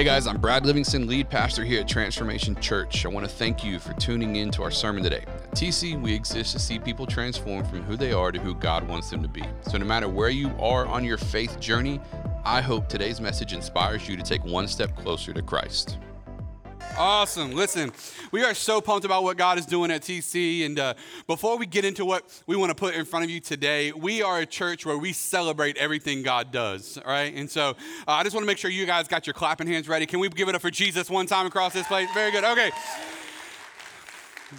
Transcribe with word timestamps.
Hey 0.00 0.04
guys, 0.04 0.26
I'm 0.26 0.40
Brad 0.40 0.64
Livingston, 0.64 1.06
lead 1.06 1.28
pastor 1.28 1.62
here 1.62 1.82
at 1.82 1.86
Transformation 1.86 2.58
Church. 2.58 3.04
I 3.04 3.10
want 3.10 3.26
to 3.26 3.30
thank 3.30 3.62
you 3.62 3.78
for 3.78 3.92
tuning 3.92 4.36
in 4.36 4.50
to 4.52 4.62
our 4.62 4.70
sermon 4.70 5.02
today. 5.02 5.26
At 5.26 5.50
TC, 5.50 6.00
we 6.00 6.14
exist 6.14 6.52
to 6.52 6.58
see 6.58 6.78
people 6.78 7.04
transform 7.04 7.66
from 7.66 7.82
who 7.82 7.98
they 7.98 8.10
are 8.10 8.32
to 8.32 8.40
who 8.40 8.54
God 8.54 8.88
wants 8.88 9.10
them 9.10 9.20
to 9.22 9.28
be. 9.28 9.44
So, 9.60 9.76
no 9.76 9.84
matter 9.84 10.08
where 10.08 10.30
you 10.30 10.52
are 10.58 10.86
on 10.86 11.04
your 11.04 11.18
faith 11.18 11.60
journey, 11.60 12.00
I 12.46 12.62
hope 12.62 12.88
today's 12.88 13.20
message 13.20 13.52
inspires 13.52 14.08
you 14.08 14.16
to 14.16 14.22
take 14.22 14.42
one 14.42 14.68
step 14.68 14.96
closer 14.96 15.34
to 15.34 15.42
Christ. 15.42 15.98
Awesome. 16.96 17.52
Listen, 17.52 17.92
we 18.30 18.44
are 18.44 18.52
so 18.52 18.80
pumped 18.80 19.04
about 19.04 19.22
what 19.22 19.36
God 19.36 19.58
is 19.58 19.64
doing 19.64 19.90
at 19.90 20.02
TC. 20.02 20.66
And 20.66 20.78
uh, 20.78 20.94
before 21.26 21.56
we 21.56 21.64
get 21.66 21.84
into 21.84 22.04
what 22.04 22.42
we 22.46 22.56
want 22.56 22.70
to 22.70 22.74
put 22.74 22.94
in 22.94 23.04
front 23.04 23.24
of 23.24 23.30
you 23.30 23.40
today, 23.40 23.92
we 23.92 24.22
are 24.22 24.40
a 24.40 24.46
church 24.46 24.84
where 24.84 24.98
we 24.98 25.12
celebrate 25.12 25.76
everything 25.78 26.22
God 26.22 26.52
does. 26.52 26.98
Right. 27.06 27.34
And 27.34 27.50
so 27.50 27.70
uh, 27.70 27.74
I 28.06 28.22
just 28.22 28.34
want 28.34 28.42
to 28.42 28.46
make 28.46 28.58
sure 28.58 28.70
you 28.70 28.86
guys 28.86 29.08
got 29.08 29.26
your 29.26 29.34
clapping 29.34 29.66
hands 29.66 29.88
ready. 29.88 30.04
Can 30.04 30.20
we 30.20 30.28
give 30.28 30.48
it 30.48 30.54
up 30.54 30.60
for 30.60 30.70
Jesus 30.70 31.08
one 31.08 31.26
time 31.26 31.46
across 31.46 31.72
this 31.72 31.86
place? 31.86 32.08
Very 32.12 32.32
good. 32.32 32.44
Okay. 32.44 32.70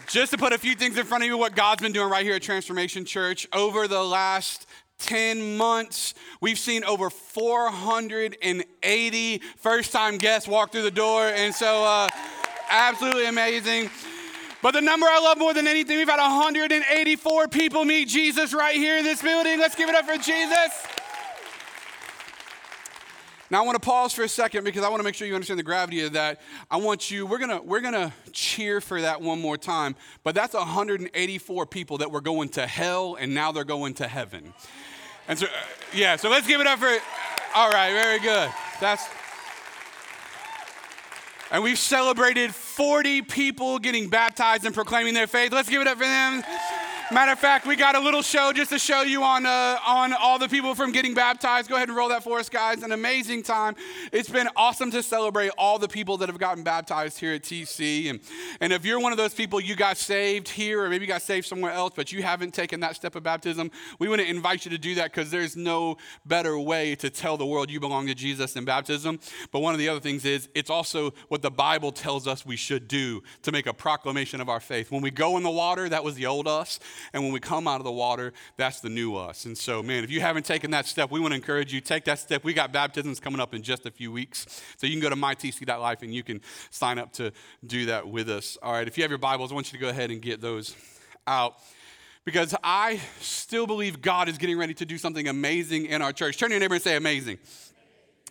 Just 0.07 0.31
to 0.31 0.37
put 0.37 0.53
a 0.53 0.57
few 0.57 0.73
things 0.73 0.97
in 0.97 1.05
front 1.05 1.23
of 1.23 1.27
you, 1.27 1.37
what 1.37 1.53
God's 1.53 1.81
been 1.81 1.91
doing 1.91 2.09
right 2.09 2.25
here 2.25 2.35
at 2.35 2.41
Transformation 2.41 3.03
Church 3.03 3.45
over 3.51 3.89
the 3.89 4.01
last 4.01 4.65
10 5.01 5.57
months, 5.57 6.13
we've 6.39 6.59
seen 6.59 6.83
over 6.83 7.09
480 7.09 9.41
first 9.57 9.91
time 9.91 10.17
guests 10.17 10.47
walk 10.47 10.71
through 10.71 10.83
the 10.83 10.91
door. 10.91 11.27
And 11.27 11.53
so, 11.53 11.83
uh, 11.83 12.07
absolutely 12.69 13.25
amazing. 13.25 13.89
But 14.61 14.71
the 14.71 14.81
number 14.81 15.07
I 15.07 15.19
love 15.19 15.39
more 15.39 15.53
than 15.53 15.67
anything, 15.67 15.97
we've 15.97 16.07
had 16.07 16.19
184 16.19 17.47
people 17.47 17.83
meet 17.83 18.07
Jesus 18.07 18.53
right 18.53 18.75
here 18.75 18.97
in 18.97 19.03
this 19.03 19.21
building. 19.21 19.59
Let's 19.59 19.75
give 19.75 19.89
it 19.89 19.95
up 19.95 20.05
for 20.05 20.17
Jesus. 20.17 20.85
Now 23.49 23.63
I 23.63 23.65
want 23.65 23.75
to 23.75 23.85
pause 23.85 24.13
for 24.13 24.23
a 24.23 24.29
second 24.29 24.63
because 24.63 24.81
I 24.81 24.87
want 24.87 25.01
to 25.01 25.03
make 25.03 25.13
sure 25.13 25.27
you 25.27 25.35
understand 25.35 25.59
the 25.59 25.63
gravity 25.63 26.05
of 26.05 26.13
that. 26.13 26.39
I 26.69 26.77
want 26.77 27.11
you, 27.11 27.25
we're 27.25 27.37
gonna, 27.37 27.61
we're 27.61 27.81
gonna 27.81 28.13
cheer 28.31 28.79
for 28.79 29.01
that 29.01 29.21
one 29.21 29.41
more 29.41 29.57
time, 29.57 29.97
but 30.23 30.35
that's 30.35 30.53
184 30.53 31.65
people 31.65 31.97
that 31.97 32.11
were 32.11 32.21
going 32.21 32.47
to 32.49 32.65
hell 32.65 33.17
and 33.19 33.33
now 33.33 33.51
they're 33.51 33.65
going 33.65 33.95
to 33.95 34.07
heaven. 34.07 34.53
And 35.27 35.37
so, 35.37 35.45
uh, 35.45 35.49
yeah, 35.93 36.15
so 36.15 36.29
let's 36.29 36.47
give 36.47 36.61
it 36.61 36.67
up 36.67 36.79
for, 36.79 36.89
all 37.55 37.69
right, 37.69 37.91
very 37.91 38.19
good. 38.19 38.49
That's, 38.79 39.07
and 41.51 41.63
we've 41.63 41.77
celebrated 41.77 42.55
40 42.55 43.23
people 43.23 43.79
getting 43.79 44.09
baptized 44.09 44.65
and 44.65 44.73
proclaiming 44.73 45.13
their 45.13 45.27
faith. 45.27 45.51
Let's 45.51 45.69
give 45.69 45.81
it 45.81 45.87
up 45.87 45.97
for 45.97 46.05
them. 46.05 46.43
Matter 47.11 47.33
of 47.33 47.39
fact, 47.39 47.67
we 47.67 47.75
got 47.75 47.97
a 47.97 47.99
little 47.99 48.21
show 48.21 48.53
just 48.53 48.69
to 48.69 48.79
show 48.79 49.01
you 49.01 49.21
on, 49.21 49.45
uh, 49.45 49.77
on 49.85 50.13
all 50.13 50.39
the 50.39 50.47
people 50.47 50.73
from 50.75 50.93
getting 50.93 51.13
baptized. 51.13 51.67
Go 51.67 51.75
ahead 51.75 51.89
and 51.89 51.97
roll 51.97 52.07
that 52.07 52.23
for 52.23 52.39
us, 52.39 52.47
guys. 52.47 52.83
An 52.83 52.93
amazing 52.93 53.43
time. 53.43 53.75
It's 54.13 54.29
been 54.29 54.47
awesome 54.55 54.91
to 54.91 55.03
celebrate 55.03 55.49
all 55.57 55.77
the 55.77 55.89
people 55.89 56.15
that 56.19 56.29
have 56.29 56.37
gotten 56.37 56.63
baptized 56.63 57.19
here 57.19 57.33
at 57.33 57.41
TC. 57.41 58.09
And, 58.09 58.21
and 58.61 58.71
if 58.71 58.85
you're 58.85 59.01
one 59.01 59.11
of 59.11 59.17
those 59.17 59.33
people, 59.33 59.59
you 59.59 59.75
got 59.75 59.97
saved 59.97 60.47
here 60.47 60.85
or 60.85 60.89
maybe 60.89 61.03
you 61.03 61.07
got 61.09 61.21
saved 61.21 61.47
somewhere 61.47 61.73
else, 61.73 61.91
but 61.97 62.13
you 62.13 62.23
haven't 62.23 62.53
taken 62.53 62.79
that 62.79 62.95
step 62.95 63.17
of 63.17 63.23
baptism, 63.23 63.71
we 63.99 64.07
want 64.07 64.21
to 64.21 64.27
invite 64.29 64.63
you 64.63 64.71
to 64.71 64.77
do 64.77 64.95
that 64.95 65.11
because 65.11 65.29
there's 65.29 65.57
no 65.57 65.97
better 66.25 66.57
way 66.57 66.95
to 66.95 67.09
tell 67.09 67.35
the 67.35 67.45
world 67.45 67.69
you 67.69 67.81
belong 67.81 68.07
to 68.07 68.15
Jesus 68.15 68.53
than 68.53 68.63
baptism. 68.63 69.19
But 69.51 69.59
one 69.59 69.73
of 69.73 69.79
the 69.79 69.89
other 69.89 69.99
things 69.99 70.23
is 70.23 70.47
it's 70.55 70.69
also 70.69 71.11
what 71.27 71.41
the 71.41 71.51
Bible 71.51 71.91
tells 71.91 72.25
us 72.25 72.45
we 72.45 72.55
should 72.55 72.87
do 72.87 73.21
to 73.41 73.51
make 73.51 73.67
a 73.67 73.73
proclamation 73.73 74.39
of 74.39 74.47
our 74.47 74.61
faith. 74.61 74.91
When 74.91 75.01
we 75.01 75.11
go 75.11 75.35
in 75.35 75.43
the 75.43 75.51
water, 75.51 75.89
that 75.89 76.05
was 76.05 76.15
the 76.15 76.27
old 76.27 76.47
us. 76.47 76.79
And 77.13 77.23
when 77.23 77.31
we 77.31 77.39
come 77.39 77.67
out 77.67 77.79
of 77.79 77.83
the 77.83 77.91
water, 77.91 78.33
that's 78.57 78.79
the 78.79 78.89
new 78.89 79.15
us. 79.15 79.45
And 79.45 79.57
so, 79.57 79.81
man, 79.81 80.03
if 80.03 80.11
you 80.11 80.21
haven't 80.21 80.45
taken 80.45 80.71
that 80.71 80.85
step, 80.85 81.11
we 81.11 81.19
want 81.19 81.31
to 81.31 81.35
encourage 81.35 81.73
you, 81.73 81.81
take 81.81 82.05
that 82.05 82.19
step. 82.19 82.43
We 82.43 82.53
got 82.53 82.71
baptisms 82.71 83.19
coming 83.19 83.39
up 83.39 83.53
in 83.53 83.61
just 83.61 83.85
a 83.85 83.91
few 83.91 84.11
weeks. 84.11 84.61
So 84.77 84.87
you 84.87 84.93
can 84.93 85.01
go 85.01 85.09
to 85.09 85.15
mytc.life 85.15 86.01
and 86.01 86.13
you 86.13 86.23
can 86.23 86.41
sign 86.69 86.99
up 86.99 87.13
to 87.13 87.31
do 87.65 87.85
that 87.87 88.07
with 88.07 88.29
us. 88.29 88.57
All 88.61 88.73
right, 88.73 88.87
if 88.87 88.97
you 88.97 89.03
have 89.03 89.11
your 89.11 89.17
Bibles, 89.17 89.51
I 89.51 89.55
want 89.55 89.71
you 89.71 89.79
to 89.79 89.83
go 89.83 89.89
ahead 89.89 90.11
and 90.11 90.21
get 90.21 90.41
those 90.41 90.75
out 91.27 91.55
because 92.25 92.55
I 92.63 92.99
still 93.19 93.65
believe 93.65 94.01
God 94.01 94.29
is 94.29 94.37
getting 94.37 94.57
ready 94.57 94.73
to 94.75 94.85
do 94.85 94.97
something 94.97 95.27
amazing 95.27 95.87
in 95.87 96.01
our 96.01 96.13
church. 96.13 96.37
Turn 96.37 96.49
to 96.49 96.53
your 96.53 96.59
neighbor 96.59 96.75
and 96.75 96.83
say, 96.83 96.95
amazing. 96.95 97.39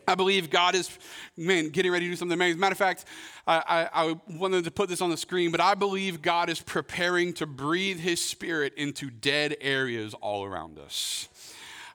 I 0.06 0.14
believe 0.14 0.50
God 0.50 0.74
is, 0.74 0.90
man, 1.36 1.70
getting 1.70 1.92
ready 1.92 2.06
to 2.06 2.10
do 2.10 2.16
something 2.16 2.34
amazing. 2.34 2.60
Matter 2.60 2.72
of 2.72 2.78
fact, 2.78 3.04
I, 3.46 3.88
I, 3.94 4.04
I, 4.04 4.20
wanted 4.28 4.64
to 4.64 4.70
put 4.70 4.88
this 4.88 5.00
on 5.00 5.10
the 5.10 5.16
screen, 5.16 5.50
but 5.50 5.60
I 5.60 5.74
believe 5.74 6.20
God 6.20 6.50
is 6.50 6.60
preparing 6.60 7.32
to 7.34 7.46
breathe 7.46 7.98
His 7.98 8.22
Spirit 8.22 8.74
into 8.76 9.10
dead 9.10 9.56
areas 9.60 10.14
all 10.14 10.44
around 10.44 10.78
us. 10.78 11.28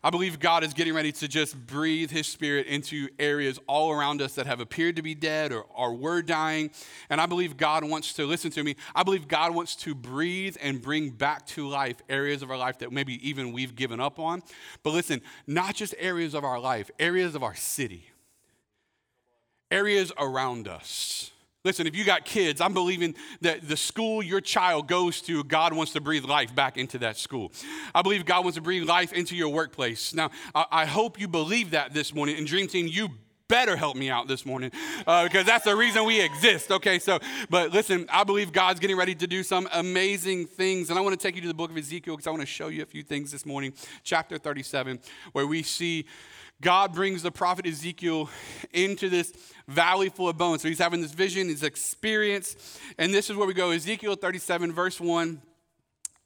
I 0.06 0.12
believe 0.12 0.40
God 0.40 0.64
is 0.64 0.76
getting 0.76 0.94
ready 0.94 1.12
to 1.14 1.28
just 1.28 1.66
breathe 1.66 2.12
His 2.12 2.28
Spirit 2.28 2.68
into 2.68 3.10
areas 3.18 3.60
all 3.66 3.92
around 3.92 4.22
us 4.22 4.36
that 4.36 4.46
have 4.46 4.60
appeared 4.60 4.98
to 4.98 5.02
be 5.02 5.16
dead 5.16 5.52
or, 5.52 5.64
or 5.74 5.96
were 5.96 6.22
dying. 6.22 6.70
And 7.10 7.20
I 7.20 7.26
believe 7.26 7.58
God 7.58 7.84
wants 7.84 8.14
to, 8.14 8.28
listen 8.28 8.52
to 8.52 8.62
me, 8.62 8.76
I 8.94 9.02
believe 9.02 9.28
God 9.28 9.56
wants 9.56 9.76
to 9.78 9.96
breathe 9.96 10.58
and 10.62 10.80
bring 10.80 11.10
back 11.10 11.48
to 11.48 11.68
life 11.68 12.04
areas 12.08 12.44
of 12.44 12.52
our 12.52 12.58
life 12.58 12.78
that 12.80 12.92
maybe 12.92 13.28
even 13.28 13.52
we've 13.52 13.76
given 13.76 14.00
up 14.00 14.20
on. 14.20 14.44
But 14.84 14.92
listen, 14.92 15.24
not 15.48 15.74
just 15.74 15.96
areas 15.98 16.36
of 16.36 16.44
our 16.44 16.60
life, 16.60 16.92
areas 17.00 17.34
of 17.34 17.42
our 17.42 17.56
city, 17.56 18.06
areas 19.72 20.12
around 20.20 20.68
us. 20.68 21.32
Listen, 21.66 21.88
if 21.88 21.96
you 21.96 22.06
got 22.06 22.26
kids, 22.26 22.62
I'm 22.62 22.76
believing 22.76 23.16
that 23.42 23.68
the 23.68 23.76
school 23.76 24.22
your 24.22 24.40
child 24.40 24.88
goes 24.88 25.20
to, 25.24 25.44
God 25.44 25.74
wants 25.74 25.94
to 25.94 26.00
breathe 26.00 26.24
life 26.24 26.54
back 26.54 26.78
into 26.78 27.00
that 27.00 27.18
school. 27.18 27.52
I 27.94 28.04
believe 28.04 28.24
God 28.24 28.46
wants 28.46 28.56
to 28.56 28.62
breathe 28.62 28.88
life 28.88 29.12
into 29.12 29.36
your 29.36 29.50
workplace. 29.50 30.14
Now, 30.14 30.30
I, 30.54 30.86
hope 30.86 31.20
you 31.20 31.28
believe 31.28 31.72
that 31.72 31.92
this 31.92 32.14
morning. 32.14 32.38
And 32.38 32.46
Dream 32.46 32.68
Team, 32.68 32.86
you 32.86 33.10
better 33.48 33.76
help 33.76 33.96
me 33.96 34.12
out 34.12 34.28
this 34.28 34.46
morning 34.46 34.72
uh, 35.08 35.24
because 35.24 35.46
that's 35.48 35.66
the 35.66 35.76
reason 35.76 36.06
we 36.06 36.22
exist. 36.22 36.72
Okay, 36.72 37.00
so, 37.00 37.20
but 37.50 37.72
listen, 37.72 38.06
I 38.12 38.24
believe 38.24 38.52
God's 38.52 38.80
getting 38.80 38.96
ready 38.96 39.16
to 39.16 39.26
do 39.26 39.42
some 39.42 39.68
amazing 39.74 40.46
things. 40.46 40.92
And 40.92 41.00
I 41.00 41.02
want 41.02 41.20
to 41.20 41.28
take 41.28 41.36
you 41.36 41.42
to 41.42 41.48
the 41.48 41.56
book 41.56 41.72
of 41.72 41.78
Ezekiel 41.78 42.16
because 42.16 42.28
I 42.28 42.30
want 42.30 42.42
to 42.42 42.48
show 42.48 42.68
you 42.68 42.84
a 42.84 42.86
few 42.86 43.02
things 43.02 43.32
this 43.32 43.44
morning. 43.44 43.74
Chapter 44.04 44.38
37, 44.38 45.00
where 45.32 45.48
we 45.48 45.64
see 45.64 46.06
God 46.62 46.94
brings 46.94 47.22
the 47.22 47.32
prophet 47.32 47.66
Ezekiel 47.66 48.30
into 48.74 49.10
this 49.10 49.34
valley 49.68 50.10
full 50.10 50.30
of 50.30 50.38
bones. 50.38 50.62
So 50.62 50.68
he's 50.68 50.80
having 50.80 51.02
this 51.02 51.12
vision, 51.12 51.50
his 51.50 51.64
experience. 51.64 52.80
And 52.98 53.14
this 53.14 53.30
is 53.30 53.36
where 53.36 53.48
we 53.48 53.54
go 53.54 53.72
Ezekiel 53.72 54.16
37, 54.16 54.72
verse 54.72 55.00
1. 55.00 55.42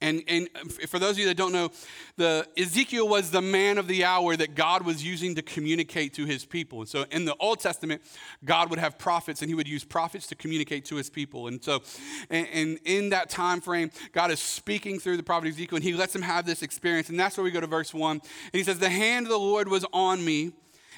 And, 0.01 0.23
and 0.29 0.49
for 0.87 0.97
those 0.97 1.11
of 1.11 1.19
you 1.19 1.25
that 1.25 1.35
don't 1.35 1.51
know, 1.51 1.71
the, 2.15 2.47
Ezekiel 2.57 3.07
was 3.07 3.31
the 3.31 3.41
man 3.41 3.77
of 3.77 3.87
the 3.87 4.05
hour 4.05 4.37
that 4.37 4.55
God 4.55 4.85
was 4.85 5.03
using 5.03 5.35
to 5.35 5.41
communicate 5.41 6.13
to 6.13 6.25
his 6.25 6.45
people. 6.45 6.79
And 6.79 6.87
so 6.87 7.05
in 7.11 7.25
the 7.25 7.35
Old 7.37 7.59
Testament, 7.59 8.01
God 8.45 8.69
would 8.69 8.79
have 8.79 8.97
prophets 8.97 9.41
and 9.41 9.49
he 9.49 9.55
would 9.55 9.67
use 9.67 9.83
prophets 9.83 10.27
to 10.27 10.35
communicate 10.35 10.85
to 10.85 10.95
his 10.95 11.09
people. 11.09 11.47
And 11.47 11.61
so 11.61 11.81
and, 12.29 12.47
and 12.53 12.79
in 12.85 13.09
that 13.09 13.29
time 13.29 13.59
frame, 13.59 13.91
God 14.13 14.31
is 14.31 14.39
speaking 14.39 14.99
through 14.99 15.17
the 15.17 15.23
prophet 15.23 15.49
Ezekiel 15.49 15.75
and 15.75 15.83
he 15.83 15.93
lets 15.93 16.15
him 16.15 16.21
have 16.21 16.45
this 16.45 16.61
experience. 16.61 17.09
And 17.09 17.19
that's 17.19 17.35
where 17.35 17.43
we 17.43 17.51
go 17.51 17.59
to 17.59 17.67
verse 17.67 17.93
1. 17.93 18.11
And 18.11 18.21
he 18.53 18.63
says, 18.63 18.79
The 18.79 18.89
hand 18.89 19.25
of 19.25 19.31
the 19.31 19.39
Lord 19.39 19.67
was 19.67 19.85
on 19.91 20.23
me, 20.23 20.53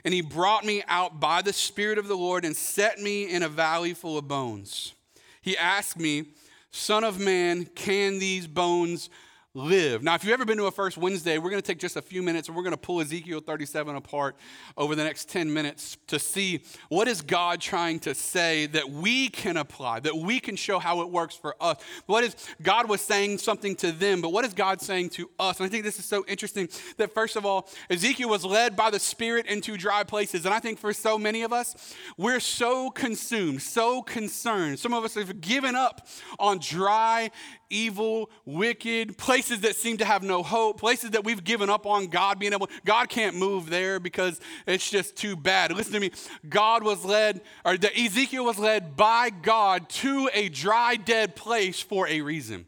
and 0.06 0.14
he 0.14 0.22
brought 0.22 0.64
me 0.64 0.84
out 0.88 1.20
by 1.20 1.42
the 1.42 1.54
Spirit 1.54 1.98
of 1.98 2.08
the 2.08 2.18
Lord 2.18 2.46
and 2.46 2.56
set 2.56 3.00
me 3.00 3.24
in 3.24 3.42
a 3.42 3.50
valley 3.50 3.96
full 3.96 4.18
of 4.18 4.28
bones. 4.28 4.94
He 5.42 5.58
asked 5.58 5.98
me, 5.98 6.26
Son 6.72 7.04
of 7.04 7.20
man, 7.20 7.66
can 7.66 8.20
these 8.20 8.48
bones 8.48 9.10
live. 9.54 10.02
Now, 10.02 10.16
if 10.16 10.24
you've 10.24 10.32
ever 10.32 10.46
been 10.46 10.58
to 10.60 10.68
a 10.68 10.72
First 10.72 10.98
Wednesday, 10.98 11.38
we're 11.38 11.50
going 11.50 11.62
to 11.62 11.68
take 11.68 11.78
just 11.78 11.98
a 11.98 12.02
few 12.02 12.24
minutes 12.24 12.48
and 12.48 12.56
we're 12.56 12.64
going 12.64 12.72
to 12.72 12.78
pull 12.78 13.02
Ezekiel 13.02 13.42
37 13.42 13.98
apart 13.98 14.38
over 14.78 14.96
the 14.96 15.04
next 15.04 15.28
10 15.28 15.52
minutes 15.52 15.98
to 16.08 16.20
see 16.20 16.64
what 16.88 17.10
is 17.10 17.22
God 17.22 17.60
trying 17.60 18.00
to 18.00 18.16
say 18.16 18.68
that 18.68 18.90
we 18.90 19.28
can 19.28 19.58
apply, 19.58 20.00
that 20.02 20.16
we 20.16 20.40
can 20.40 20.56
show 20.56 20.80
how 20.80 21.02
it 21.02 21.10
works 21.10 21.36
for 21.36 21.54
us. 21.60 21.76
What 22.06 22.24
is 22.24 22.34
God 22.62 22.88
was 22.88 23.02
saying 23.02 23.40
something 23.40 23.76
to 23.78 23.92
them, 23.92 24.22
but 24.22 24.32
what 24.32 24.46
is 24.46 24.54
God 24.54 24.80
saying 24.80 25.10
to 25.12 25.30
us? 25.38 25.60
And 25.60 25.66
I 25.66 25.70
think 25.70 25.84
this 25.84 26.00
is 26.00 26.06
so 26.06 26.24
interesting 26.30 26.70
that 26.96 27.14
first 27.14 27.36
of 27.36 27.46
all, 27.46 27.68
Ezekiel 27.90 28.30
was 28.30 28.46
led 28.46 28.78
by 28.78 28.90
the 28.90 29.00
Spirit 29.00 29.48
into 29.48 29.76
dry 29.76 30.06
places. 30.06 30.46
And 30.46 30.54
I 30.54 30.60
think 30.60 30.80
for 30.80 30.94
so 30.94 31.18
many 31.18 31.42
of 31.42 31.52
us, 31.52 31.94
we're 32.16 32.40
so 32.40 32.90
consumed, 32.90 33.62
so 33.62 34.02
concerned. 34.02 34.80
Some 34.80 34.94
of 34.94 35.04
us 35.04 35.16
have 35.16 35.42
given 35.42 35.76
up 35.76 36.08
on 36.40 36.60
dry 36.60 37.32
evil, 37.70 38.30
wicked, 38.46 39.18
places 39.18 39.41
that 39.50 39.76
seem 39.76 39.98
to 39.98 40.06
have 40.06 40.24
no 40.24 40.44
hope, 40.44 40.80
places 40.80 41.12
that 41.12 41.24
we've 41.24 41.44
given 41.44 41.70
up 41.70 41.86
on 41.86 42.08
God 42.08 42.40
being 42.40 42.54
able, 42.54 42.70
God 42.86 43.10
can't 43.10 43.36
move 43.36 43.70
there 43.70 44.00
because 44.00 44.40
it's 44.66 44.90
just 44.90 45.16
too 45.16 45.36
bad. 45.36 45.72
Listen 45.76 45.94
to 45.94 46.00
me. 46.00 46.12
God 46.48 46.84
was 46.84 47.04
led, 47.04 47.42
or 47.66 47.78
the 47.78 47.96
Ezekiel 47.98 48.46
was 48.46 48.58
led 48.58 48.96
by 48.96 49.30
God 49.30 49.90
to 49.90 50.30
a 50.34 50.50
dry, 50.50 50.96
dead 50.96 51.36
place 51.36 51.82
for 51.82 52.08
a 52.08 52.22
reason. 52.22 52.66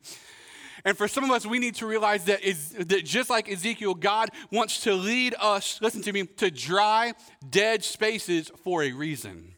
And 0.85 0.97
for 0.97 1.07
some 1.07 1.23
of 1.23 1.31
us, 1.31 1.45
we 1.45 1.59
need 1.59 1.75
to 1.75 1.87
realize 1.87 2.25
that, 2.25 2.41
is, 2.43 2.71
that 2.71 3.05
just 3.05 3.29
like 3.29 3.49
Ezekiel, 3.49 3.93
God 3.93 4.29
wants 4.51 4.81
to 4.81 4.93
lead 4.93 5.33
us, 5.39 5.79
listen 5.81 6.01
to 6.01 6.11
me, 6.11 6.25
to 6.25 6.51
dry, 6.51 7.13
dead 7.49 7.83
spaces 7.85 8.51
for 8.63 8.83
a 8.83 8.91
reason. 8.91 9.52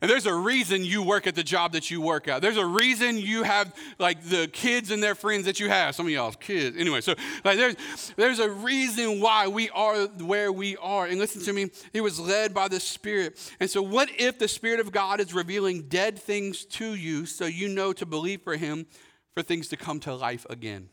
And 0.00 0.10
there's 0.10 0.26
a 0.26 0.34
reason 0.34 0.84
you 0.84 1.02
work 1.02 1.26
at 1.26 1.34
the 1.34 1.42
job 1.42 1.72
that 1.72 1.90
you 1.90 2.00
work 2.00 2.28
at. 2.28 2.42
There's 2.42 2.56
a 2.56 2.66
reason 2.66 3.18
you 3.18 3.42
have 3.42 3.74
like 3.98 4.22
the 4.22 4.48
kids 4.48 4.90
and 4.90 5.02
their 5.02 5.14
friends 5.14 5.44
that 5.44 5.60
you 5.60 5.68
have. 5.68 5.94
Some 5.94 6.06
of 6.06 6.12
y'all's 6.12 6.36
kids. 6.36 6.76
Anyway, 6.76 7.00
so 7.00 7.14
like 7.44 7.58
there's 7.58 7.76
there's 8.16 8.38
a 8.38 8.50
reason 8.50 9.20
why 9.20 9.48
we 9.48 9.70
are 9.70 10.06
where 10.06 10.50
we 10.52 10.76
are. 10.78 11.06
And 11.06 11.18
listen 11.18 11.42
to 11.42 11.52
me, 11.52 11.70
he 11.92 12.00
was 12.00 12.18
led 12.18 12.54
by 12.54 12.68
the 12.68 12.80
Spirit. 12.80 13.38
And 13.60 13.68
so 13.68 13.82
what 13.82 14.08
if 14.18 14.38
the 14.38 14.48
Spirit 14.48 14.80
of 14.80 14.92
God 14.92 15.20
is 15.20 15.34
revealing 15.34 15.82
dead 15.82 16.18
things 16.18 16.64
to 16.66 16.94
you 16.94 17.26
so 17.26 17.44
you 17.46 17.68
know 17.68 17.92
to 17.92 18.06
believe 18.06 18.42
for 18.42 18.56
him 18.56 18.86
for 19.34 19.42
things 19.42 19.68
to 19.68 19.76
come 19.76 20.00
to 20.00 20.14
life 20.14 20.46
again? 20.48 20.88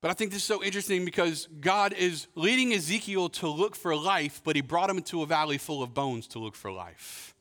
But 0.00 0.10
I 0.10 0.14
think 0.14 0.30
this 0.30 0.40
is 0.40 0.46
so 0.46 0.62
interesting 0.62 1.04
because 1.04 1.46
God 1.60 1.92
is 1.92 2.26
leading 2.34 2.72
Ezekiel 2.72 3.28
to 3.30 3.48
look 3.48 3.76
for 3.76 3.94
life, 3.94 4.40
but 4.42 4.56
he 4.56 4.62
brought 4.62 4.88
him 4.88 4.96
into 4.96 5.22
a 5.22 5.26
valley 5.26 5.58
full 5.58 5.82
of 5.82 5.92
bones 5.92 6.26
to 6.28 6.38
look 6.38 6.54
for 6.54 6.72
life. 6.72 7.34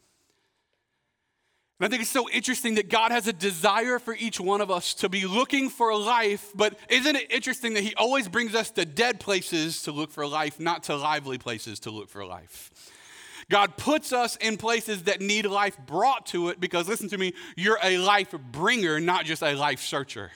And 1.80 1.86
I 1.86 1.90
think 1.90 2.02
it's 2.02 2.12
so 2.12 2.30
interesting 2.30 2.76
that 2.76 2.90
God 2.90 3.14
has 3.14 3.28
a 3.28 3.34
desire 3.34 4.00
for 4.00 4.14
each 4.14 4.38
one 4.38 4.60
of 4.60 4.70
us 4.70 4.94
to 4.96 5.08
be 5.08 5.26
looking 5.26 5.70
for 5.70 5.98
life, 5.98 6.52
but 6.54 6.78
isn't 6.90 7.16
it 7.16 7.32
interesting 7.32 7.76
that 7.76 7.84
He 7.84 7.96
always 7.96 8.28
brings 8.28 8.54
us 8.54 8.70
to 8.72 8.84
dead 8.84 9.22
places 9.22 9.84
to 9.84 9.94
look 9.94 10.12
for 10.12 10.28
life, 10.28 10.60
not 10.60 10.84
to 10.84 10.98
lively 10.98 11.38
places 11.38 11.80
to 11.82 11.92
look 11.92 12.10
for 12.10 12.26
life? 12.26 12.72
God 13.50 13.78
puts 13.78 14.12
us 14.12 14.36
in 14.36 14.58
places 14.58 15.04
that 15.04 15.22
need 15.22 15.46
life 15.46 15.78
brought 15.88 16.26
to 16.28 16.50
it 16.50 16.60
because, 16.60 16.90
listen 16.90 17.08
to 17.10 17.18
me, 17.18 17.34
you're 17.56 17.80
a 17.82 17.98
life 17.98 18.36
bringer, 18.52 19.00
not 19.00 19.24
just 19.24 19.42
a 19.42 19.54
life 19.54 19.80
searcher. 19.80 20.32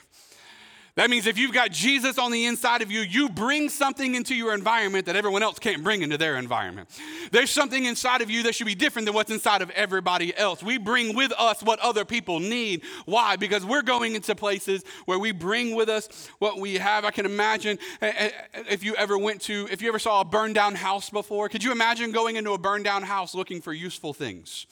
That 0.96 1.10
means 1.10 1.26
if 1.26 1.36
you've 1.36 1.52
got 1.52 1.72
Jesus 1.72 2.18
on 2.18 2.30
the 2.30 2.46
inside 2.46 2.80
of 2.80 2.88
you, 2.92 3.00
you 3.00 3.28
bring 3.28 3.68
something 3.68 4.14
into 4.14 4.32
your 4.32 4.54
environment 4.54 5.06
that 5.06 5.16
everyone 5.16 5.42
else 5.42 5.58
can't 5.58 5.82
bring 5.82 6.02
into 6.02 6.16
their 6.16 6.36
environment. 6.36 6.88
There's 7.32 7.50
something 7.50 7.84
inside 7.84 8.22
of 8.22 8.30
you 8.30 8.44
that 8.44 8.54
should 8.54 8.68
be 8.68 8.76
different 8.76 9.06
than 9.06 9.14
what's 9.14 9.32
inside 9.32 9.60
of 9.60 9.70
everybody 9.70 10.36
else. 10.36 10.62
We 10.62 10.78
bring 10.78 11.16
with 11.16 11.32
us 11.36 11.64
what 11.64 11.80
other 11.80 12.04
people 12.04 12.38
need. 12.38 12.82
Why? 13.06 13.34
Because 13.34 13.64
we're 13.64 13.82
going 13.82 14.14
into 14.14 14.36
places 14.36 14.84
where 15.04 15.18
we 15.18 15.32
bring 15.32 15.74
with 15.74 15.88
us 15.88 16.28
what 16.38 16.60
we 16.60 16.74
have. 16.74 17.04
I 17.04 17.10
can 17.10 17.26
imagine 17.26 17.76
eh, 18.00 18.12
eh, 18.16 18.30
if 18.70 18.84
you 18.84 18.94
ever 18.94 19.18
went 19.18 19.40
to, 19.42 19.66
if 19.72 19.82
you 19.82 19.88
ever 19.88 19.98
saw 19.98 20.20
a 20.20 20.24
burned 20.24 20.54
down 20.54 20.76
house 20.76 21.10
before, 21.10 21.48
could 21.48 21.64
you 21.64 21.72
imagine 21.72 22.12
going 22.12 22.36
into 22.36 22.52
a 22.52 22.58
burned 22.58 22.84
down 22.84 23.02
house 23.02 23.34
looking 23.34 23.60
for 23.60 23.72
useful 23.72 24.14
things? 24.14 24.66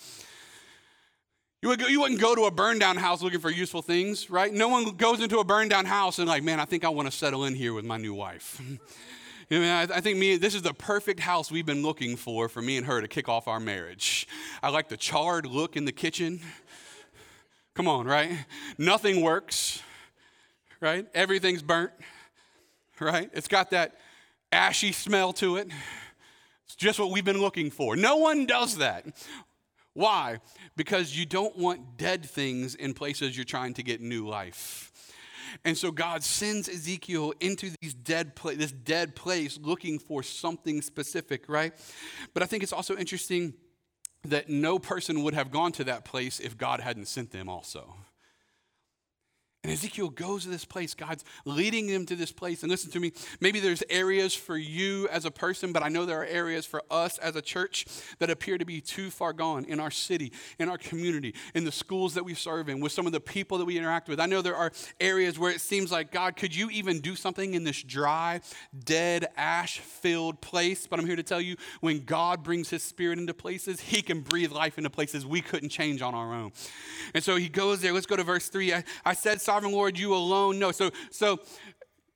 You, 1.63 1.69
would 1.69 1.79
go, 1.79 1.87
you 1.87 2.01
wouldn't 2.01 2.21
go 2.21 2.35
to 2.35 2.43
a 2.47 2.51
burn 2.51 2.81
down 2.81 2.97
house 2.97 3.23
looking 3.23 3.39
for 3.39 3.49
useful 3.49 3.83
things, 3.83 4.29
right? 4.29 4.53
No 4.53 4.67
one 4.67 4.85
goes 4.97 5.23
into 5.23 5.39
a 5.39 5.45
burn 5.45 5.69
down 5.69 5.85
house 5.85 6.19
and, 6.19 6.27
like, 6.27 6.43
man, 6.43 6.59
I 6.59 6.65
think 6.65 6.85
I 6.85 6.89
want 6.89 7.09
to 7.09 7.17
settle 7.17 7.45
in 7.45 7.55
here 7.55 7.73
with 7.73 7.85
my 7.85 7.99
new 7.99 8.13
wife. 8.13 8.61
I, 9.51 9.87
I 9.95 10.01
think 10.01 10.19
me, 10.19 10.37
this 10.39 10.57
is 10.57 10.63
the 10.63 10.75
perfect 10.75 11.21
house 11.21 11.53
we've 11.53 11.65
been 11.65 11.83
looking 11.83 12.17
for 12.17 12.49
for 12.49 12.61
me 12.61 12.79
and 12.79 12.87
her 12.87 13.01
to 13.01 13.07
kick 13.07 13.29
off 13.29 13.47
our 13.47 13.61
marriage. 13.61 14.27
I 14.61 14.71
like 14.71 14.89
the 14.89 14.97
charred 14.97 15.47
look 15.47 15.77
in 15.77 15.85
the 15.85 15.93
kitchen. 15.93 16.41
Come 17.75 17.87
on, 17.87 18.07
right? 18.07 18.45
Nothing 18.77 19.23
works, 19.23 19.81
right? 20.81 21.07
Everything's 21.15 21.63
burnt, 21.63 21.93
right? 22.99 23.31
It's 23.35 23.49
got 23.49 23.71
that 23.71 23.95
ashy 24.51 24.91
smell 24.91 25.33
to 25.35 25.59
it. 25.59 25.69
It's 26.67 26.75
just 26.75 26.99
what 26.99 27.13
we've 27.13 27.25
been 27.25 27.41
looking 27.41 27.71
for. 27.71 27.95
No 27.95 28.17
one 28.17 28.47
does 28.47 28.79
that. 28.79 29.07
Why? 29.95 30.39
Because 30.77 31.17
you 31.17 31.27
don't 31.27 31.57
want 31.57 31.97
dead 31.97 32.25
things 32.25 32.75
in 32.75 32.95
places 32.95 33.37
you're 33.37 33.45
trying 33.45 33.75
to 33.75 33.83
get 33.83 34.01
new 34.01 34.27
life. 34.27 34.91
And 35.65 35.77
so 35.77 35.91
God 35.91 36.23
sends 36.23 36.69
Ezekiel 36.69 37.35
into 37.41 37.71
these 37.81 37.93
dead 37.93 38.35
pla- 38.35 38.55
this 38.55 38.73
dead 38.73 39.15
place 39.15 39.59
looking 39.61 39.99
for 39.99 40.23
something 40.23 40.81
specific, 40.81 41.45
right? 41.47 41.75
But 42.33 42.43
I 42.43 42.47
think 42.47 42.63
it's 42.63 42.73
also 42.73 42.97
interesting 42.97 43.55
that 44.25 44.49
no 44.49 44.79
person 44.79 45.23
would 45.25 45.35
have 45.35 45.51
gone 45.51 45.73
to 45.73 45.85
that 45.85 46.05
place 46.05 46.41
if 46.41 46.57
God 46.57 46.81
hadn't 46.81 47.07
sent 47.07 47.33
them 47.33 47.49
also. 47.49 47.95
And 49.65 49.73
Ezekiel 49.73 50.09
goes 50.09 50.43
to 50.43 50.49
this 50.49 50.65
place. 50.65 50.93
God's 50.93 51.25
leading 51.45 51.87
him 51.87 52.05
to 52.07 52.17
this 52.17 52.33
place. 52.33 52.65
And 52.65 52.71
listen 52.71 52.91
to 52.91 52.99
me, 52.99 53.13
maybe 53.41 53.61
there's 53.61 53.85
areas 53.89 54.35
for 54.35 54.57
you 54.57 55.07
as 55.07 55.25
a 55.25 55.31
person, 55.31 55.73
but 55.73 55.85
I 55.85 55.89
know 55.89 56.05
there 56.05 56.21
are 56.21 56.27
areas 56.27 56.67
for 56.67 56.83
us 56.91 57.17
as 57.19 57.37
a 57.37 57.43
church 57.43 57.87
that 58.19 58.29
appear 58.29 58.59
to 58.59 58.65
be 58.65 58.81
too 58.81 59.09
far 59.09 59.33
gone 59.33 59.65
in 59.67 59.79
our 59.79 59.93
city, 59.93 60.33
in 60.59 60.69
our 60.69 60.79
community, 60.79 61.37
in 61.55 61.63
the 61.63 61.71
schools 61.71 62.15
that 62.15 62.25
we 62.25 62.35
serve 62.35 62.69
in, 62.69 62.81
with 62.81 62.91
some 62.91 63.07
of 63.07 63.13
the 63.13 63.21
people 63.21 63.57
that 63.59 63.65
we 63.65 63.79
interact 63.79 64.09
with. 64.09 64.19
I 64.19 64.27
know 64.27 64.43
there 64.43 64.57
are 64.57 64.73
areas 64.99 65.39
where 65.39 65.53
it 65.53 65.61
seems 65.61 65.93
like, 65.93 66.11
God, 66.11 66.35
could 66.35 66.57
you 66.57 66.69
even 66.71 67.01
do 67.01 67.15
something 67.15 67.55
in 67.55 67.63
this 67.63 67.85
dry, 67.85 68.41
dead, 68.85 69.29
ash 69.37 69.79
filled 69.79 70.41
place? 70.41 70.89
But 70.89 70.99
I'm 70.99 71.07
here 71.07 71.15
to 71.15 71.23
tell 71.23 71.41
you, 71.41 71.55
when 71.81 72.01
God 72.01 72.43
brings 72.43 72.69
his 72.69 72.83
spirit 72.83 73.21
into 73.21 73.33
places, 73.33 73.79
he 73.79 74.03
can 74.03 74.23
breathe 74.23 74.51
life 74.51 74.77
into 74.77 74.91
places 74.91 75.25
we 75.25 75.41
couldn't 75.41 75.69
change 75.69 76.03
on 76.03 76.17
our 76.17 76.35
own. 76.35 76.51
And 77.15 77.23
so 77.23 77.37
he 77.37 77.49
goes 77.49 77.81
there. 77.81 77.93
Let's 77.93 78.07
go 78.07 78.17
to 78.17 78.25
verse 78.25 78.49
3. 78.49 78.75
I, 78.75 78.85
I 79.05 79.13
said, 79.13 79.41
sovereign 79.53 79.73
Lord, 79.73 79.99
you 79.99 80.15
alone 80.15 80.59
know. 80.59 80.73
So, 80.73 80.91
so 81.11 81.41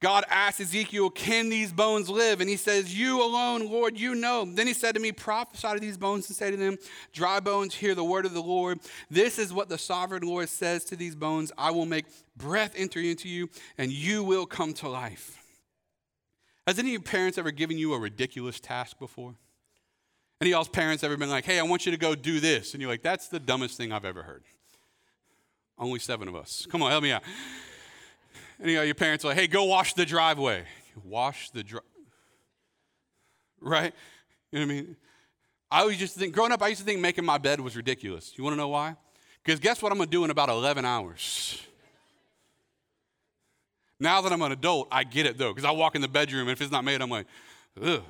God 0.01 0.25
asked 0.31 0.61
Ezekiel, 0.61 1.11
Can 1.11 1.51
these 1.51 1.71
bones 1.71 2.09
live? 2.09 2.41
And 2.41 2.49
he 2.49 2.57
says, 2.57 2.99
You 2.99 3.23
alone, 3.23 3.71
Lord, 3.71 3.99
you 3.99 4.15
know. 4.15 4.47
Then 4.47 4.67
he 4.67 4.73
said 4.73 4.95
to 4.95 5.01
me, 5.01 5.13
Prophesy 5.13 5.69
to 5.75 5.81
these 5.81 5.99
bones 5.99 6.29
and 6.29 6.37
say 6.37 6.51
to 6.51 6.57
them, 6.57 6.79
Dry 7.13 7.41
bones, 7.41 7.75
hear 7.75 7.95
the 7.95 8.05
word 8.05 8.25
of 8.25 8.33
the 8.33 8.43
Lord. 8.43 8.81
This 9.11 9.39
is 9.39 9.53
what 9.53 9.69
the 9.69 9.77
sovereign 9.77 10.23
Lord 10.23 10.49
says 10.49 10.85
to 10.87 10.97
these 10.97 11.15
bones 11.15 11.53
I 11.59 11.71
will 11.73 11.87
make 11.87 12.07
breath 12.37 12.73
enter 12.75 13.01
into 13.01 13.29
you, 13.29 13.51
and 13.77 13.93
you 13.93 14.25
will 14.25 14.47
come 14.47 14.73
to 14.75 14.89
life. 14.89 15.39
Has 16.67 16.79
any 16.79 16.89
of 16.89 16.93
your 16.93 17.03
parents 17.03 17.37
ever 17.37 17.51
given 17.51 17.77
you 17.77 17.93
a 17.93 17.99
ridiculous 17.99 18.61
task 18.61 18.99
before? 18.99 19.35
Any 20.41 20.51
of 20.51 20.57
y'all's 20.57 20.69
parents 20.69 21.05
ever 21.05 21.17
been 21.19 21.31
like, 21.31 21.45
Hey, 21.45 21.59
I 21.59 21.63
want 21.65 21.85
you 21.85 21.93
to 21.93 21.99
go 21.99 22.15
do 22.15 22.41
this? 22.41 22.73
And 22.73 22.81
you're 22.81 22.91
like, 22.91 23.03
That's 23.03 23.29
the 23.29 23.41
dumbest 23.41 23.77
thing 23.77 23.93
I've 23.93 24.07
ever 24.07 24.23
heard. 24.23 24.45
Only 25.79 25.99
seven 25.99 26.29
of 26.29 26.35
us. 26.35 26.67
Come 26.71 26.83
on, 26.83 26.91
help 26.91 27.03
me 27.03 27.13
out. 27.13 27.23
And 28.59 28.71
your 28.71 28.95
parents 28.95 29.25
are 29.25 29.29
like, 29.29 29.37
hey, 29.37 29.47
go 29.47 29.65
wash 29.65 29.95
the 29.95 30.07
driveway. 30.07 30.65
Wash 31.05 31.51
the 31.51 31.63
drive. 31.63 31.83
Right? 33.61 33.93
You 34.51 34.61
know 34.61 34.67
what 34.67 34.73
I 34.73 34.75
mean? 34.75 34.97
I 35.71 35.81
always 35.81 35.99
just 35.99 36.17
think, 36.17 36.35
growing 36.35 36.53
up, 36.53 36.63
I 36.63 36.69
used 36.69 36.81
to 36.81 36.87
think 36.87 37.01
making 37.01 37.25
my 37.25 37.39
bed 37.39 37.61
was 37.61 37.77
ridiculous. 37.77 38.33
You 38.37 38.45
want 38.45 38.55
to 38.55 38.59
know 38.59 38.69
why? 38.69 38.97
Because 39.45 39.61
guess 39.61 39.83
what 39.83 39.93
I'm 39.93 39.99
going 39.99 40.09
to 40.09 40.13
do 40.17 40.25
in 40.25 40.31
about 40.31 40.49
11 40.49 40.85
hours? 40.85 41.61
Now 44.01 44.21
that 44.23 44.33
I'm 44.33 44.43
an 44.43 44.53
adult, 44.53 44.89
I 44.91 45.05
get 45.05 45.27
it 45.27 45.39
though, 45.39 45.53
because 45.53 45.65
I 45.65 45.73
walk 45.73 45.95
in 45.95 46.01
the 46.03 46.09
bedroom 46.09 46.43
and 46.43 46.51
if 46.51 46.61
it's 46.61 46.73
not 46.73 46.85
made, 46.85 47.03
I'm 47.03 47.11
like, 47.11 47.27
ugh 47.83 48.03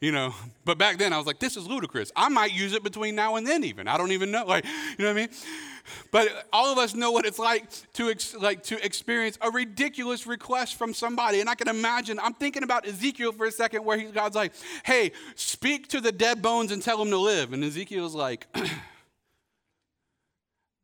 you 0.00 0.12
know. 0.12 0.34
But 0.64 0.78
back 0.78 0.98
then 0.98 1.12
I 1.12 1.18
was 1.18 1.26
like, 1.26 1.38
this 1.38 1.56
is 1.56 1.66
ludicrous. 1.66 2.10
I 2.16 2.28
might 2.28 2.52
use 2.52 2.72
it 2.72 2.82
between 2.82 3.14
now 3.14 3.36
and 3.36 3.46
then, 3.46 3.64
even. 3.64 3.86
I 3.86 3.98
don't 3.98 4.12
even 4.12 4.30
know. 4.30 4.44
Like, 4.44 4.64
you 4.64 5.04
know 5.04 5.06
what 5.06 5.10
I 5.10 5.26
mean? 5.26 5.28
But 6.10 6.46
all 6.52 6.72
of 6.72 6.78
us 6.78 6.94
know 6.94 7.10
what 7.10 7.26
it's 7.26 7.38
like 7.38 7.64
to 7.94 8.10
ex- 8.10 8.34
like 8.34 8.62
to 8.64 8.84
experience 8.84 9.38
a 9.40 9.50
ridiculous 9.50 10.26
request 10.26 10.76
from 10.76 10.94
somebody. 10.94 11.40
And 11.40 11.48
I 11.48 11.54
can 11.54 11.68
imagine, 11.68 12.18
I'm 12.20 12.34
thinking 12.34 12.62
about 12.62 12.86
Ezekiel 12.86 13.32
for 13.32 13.46
a 13.46 13.52
second, 13.52 13.84
where 13.84 13.98
he, 13.98 14.04
God's 14.04 14.36
like, 14.36 14.52
hey, 14.84 15.12
speak 15.34 15.88
to 15.88 16.00
the 16.00 16.12
dead 16.12 16.42
bones 16.42 16.72
and 16.72 16.82
tell 16.82 16.98
them 16.98 17.10
to 17.10 17.18
live. 17.18 17.52
And 17.52 17.64
Ezekiel's 17.64 18.14
like, 18.14 18.46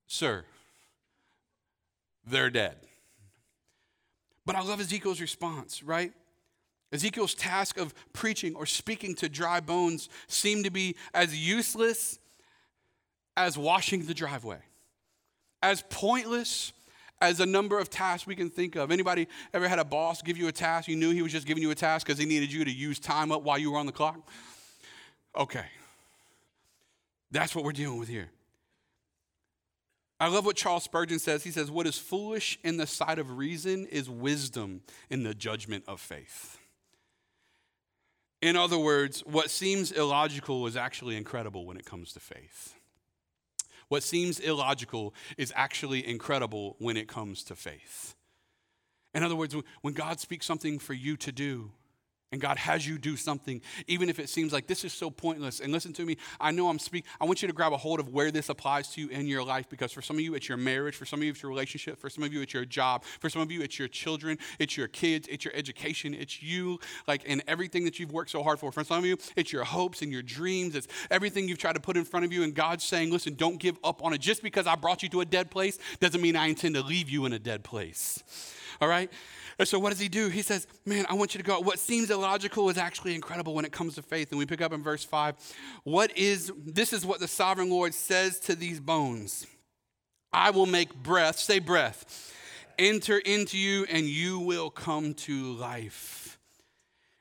sir, 0.07 0.45
they're 2.27 2.51
dead. 2.51 2.77
But 4.45 4.57
I 4.57 4.63
love 4.63 4.81
Ezekiel's 4.81 5.21
response, 5.21 5.83
right? 5.83 6.13
Ezekiel's 6.93 7.35
task 7.35 7.79
of 7.79 7.95
preaching 8.13 8.55
or 8.55 8.67
speaking 8.67 9.15
to 9.17 9.29
dry 9.29 9.61
bones 9.61 10.09
seemed 10.29 10.65
to 10.65 10.71
be 10.71 10.97
as 11.13 11.37
useless 11.37 12.19
as 13.37 13.59
washing 13.59 14.07
the 14.07 14.15
driveway, 14.15 14.61
as 15.63 15.83
pointless 15.91 16.73
as 17.21 17.41
a 17.41 17.47
number 17.47 17.79
of 17.79 17.91
tasks 17.91 18.27
we 18.27 18.37
can 18.37 18.51
think 18.51 18.77
of. 18.77 18.91
Anybody 18.91 19.27
ever 19.53 19.69
had 19.69 19.79
a 19.79 19.85
boss 19.85 20.23
give 20.23 20.37
you 20.37 20.49
a 20.49 20.53
task? 20.53 20.89
You 20.89 20.97
knew 20.97 21.11
he 21.11 21.23
was 21.23 21.33
just 21.33 21.47
giving 21.47 21.63
you 21.63 21.71
a 21.71 21.75
task 21.75 22.07
because 22.07 22.19
he 22.19 22.27
needed 22.27 22.53
you 22.53 22.65
to 22.65 22.71
use 22.71 22.99
time 22.99 23.33
up 23.33 23.43
while 23.43 23.59
you 23.59 23.73
were 23.73 23.79
on 23.79 23.87
the 23.87 23.93
clock? 23.93 24.17
Okay. 25.37 25.65
That's 27.31 27.55
what 27.55 27.65
we're 27.65 27.73
dealing 27.73 27.99
with 27.99 28.09
here. 28.09 28.31
I 30.19 30.29
love 30.29 30.47
what 30.47 30.57
Charles 30.57 30.85
Spurgeon 30.85 31.19
says. 31.19 31.45
He 31.45 31.51
says, 31.51 31.71
What 31.71 31.87
is 31.87 31.99
foolish 31.99 32.59
in 32.65 32.79
the 32.79 32.87
sight 32.87 33.19
of 33.19 33.37
reason 33.37 33.87
is 33.87 34.09
wisdom 34.09 34.83
in 35.11 35.25
the 35.25 35.35
judgment 35.35 35.85
of 35.87 36.01
faith. 36.01 36.59
In 38.47 38.55
other 38.55 38.79
words, 38.79 39.25
what 39.27 39.51
seems 39.51 39.91
illogical 39.91 40.69
is 40.69 40.77
actually 40.77 41.17
incredible 41.17 41.67
when 41.67 41.77
it 41.77 41.85
comes 41.85 42.13
to 42.13 42.21
faith. 42.21 42.77
What 43.89 44.05
seems 44.05 44.39
illogical 44.39 45.15
is 45.37 45.53
actually 45.57 46.07
incredible 46.07 46.77
when 46.79 46.97
it 46.97 47.09
comes 47.09 47.43
to 47.43 47.57
faith. 47.57 48.15
In 49.13 49.25
other 49.25 49.35
words, 49.35 49.57
when 49.81 49.95
God 49.95 50.21
speaks 50.21 50.47
something 50.47 50.79
for 50.79 50.93
you 50.93 51.17
to 51.17 51.33
do, 51.33 51.73
and 52.37 52.43
God 52.43 52.59
has 52.59 52.87
you 52.87 52.99
do 52.99 53.17
something, 53.17 53.63
even 53.87 54.11
if 54.11 54.19
it 54.19 54.29
seems 54.29 54.53
like 54.53 54.67
this 54.67 54.85
is 54.85 54.93
so 54.93 55.09
pointless. 55.09 55.61
And 55.61 55.73
listen 55.73 55.95
to 55.95 56.05
me, 56.05 56.19
I 56.39 56.51
know 56.51 56.69
I'm 56.69 56.79
speaking. 56.79 57.09
I 57.19 57.25
want 57.25 57.41
you 57.41 57.49
to 57.49 57.55
grab 57.55 57.73
a 57.73 57.79
hold 57.79 57.99
of 57.99 58.11
where 58.11 58.31
this 58.31 58.51
applies 58.51 58.89
to 58.89 59.01
you 59.01 59.09
in 59.09 59.27
your 59.27 59.43
life 59.43 59.71
because 59.71 59.91
for 59.91 60.03
some 60.03 60.17
of 60.17 60.21
you, 60.21 60.35
it's 60.35 60.47
your 60.47 60.59
marriage. 60.59 60.97
For 60.97 61.07
some 61.07 61.21
of 61.21 61.25
you, 61.25 61.31
it's 61.31 61.41
your 61.41 61.49
relationship. 61.49 61.99
For 61.99 62.11
some 62.11 62.23
of 62.25 62.35
you, 62.35 62.43
it's 62.43 62.53
your 62.53 62.67
job. 62.67 63.05
For 63.21 63.31
some 63.31 63.41
of 63.41 63.51
you, 63.51 63.63
it's 63.63 63.79
your 63.79 63.89
children. 63.89 64.37
It's 64.59 64.77
your 64.77 64.87
kids. 64.87 65.27
It's 65.31 65.47
your 65.47 65.55
education. 65.57 66.13
It's 66.13 66.43
you, 66.43 66.79
like, 67.09 67.23
and 67.27 67.43
everything 67.49 67.87
that 67.87 67.99
you've 67.99 68.13
worked 68.13 68.33
so 68.33 68.43
hard 68.43 68.59
for. 68.59 68.71
For 68.71 68.85
some 68.85 68.99
of 68.99 69.07
you, 69.07 69.17
it's 69.35 69.51
your 69.51 69.65
hopes 69.65 70.03
and 70.03 70.13
your 70.13 70.23
dreams. 70.23 70.75
It's 70.75 70.89
everything 71.11 71.49
you've 71.49 71.57
tried 71.57 71.77
to 71.77 71.81
put 71.81 71.97
in 71.97 72.05
front 72.05 72.27
of 72.27 72.35
you. 72.35 72.43
And 72.43 72.55
God's 72.55 72.85
saying, 72.85 73.11
listen, 73.11 73.35
don't 73.35 73.59
give 73.59 73.79
up 73.83 74.05
on 74.05 74.13
it. 74.13 74.21
Just 74.21 74.43
because 74.43 74.67
I 74.67 74.75
brought 74.75 75.03
you 75.03 75.09
to 75.09 75.23
a 75.23 75.25
dead 75.25 75.51
place 75.51 75.79
doesn't 76.01 76.21
mean 76.21 76.37
I 76.37 76.49
intend 76.49 76.75
to 76.75 76.83
leave 76.83 77.09
you 77.09 77.25
in 77.25 77.33
a 77.33 77.39
dead 77.39 77.65
place. 77.65 78.23
All 78.81 78.89
right? 78.89 79.11
And 79.59 79.67
so 79.67 79.79
what 79.79 79.91
does 79.91 80.01
he 80.01 80.09
do? 80.09 80.29
He 80.29 80.43
says, 80.43 80.67
Man, 80.85 81.07
I 81.09 81.15
want 81.15 81.35
you 81.35 81.39
to 81.39 81.45
go. 81.45 81.61
What 81.61 81.79
seems 81.79 82.11
illogical 82.11 82.69
is 82.69 82.77
actually 82.77 83.15
incredible 83.15 83.55
when 83.55 83.65
it 83.65 83.73
comes 83.73 83.95
to 83.95 84.03
faith. 84.03 84.31
And 84.31 84.39
we 84.39 84.47
pick 84.47 84.61
up 84.61 84.73
in 84.73 84.83
verse 84.83 85.05
5. 85.05 85.35
What 85.85 86.17
is 86.17 86.53
this 86.65 86.93
is 86.93 87.07
what 87.07 87.21
the 87.21 87.29
sovereign 87.29 87.71
Lord 87.71 87.95
says 87.95 88.39
to 88.41 88.55
these 88.55 88.81
bones. 88.81 89.47
I 90.33 90.51
will 90.51 90.67
make 90.67 90.95
breath, 90.95 91.39
say 91.39 91.59
breath, 91.59 92.35
enter 92.79 93.19
into 93.19 93.57
you, 93.57 93.87
and 93.89 94.07
you 94.07 94.39
will 94.39 94.69
come 94.69 95.15
to 95.15 95.53
life. 95.55 96.39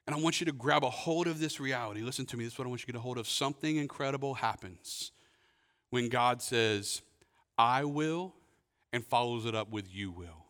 And 0.06 0.16
I 0.16 0.20
want 0.20 0.40
you 0.40 0.46
to 0.46 0.52
grab 0.52 0.84
a 0.84 0.90
hold 0.90 1.28
of 1.28 1.40
this 1.40 1.60
reality. 1.60 2.02
Listen 2.02 2.26
to 2.28 2.38
me, 2.38 2.44
this 2.44 2.54
is 2.54 2.60
what 2.60 2.66
I 2.66 2.70
want 2.70 2.82
you 2.82 2.88
to 2.88 2.92
get 2.92 3.00
a 3.00 3.02
hold 3.02 3.18
of. 3.18 3.28
Something 3.28 3.78
incredible 3.78 4.36
happens 4.36 5.12
when 5.90 6.10
God 6.10 6.42
says, 6.42 7.02
I 7.58 7.86
will, 7.86 8.36
and 8.92 9.04
follows 9.06 9.46
it 9.46 9.56
up 9.56 9.72
with, 9.72 9.94
You 9.94 10.12
will. 10.12 10.45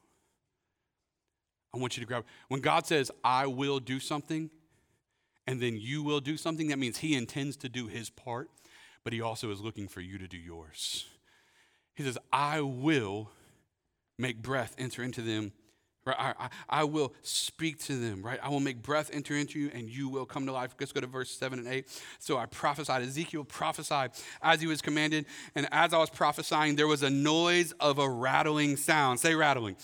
I 1.75 1.79
want 1.79 1.97
you 1.97 2.01
to 2.01 2.07
grab. 2.07 2.25
When 2.47 2.61
God 2.61 2.87
says, 2.87 3.11
I 3.23 3.47
will 3.47 3.79
do 3.79 3.99
something, 3.99 4.49
and 5.45 5.61
then 5.61 5.77
you 5.77 6.01
will 6.03 6.21
do 6.21 6.37
something, 6.37 6.69
that 6.69 6.79
means 6.79 6.99
He 6.99 7.15
intends 7.15 7.57
to 7.57 7.69
do 7.69 7.87
His 7.87 8.09
part, 8.09 8.49
but 9.03 9.11
He 9.11 9.21
also 9.21 9.51
is 9.51 9.59
looking 9.59 9.87
for 9.87 10.01
you 10.01 10.17
to 10.17 10.27
do 10.27 10.37
yours. 10.37 11.05
He 11.93 12.03
says, 12.03 12.17
I 12.31 12.61
will 12.61 13.31
make 14.17 14.41
breath 14.41 14.73
enter 14.77 15.03
into 15.03 15.21
them 15.21 15.51
Right? 16.05 16.15
I, 16.19 16.33
I, 16.37 16.49
I, 16.69 16.83
will 16.83 17.13
speak 17.23 17.79
to 17.85 17.95
them, 17.95 18.21
right? 18.21 18.39
I 18.43 18.49
will 18.49 18.59
make 18.59 18.83
breath 18.83 19.09
enter 19.11 19.35
into 19.35 19.57
you 19.57 19.71
and 19.73 19.89
you 19.89 20.07
will 20.07 20.25
come 20.25 20.45
to 20.45 20.51
life. 20.51 20.75
Let's 20.79 20.91
go 20.91 21.01
to 21.01 21.07
verse 21.07 21.31
7 21.31 21.57
and 21.57 21.67
8. 21.67 21.87
So 22.19 22.37
I 22.37 22.45
prophesied. 22.45 23.01
Ezekiel 23.01 23.43
prophesied 23.43 24.11
as 24.43 24.61
he 24.61 24.67
was 24.67 24.83
commanded. 24.83 25.25
And 25.55 25.67
as 25.71 25.95
I 25.95 25.97
was 25.97 26.11
prophesying, 26.11 26.75
there 26.75 26.85
was 26.85 27.01
a 27.01 27.09
noise 27.09 27.71
of 27.79 27.97
a 27.97 28.07
rattling 28.07 28.77
sound. 28.77 29.19
Say 29.19 29.33
rattling. 29.33 29.77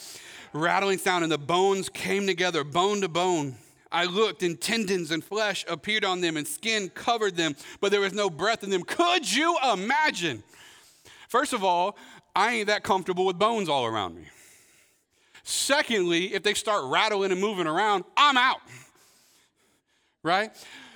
Rattling 0.53 0.99
sound. 0.99 1.23
And 1.23 1.31
the 1.31 1.39
bones 1.39 1.89
came 1.89 2.27
together, 2.27 2.63
bone 2.63 3.01
to 3.01 3.09
bone. 3.09 3.55
I 3.91 4.05
looked, 4.05 4.41
and 4.43 4.61
tendons 4.61 5.11
and 5.11 5.23
flesh 5.23 5.65
appeared 5.67 6.05
on 6.05 6.21
them, 6.21 6.37
and 6.37 6.47
skin 6.47 6.89
covered 6.89 7.35
them, 7.35 7.57
but 7.81 7.91
there 7.91 7.99
was 7.99 8.13
no 8.13 8.29
breath 8.29 8.63
in 8.63 8.69
them. 8.69 8.83
Could 8.83 9.29
you 9.29 9.57
imagine? 9.73 10.43
First 11.27 11.51
of 11.51 11.63
all, 11.63 11.97
I 12.33 12.53
ain't 12.53 12.67
that 12.67 12.83
comfortable 12.83 13.25
with 13.25 13.37
bones 13.37 13.67
all 13.67 13.85
around 13.85 14.15
me. 14.15 14.27
Secondly, 15.43 16.33
if 16.33 16.43
they 16.43 16.53
start 16.53 16.85
rattling 16.85 17.31
and 17.31 17.41
moving 17.41 17.67
around, 17.67 18.03
I'm 18.17 18.37
out. 18.37 18.59
Right? 20.23 20.51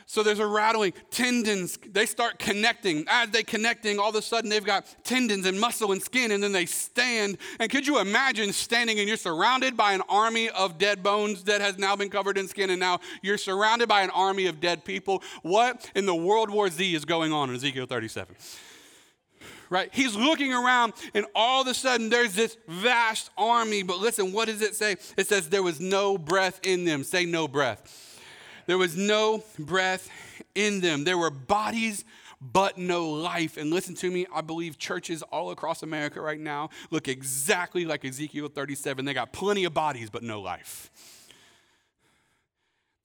So 0.08 0.22
there's 0.22 0.40
a 0.40 0.46
rattling, 0.46 0.94
tendons, 1.10 1.80
they 1.92 2.06
start 2.06 2.38
connecting. 2.38 3.06
As 3.08 3.32
they 3.32 3.42
connecting, 3.42 3.98
all 3.98 4.10
of 4.10 4.16
a 4.16 4.22
sudden 4.22 4.52
they've 4.52 4.64
got 4.64 4.86
tendons 5.04 5.48
and 5.48 5.60
muscle 5.60 5.92
and 5.92 6.02
skin, 6.02 6.32
and 6.32 6.44
then 6.44 6.52
they 6.52 6.68
stand. 6.68 7.40
And 7.60 7.72
could 7.72 7.88
you 7.88 8.00
imagine 8.00 8.54
standing 8.54 9.00
and 9.00 9.08
you're 9.08 9.18
surrounded 9.18 9.76
by 9.76 9.94
an 9.94 10.04
army 10.08 10.50
of 10.50 10.78
dead 10.78 11.02
bones 11.02 11.44
that 11.46 11.60
has 11.60 11.80
now 11.80 11.96
been 11.96 12.10
covered 12.10 12.38
in 12.38 12.48
skin, 12.48 12.70
and 12.70 12.80
now 12.80 13.00
you're 13.24 13.40
surrounded 13.40 13.90
by 13.90 14.04
an 14.04 14.12
army 14.12 14.46
of 14.46 14.62
dead 14.62 14.86
people? 14.86 15.24
What 15.42 15.90
in 15.96 16.06
the 16.06 16.16
World 16.16 16.52
War 16.52 16.70
Z 16.70 16.94
is 16.94 17.04
going 17.04 17.34
on 17.34 17.50
in 17.50 17.56
Ezekiel 17.56 17.88
37? 17.88 18.36
Right? 19.70 19.90
He's 19.94 20.16
looking 20.16 20.54
around, 20.54 20.94
and 21.14 21.26
all 21.36 21.62
of 21.62 21.68
a 21.68 21.74
sudden 21.74 22.10
there's 22.10 22.34
this 22.34 22.58
vast 22.68 23.30
army. 23.38 23.84
But 23.84 24.00
listen, 24.00 24.32
what 24.32 24.48
does 24.48 24.62
it 24.62 24.76
say? 24.76 24.94
It 25.18 25.28
says 25.28 25.50
there 25.50 25.64
was 25.64 25.80
no 25.80 26.18
breath 26.18 26.60
in 26.64 26.86
them. 26.86 27.04
Say 27.04 27.26
no 27.26 27.48
breath. 27.48 28.22
There 28.68 28.78
was 28.78 28.96
no 28.96 29.44
breath 29.60 30.10
in 30.56 30.82
them. 30.82 31.04
There 31.04 31.18
were 31.18 31.30
bodies, 31.30 32.04
but 32.42 32.78
no 32.78 33.10
life. 33.10 33.58
And 33.58 33.70
listen 33.70 33.96
to 33.96 34.10
me, 34.10 34.26
I 34.34 34.42
believe 34.42 34.78
churches 34.78 35.22
all 35.24 35.52
across 35.52 35.84
America 35.84 36.22
right 36.22 36.40
now 36.40 36.70
look 36.90 37.08
exactly 37.08 37.86
like 37.86 38.06
Ezekiel 38.06 38.48
37. 38.48 39.06
They 39.06 39.14
got 39.14 39.34
plenty 39.34 39.66
of 39.66 39.74
bodies, 39.74 40.10
but 40.10 40.24
no 40.24 40.42
life. 40.42 40.92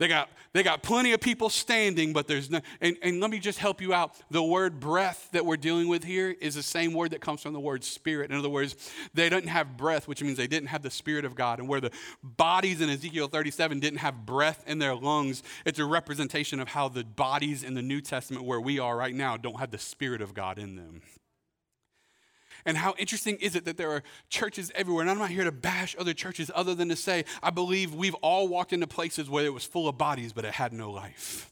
They 0.00 0.08
got, 0.08 0.30
they 0.54 0.62
got 0.62 0.82
plenty 0.82 1.12
of 1.12 1.20
people 1.20 1.50
standing, 1.50 2.14
but 2.14 2.26
there's 2.26 2.48
no. 2.48 2.62
And, 2.80 2.96
and 3.02 3.20
let 3.20 3.30
me 3.30 3.38
just 3.38 3.58
help 3.58 3.82
you 3.82 3.92
out. 3.92 4.14
The 4.30 4.42
word 4.42 4.80
breath 4.80 5.28
that 5.32 5.44
we're 5.44 5.58
dealing 5.58 5.88
with 5.88 6.04
here 6.04 6.34
is 6.40 6.54
the 6.54 6.62
same 6.62 6.94
word 6.94 7.10
that 7.10 7.20
comes 7.20 7.42
from 7.42 7.52
the 7.52 7.60
word 7.60 7.84
spirit. 7.84 8.30
In 8.30 8.38
other 8.38 8.48
words, 8.48 8.76
they 9.12 9.28
didn't 9.28 9.50
have 9.50 9.76
breath, 9.76 10.08
which 10.08 10.22
means 10.22 10.38
they 10.38 10.46
didn't 10.46 10.70
have 10.70 10.80
the 10.80 10.90
spirit 10.90 11.26
of 11.26 11.34
God. 11.34 11.58
And 11.58 11.68
where 11.68 11.82
the 11.82 11.90
bodies 12.22 12.80
in 12.80 12.88
Ezekiel 12.88 13.28
37 13.28 13.78
didn't 13.78 13.98
have 13.98 14.24
breath 14.24 14.64
in 14.66 14.78
their 14.78 14.94
lungs, 14.94 15.42
it's 15.66 15.78
a 15.78 15.84
representation 15.84 16.60
of 16.60 16.68
how 16.68 16.88
the 16.88 17.04
bodies 17.04 17.62
in 17.62 17.74
the 17.74 17.82
New 17.82 18.00
Testament, 18.00 18.46
where 18.46 18.60
we 18.60 18.78
are 18.78 18.96
right 18.96 19.14
now, 19.14 19.36
don't 19.36 19.60
have 19.60 19.70
the 19.70 19.78
spirit 19.78 20.22
of 20.22 20.32
God 20.32 20.58
in 20.58 20.76
them. 20.76 21.02
And 22.64 22.76
how 22.76 22.94
interesting 22.98 23.36
is 23.36 23.56
it 23.56 23.64
that 23.64 23.76
there 23.76 23.90
are 23.90 24.02
churches 24.28 24.70
everywhere? 24.74 25.02
And 25.02 25.10
I'm 25.10 25.18
not 25.18 25.30
here 25.30 25.44
to 25.44 25.52
bash 25.52 25.96
other 25.98 26.14
churches 26.14 26.50
other 26.54 26.74
than 26.74 26.88
to 26.88 26.96
say, 26.96 27.24
I 27.42 27.50
believe 27.50 27.94
we've 27.94 28.14
all 28.16 28.48
walked 28.48 28.72
into 28.72 28.86
places 28.86 29.28
where 29.30 29.44
it 29.44 29.54
was 29.54 29.64
full 29.64 29.88
of 29.88 29.98
bodies, 29.98 30.32
but 30.32 30.44
it 30.44 30.54
had 30.54 30.72
no 30.72 30.90
life. 30.90 31.50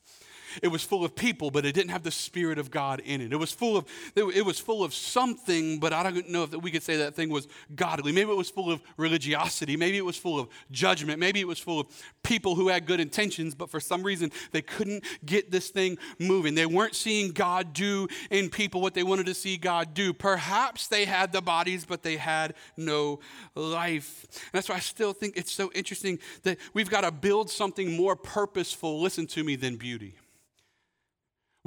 It 0.63 0.69
was 0.69 0.83
full 0.83 1.05
of 1.05 1.15
people, 1.15 1.51
but 1.51 1.65
it 1.65 1.75
didn't 1.75 1.91
have 1.91 2.03
the 2.03 2.11
Spirit 2.11 2.59
of 2.59 2.71
God 2.71 3.01
in 3.01 3.21
it. 3.21 3.33
It 3.33 3.37
was 3.37 3.53
full 3.53 3.77
of, 3.77 3.87
it 4.15 4.45
was 4.45 4.59
full 4.59 4.85
of 4.85 4.95
something, 4.95 5.79
but 5.79 5.93
I 5.93 6.03
don't 6.03 6.29
know 6.29 6.45
if 6.45 6.53
we 6.55 6.71
could 6.71 6.83
say 6.83 6.97
that 6.99 7.15
thing 7.15 7.31
was 7.31 7.49
godly. 7.75 8.13
Maybe 8.13 8.31
it 8.31 8.37
was 8.37 8.51
full 8.51 8.71
of 8.71 8.81
religiosity. 8.97 9.77
Maybe 9.77 9.97
it 9.97 10.05
was 10.05 10.17
full 10.17 10.39
of 10.39 10.49
judgment. 10.71 11.19
Maybe 11.19 11.41
it 11.41 11.47
was 11.47 11.59
full 11.59 11.81
of 11.81 11.87
people 12.23 12.55
who 12.55 12.69
had 12.69 12.87
good 12.87 13.01
intentions, 13.01 13.55
but 13.55 13.71
for 13.71 13.81
some 13.81 14.03
reason 14.03 14.31
they 14.53 14.63
couldn't 14.63 15.05
get 15.25 15.51
this 15.51 15.71
thing 15.71 15.99
moving. 16.19 16.55
They 16.55 16.67
weren't 16.67 16.95
seeing 16.95 17.33
God 17.33 17.73
do 17.73 18.09
in 18.31 18.51
people 18.51 18.81
what 18.81 18.95
they 18.95 19.03
wanted 19.03 19.27
to 19.27 19.35
see 19.35 19.57
God 19.57 19.95
do. 19.95 20.13
Perhaps 20.13 20.89
they 20.89 21.05
had 21.05 21.33
the 21.33 21.41
bodies, 21.41 21.85
but 21.85 22.03
they 22.03 22.17
had 22.17 22.55
no 22.77 23.21
life. 23.55 24.27
And 24.33 24.51
that's 24.53 24.69
why 24.69 24.77
I 24.77 24.81
still 24.81 25.13
think 25.13 25.37
it's 25.37 25.53
so 25.53 25.71
interesting 25.75 26.19
that 26.43 26.59
we've 26.75 26.91
got 26.91 27.03
to 27.03 27.11
build 27.11 27.51
something 27.51 27.97
more 27.97 28.17
purposeful, 28.17 29.01
listen 29.01 29.27
to 29.29 29.45
me, 29.45 29.57
than 29.57 29.77
beauty. 29.77 30.15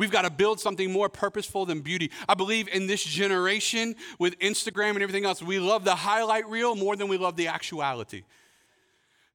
We've 0.01 0.09
got 0.09 0.23
to 0.23 0.31
build 0.31 0.59
something 0.59 0.91
more 0.91 1.09
purposeful 1.09 1.67
than 1.67 1.81
beauty. 1.81 2.09
I 2.27 2.33
believe 2.33 2.67
in 2.67 2.87
this 2.87 3.03
generation 3.03 3.95
with 4.17 4.39
Instagram 4.39 4.95
and 4.95 5.03
everything 5.03 5.25
else, 5.25 5.43
we 5.43 5.59
love 5.59 5.83
the 5.83 5.93
highlight 5.93 6.49
reel 6.49 6.75
more 6.75 6.95
than 6.95 7.07
we 7.07 7.17
love 7.17 7.35
the 7.35 7.49
actuality. 7.49 8.23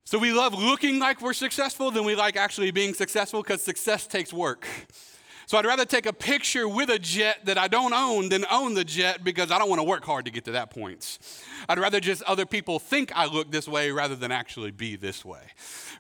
So 0.03 0.19
we 0.19 0.33
love 0.33 0.55
looking 0.55 0.99
like 0.99 1.21
we're 1.21 1.35
successful 1.35 1.93
than 1.93 2.05
we 2.05 2.17
like 2.17 2.35
actually 2.35 2.73
being 2.73 2.95
successful 2.95 3.45
because 3.45 3.63
success 3.63 4.09
takes 4.09 4.33
work. 4.33 4.67
So 5.47 5.57
I'd 5.59 5.65
rather 5.65 5.85
take 5.85 6.07
a 6.07 6.13
picture 6.13 6.69
with 6.69 6.91
a 6.91 6.99
jet 6.99 7.45
that 7.45 7.57
I 7.57 7.69
don't 7.69 7.93
own 7.93 8.29
than 8.29 8.45
own 8.51 8.75
the 8.75 8.85
jet 8.85 9.25
because 9.25 9.51
I 9.51 9.59
don't 9.59 9.69
want 9.69 9.79
to 9.79 9.85
work 9.85 10.05
hard 10.05 10.25
to 10.25 10.31
get 10.31 10.45
to 10.47 10.53
that 10.53 10.71
point. 10.71 11.19
I'd 11.69 11.79
rather 11.79 12.01
just 12.01 12.23
other 12.25 12.45
people 12.45 12.79
think 12.79 13.13
I 13.15 13.27
look 13.27 13.51
this 13.51 13.69
way 13.69 13.91
rather 13.91 14.17
than 14.17 14.33
actually 14.33 14.73
be 14.73 14.97
this 14.97 15.25
way 15.25 15.43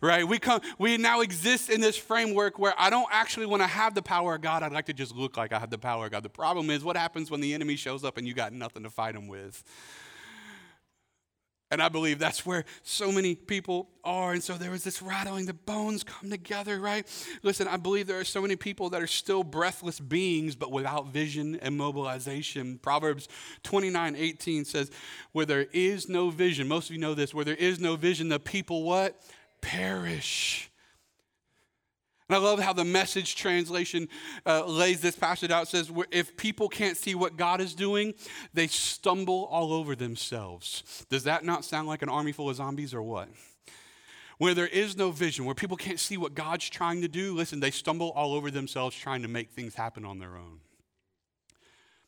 right? 0.00 0.26
We 0.26 0.38
come, 0.38 0.60
we 0.78 0.96
now 0.96 1.20
exist 1.20 1.70
in 1.70 1.80
this 1.80 1.96
framework 1.96 2.58
where 2.58 2.74
I 2.78 2.90
don't 2.90 3.08
actually 3.10 3.46
want 3.46 3.62
to 3.62 3.66
have 3.66 3.94
the 3.94 4.02
power 4.02 4.34
of 4.34 4.40
God. 4.40 4.62
I'd 4.62 4.72
like 4.72 4.86
to 4.86 4.92
just 4.92 5.14
look 5.14 5.36
like 5.36 5.52
I 5.52 5.58
have 5.58 5.70
the 5.70 5.78
power 5.78 6.06
of 6.06 6.12
God. 6.12 6.22
The 6.22 6.28
problem 6.28 6.70
is, 6.70 6.84
what 6.84 6.96
happens 6.96 7.30
when 7.30 7.40
the 7.40 7.54
enemy 7.54 7.76
shows 7.76 8.04
up 8.04 8.16
and 8.16 8.26
you 8.26 8.34
got 8.34 8.52
nothing 8.52 8.82
to 8.82 8.90
fight 8.90 9.14
him 9.14 9.28
with? 9.28 9.62
And 11.70 11.82
I 11.82 11.88
believe 11.88 12.18
that's 12.18 12.46
where 12.46 12.64
so 12.82 13.10
many 13.10 13.34
people 13.34 13.88
are. 14.04 14.32
And 14.32 14.42
so 14.42 14.54
there 14.54 14.70
was 14.70 14.84
this 14.84 15.02
rattling, 15.02 15.46
the 15.46 15.52
bones 15.54 16.04
come 16.04 16.30
together, 16.30 16.78
right? 16.78 17.06
Listen, 17.42 17.66
I 17.66 17.76
believe 17.76 18.06
there 18.06 18.20
are 18.20 18.24
so 18.24 18.40
many 18.40 18.54
people 18.54 18.90
that 18.90 19.02
are 19.02 19.08
still 19.08 19.42
breathless 19.42 19.98
beings, 19.98 20.54
but 20.54 20.70
without 20.70 21.08
vision 21.08 21.56
and 21.56 21.76
mobilization. 21.76 22.78
Proverbs 22.78 23.28
29 23.64 24.14
18 24.16 24.64
says, 24.64 24.90
Where 25.32 25.46
there 25.46 25.66
is 25.72 26.08
no 26.08 26.30
vision, 26.30 26.68
most 26.68 26.88
of 26.88 26.94
you 26.94 27.00
know 27.00 27.14
this, 27.14 27.34
where 27.34 27.44
there 27.44 27.54
is 27.54 27.80
no 27.80 27.96
vision, 27.96 28.28
the 28.28 28.38
people 28.38 28.84
what? 28.84 29.20
perish. 29.60 30.70
And 32.28 32.34
I 32.34 32.38
love 32.38 32.58
how 32.58 32.72
the 32.72 32.84
message 32.84 33.36
translation 33.36 34.08
uh, 34.44 34.66
lays 34.66 35.00
this 35.00 35.14
passage 35.14 35.50
out. 35.52 35.64
It 35.64 35.68
says, 35.68 35.92
if 36.10 36.36
people 36.36 36.68
can't 36.68 36.96
see 36.96 37.14
what 37.14 37.36
God 37.36 37.60
is 37.60 37.72
doing, 37.72 38.14
they 38.52 38.66
stumble 38.66 39.44
all 39.44 39.72
over 39.72 39.94
themselves. 39.94 41.06
Does 41.08 41.22
that 41.24 41.44
not 41.44 41.64
sound 41.64 41.86
like 41.86 42.02
an 42.02 42.08
army 42.08 42.32
full 42.32 42.50
of 42.50 42.56
zombies 42.56 42.92
or 42.92 43.02
what? 43.02 43.28
Where 44.38 44.54
there 44.54 44.66
is 44.66 44.96
no 44.96 45.12
vision, 45.12 45.44
where 45.44 45.54
people 45.54 45.76
can't 45.76 46.00
see 46.00 46.16
what 46.16 46.34
God's 46.34 46.68
trying 46.68 47.00
to 47.02 47.08
do, 47.08 47.32
listen, 47.32 47.60
they 47.60 47.70
stumble 47.70 48.10
all 48.10 48.34
over 48.34 48.50
themselves 48.50 48.96
trying 48.96 49.22
to 49.22 49.28
make 49.28 49.50
things 49.50 49.76
happen 49.76 50.04
on 50.04 50.18
their 50.18 50.36
own. 50.36 50.60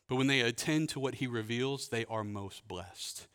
But 0.09 0.17
when 0.17 0.27
they 0.27 0.41
attend 0.41 0.89
to 0.89 0.99
what 0.99 1.15
He 1.15 1.27
reveals, 1.27 1.87
they 1.87 2.05
are 2.05 2.23
most 2.23 2.67
blessed. 2.67 3.27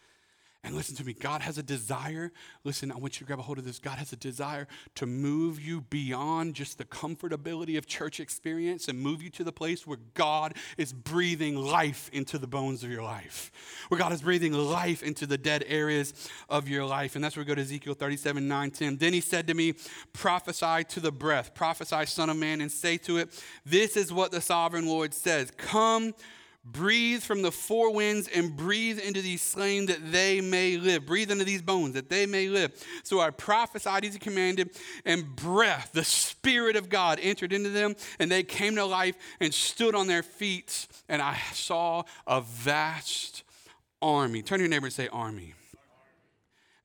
And 0.64 0.74
listen 0.74 0.96
to 0.96 1.04
me, 1.04 1.12
God 1.12 1.42
has 1.42 1.58
a 1.58 1.62
desire. 1.62 2.32
Listen, 2.64 2.90
I 2.90 2.96
want 2.96 3.16
you 3.16 3.18
to 3.18 3.24
grab 3.26 3.38
a 3.38 3.42
hold 3.42 3.58
of 3.58 3.66
this. 3.66 3.78
God 3.78 3.98
has 3.98 4.14
a 4.14 4.16
desire 4.16 4.66
to 4.94 5.04
move 5.04 5.60
you 5.60 5.82
beyond 5.82 6.54
just 6.54 6.78
the 6.78 6.86
comfortability 6.86 7.76
of 7.76 7.86
church 7.86 8.18
experience 8.18 8.88
and 8.88 8.98
move 8.98 9.22
you 9.22 9.28
to 9.28 9.44
the 9.44 9.52
place 9.52 9.86
where 9.86 9.98
God 10.14 10.54
is 10.78 10.90
breathing 10.90 11.54
life 11.54 12.08
into 12.14 12.38
the 12.38 12.46
bones 12.46 12.82
of 12.82 12.90
your 12.90 13.02
life, 13.02 13.52
where 13.88 14.00
God 14.00 14.12
is 14.12 14.22
breathing 14.22 14.54
life 14.54 15.02
into 15.02 15.26
the 15.26 15.36
dead 15.36 15.64
areas 15.68 16.30
of 16.48 16.66
your 16.66 16.86
life. 16.86 17.14
And 17.14 17.22
that's 17.22 17.36
where 17.36 17.44
we 17.44 17.48
go 17.48 17.54
to 17.54 17.60
Ezekiel 17.60 17.92
37 17.92 18.48
9 18.48 18.70
10. 18.70 18.96
Then 18.96 19.12
he 19.12 19.20
said 19.20 19.46
to 19.48 19.54
me, 19.54 19.74
Prophesy 20.14 20.84
to 20.84 21.00
the 21.00 21.12
breath, 21.12 21.54
prophesy, 21.54 22.06
Son 22.06 22.30
of 22.30 22.38
Man, 22.38 22.62
and 22.62 22.72
say 22.72 22.96
to 22.98 23.18
it, 23.18 23.44
This 23.66 23.98
is 23.98 24.14
what 24.14 24.30
the 24.30 24.40
sovereign 24.40 24.86
Lord 24.86 25.12
says 25.12 25.50
Come 25.58 26.14
Breathe 26.64 27.22
from 27.22 27.42
the 27.42 27.52
four 27.52 27.92
winds 27.92 28.26
and 28.28 28.56
breathe 28.56 28.98
into 28.98 29.20
these 29.20 29.42
slain 29.42 29.84
that 29.86 30.12
they 30.12 30.40
may 30.40 30.78
live. 30.78 31.04
Breathe 31.04 31.30
into 31.30 31.44
these 31.44 31.60
bones 31.60 31.92
that 31.92 32.08
they 32.08 32.24
may 32.24 32.48
live. 32.48 32.72
So 33.02 33.20
I 33.20 33.28
prophesied 33.30 34.04
as 34.06 34.14
he 34.14 34.18
commanded, 34.18 34.70
and 35.04 35.36
breath, 35.36 35.90
the 35.92 36.04
Spirit 36.04 36.76
of 36.76 36.88
God, 36.88 37.18
entered 37.20 37.52
into 37.52 37.68
them, 37.68 37.96
and 38.18 38.30
they 38.30 38.42
came 38.42 38.76
to 38.76 38.84
life 38.86 39.14
and 39.40 39.52
stood 39.52 39.94
on 39.94 40.06
their 40.06 40.22
feet. 40.22 40.86
And 41.06 41.20
I 41.20 41.38
saw 41.52 42.04
a 42.26 42.40
vast 42.40 43.42
army. 44.00 44.40
Turn 44.40 44.58
to 44.58 44.62
your 44.62 44.70
neighbor 44.70 44.86
and 44.86 44.92
say, 44.92 45.08
Army. 45.08 45.52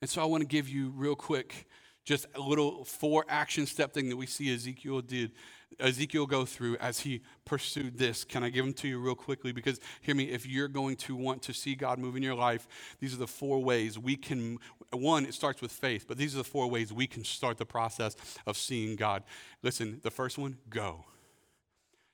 And 0.01 0.09
so 0.09 0.21
I 0.21 0.25
want 0.25 0.41
to 0.41 0.47
give 0.47 0.67
you, 0.67 0.89
real 0.89 1.15
quick, 1.15 1.67
just 2.03 2.25
a 2.35 2.41
little 2.41 2.83
four 2.83 3.23
action 3.29 3.65
step 3.65 3.93
thing 3.93 4.09
that 4.09 4.17
we 4.17 4.25
see 4.25 4.53
Ezekiel 4.53 5.01
did 5.01 5.31
Ezekiel 5.79 6.25
go 6.25 6.45
through 6.45 6.77
as 6.77 7.01
he 7.01 7.21
pursued 7.45 7.97
this. 7.97 8.23
Can 8.23 8.43
I 8.43 8.49
give 8.49 8.65
them 8.65 8.73
to 8.75 8.87
you 8.87 8.99
real 8.99 9.15
quickly? 9.15 9.51
Because 9.51 9.79
hear 10.01 10.15
me, 10.15 10.25
if 10.25 10.45
you're 10.45 10.67
going 10.67 10.95
to 10.97 11.15
want 11.15 11.41
to 11.43 11.53
see 11.53 11.75
God 11.75 11.99
move 11.99 12.15
in 12.15 12.23
your 12.23 12.35
life, 12.35 12.67
these 12.99 13.13
are 13.13 13.17
the 13.17 13.27
four 13.27 13.63
ways 13.63 13.97
we 13.97 14.15
can. 14.15 14.57
One, 14.91 15.25
it 15.25 15.33
starts 15.33 15.61
with 15.61 15.71
faith, 15.71 16.05
but 16.07 16.17
these 16.17 16.33
are 16.35 16.39
the 16.39 16.43
four 16.43 16.69
ways 16.69 16.91
we 16.91 17.07
can 17.07 17.23
start 17.23 17.57
the 17.57 17.65
process 17.65 18.15
of 18.45 18.57
seeing 18.57 18.95
God. 18.95 19.23
Listen, 19.61 19.99
the 20.03 20.11
first 20.11 20.37
one, 20.37 20.57
go. 20.69 21.05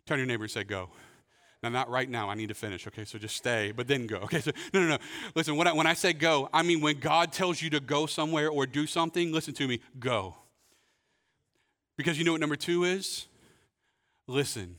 Turn 0.05 0.19
your 0.19 0.27
neighbor 0.27 0.43
and 0.43 0.51
say, 0.51 0.63
go. 0.63 0.89
Now, 1.63 1.69
not 1.69 1.89
right 1.89 2.07
now. 2.07 2.29
I 2.29 2.35
need 2.35 2.49
to 2.49 2.53
finish. 2.53 2.85
Okay, 2.85 3.05
so 3.05 3.17
just 3.17 3.35
stay, 3.35 3.71
but 3.71 3.87
then 3.87 4.05
go. 4.05 4.17
Okay, 4.25 4.41
so 4.41 4.51
no, 4.71 4.81
no, 4.81 4.87
no. 4.87 4.97
Listen, 5.33 5.55
when 5.55 5.65
I, 5.65 5.73
when 5.73 5.87
I 5.87 5.95
say 5.95 6.13
go, 6.13 6.47
I 6.53 6.61
mean 6.61 6.79
when 6.81 6.99
God 6.99 7.31
tells 7.31 7.59
you 7.61 7.71
to 7.71 7.79
go 7.79 8.05
somewhere 8.05 8.49
or 8.49 8.67
do 8.67 8.85
something, 8.85 9.31
listen 9.31 9.55
to 9.55 9.67
me, 9.67 9.79
go. 9.97 10.35
Because 11.97 12.19
you 12.19 12.23
know 12.23 12.33
what 12.33 12.41
number 12.41 12.55
two 12.55 12.83
is? 12.83 13.25
Listen. 14.27 14.75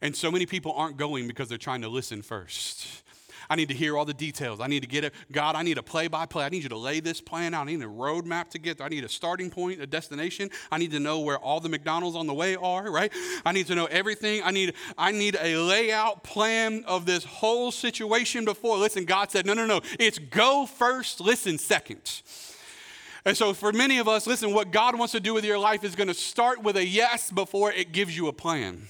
And 0.00 0.14
so 0.14 0.30
many 0.30 0.46
people 0.46 0.72
aren't 0.72 0.96
going 0.96 1.26
because 1.26 1.48
they're 1.48 1.58
trying 1.58 1.82
to 1.82 1.88
listen 1.88 2.22
first. 2.22 3.02
I 3.50 3.56
need 3.56 3.68
to 3.68 3.74
hear 3.74 3.96
all 3.96 4.04
the 4.04 4.14
details. 4.14 4.60
I 4.60 4.66
need 4.66 4.80
to 4.80 4.88
get 4.88 5.04
it. 5.04 5.14
God, 5.32 5.56
I 5.56 5.62
need 5.62 5.78
a 5.78 5.82
play 5.82 6.06
by 6.08 6.26
play. 6.26 6.44
I 6.44 6.48
need 6.50 6.62
you 6.62 6.68
to 6.68 6.76
lay 6.76 7.00
this 7.00 7.20
plan 7.20 7.54
out. 7.54 7.62
I 7.62 7.70
need 7.70 7.82
a 7.82 7.86
roadmap 7.86 8.50
to 8.50 8.58
get 8.58 8.78
there. 8.78 8.86
I 8.86 8.90
need 8.90 9.04
a 9.04 9.08
starting 9.08 9.50
point, 9.50 9.80
a 9.80 9.86
destination. 9.86 10.50
I 10.70 10.78
need 10.78 10.90
to 10.90 11.00
know 11.00 11.20
where 11.20 11.38
all 11.38 11.60
the 11.60 11.68
McDonald's 11.68 12.16
on 12.16 12.26
the 12.26 12.34
way 12.34 12.56
are, 12.56 12.90
right? 12.90 13.12
I 13.46 13.52
need 13.52 13.66
to 13.68 13.74
know 13.74 13.86
everything. 13.86 14.42
I 14.44 14.50
need, 14.50 14.74
I 14.98 15.12
need 15.12 15.36
a 15.40 15.56
layout 15.56 16.24
plan 16.24 16.84
of 16.86 17.06
this 17.06 17.24
whole 17.24 17.72
situation 17.72 18.44
before. 18.44 18.76
Listen, 18.76 19.04
God 19.06 19.30
said, 19.30 19.46
no, 19.46 19.54
no, 19.54 19.64
no. 19.64 19.80
It's 19.98 20.18
go 20.18 20.66
first, 20.66 21.20
listen 21.20 21.56
second. 21.58 22.22
And 23.28 23.36
so, 23.36 23.52
for 23.52 23.74
many 23.74 23.98
of 23.98 24.08
us, 24.08 24.26
listen, 24.26 24.54
what 24.54 24.70
God 24.70 24.98
wants 24.98 25.12
to 25.12 25.20
do 25.20 25.34
with 25.34 25.44
your 25.44 25.58
life 25.58 25.84
is 25.84 25.94
going 25.94 26.08
to 26.08 26.14
start 26.14 26.62
with 26.62 26.78
a 26.78 26.86
yes 26.86 27.30
before 27.30 27.70
it 27.70 27.92
gives 27.92 28.16
you 28.16 28.28
a 28.28 28.32
plan, 28.32 28.88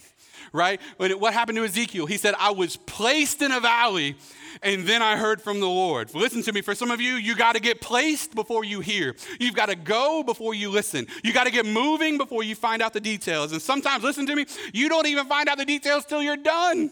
right? 0.53 0.79
What 0.97 1.33
happened 1.33 1.57
to 1.57 1.65
Ezekiel? 1.65 2.05
He 2.05 2.15
said, 2.15 2.35
I 2.39 2.51
was 2.51 2.77
placed 2.77 3.41
in 3.41 3.51
a 3.51 3.59
valley 3.59 4.15
and 4.63 4.87
then 4.87 5.01
I 5.01 5.17
heard 5.17 5.41
from 5.41 5.59
the 5.59 5.67
Lord. 5.67 6.15
Listen 6.15 6.41
to 6.43 6.53
me. 6.53 6.61
For 6.61 6.73
some 6.73 6.89
of 6.89 7.01
you, 7.01 7.15
you 7.15 7.35
got 7.35 7.55
to 7.55 7.59
get 7.59 7.81
placed 7.81 8.33
before 8.33 8.63
you 8.63 8.79
hear. 8.79 9.13
You've 9.41 9.55
got 9.55 9.65
to 9.65 9.75
go 9.75 10.23
before 10.23 10.53
you 10.53 10.69
listen. 10.69 11.07
You 11.21 11.33
got 11.33 11.43
to 11.43 11.51
get 11.51 11.65
moving 11.65 12.17
before 12.17 12.41
you 12.41 12.55
find 12.55 12.81
out 12.81 12.93
the 12.93 13.01
details. 13.01 13.51
And 13.51 13.61
sometimes, 13.61 14.05
listen 14.05 14.25
to 14.25 14.35
me, 14.37 14.45
you 14.71 14.87
don't 14.87 15.07
even 15.07 15.25
find 15.25 15.49
out 15.49 15.57
the 15.57 15.65
details 15.65 16.05
till 16.05 16.23
you're 16.23 16.37
done, 16.37 16.91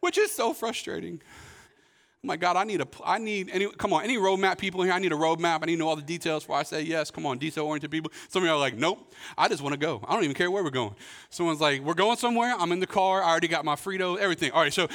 which 0.00 0.18
is 0.18 0.30
so 0.30 0.52
frustrating. 0.52 1.22
Oh 2.24 2.26
my 2.26 2.38
God, 2.38 2.56
I 2.56 2.64
need 2.64 2.80
a, 2.80 2.88
I 3.04 3.18
need, 3.18 3.50
any, 3.52 3.70
come 3.72 3.92
on, 3.92 4.02
any 4.02 4.16
roadmap 4.16 4.56
people 4.56 4.82
here? 4.82 4.94
I 4.94 4.98
need 4.98 5.12
a 5.12 5.14
roadmap. 5.14 5.58
I 5.62 5.66
need 5.66 5.74
to 5.74 5.80
know 5.80 5.88
all 5.88 5.96
the 5.96 6.00
details 6.00 6.44
before 6.44 6.56
I 6.56 6.62
say 6.62 6.80
yes. 6.80 7.10
Come 7.10 7.26
on, 7.26 7.36
detail 7.36 7.66
oriented 7.66 7.90
people. 7.90 8.10
Some 8.30 8.42
of 8.42 8.46
you 8.46 8.54
are 8.54 8.58
like, 8.58 8.78
nope, 8.78 9.12
I 9.36 9.46
just 9.46 9.60
want 9.60 9.74
to 9.74 9.78
go. 9.78 10.02
I 10.08 10.14
don't 10.14 10.24
even 10.24 10.34
care 10.34 10.50
where 10.50 10.64
we're 10.64 10.70
going. 10.70 10.94
Someone's 11.28 11.60
like, 11.60 11.82
we're 11.82 11.92
going 11.92 12.16
somewhere. 12.16 12.54
I'm 12.58 12.72
in 12.72 12.80
the 12.80 12.86
car. 12.86 13.22
I 13.22 13.28
already 13.28 13.48
got 13.48 13.66
my 13.66 13.74
Frito, 13.74 14.16
everything. 14.16 14.52
All 14.52 14.62
right, 14.62 14.72
so, 14.72 14.88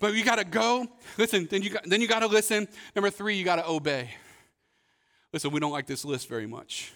but 0.00 0.14
you 0.14 0.24
got 0.24 0.38
to 0.40 0.44
go. 0.44 0.88
Listen, 1.16 1.46
then 1.48 1.62
you 1.62 1.70
got, 1.70 1.84
then 1.84 2.00
you 2.00 2.08
got 2.08 2.20
to 2.20 2.26
listen. 2.26 2.66
Number 2.96 3.10
three, 3.10 3.36
you 3.36 3.44
got 3.44 3.56
to 3.56 3.68
obey. 3.68 4.10
Listen, 5.32 5.52
we 5.52 5.60
don't 5.60 5.70
like 5.70 5.86
this 5.86 6.04
list 6.04 6.28
very 6.28 6.48
much, 6.48 6.92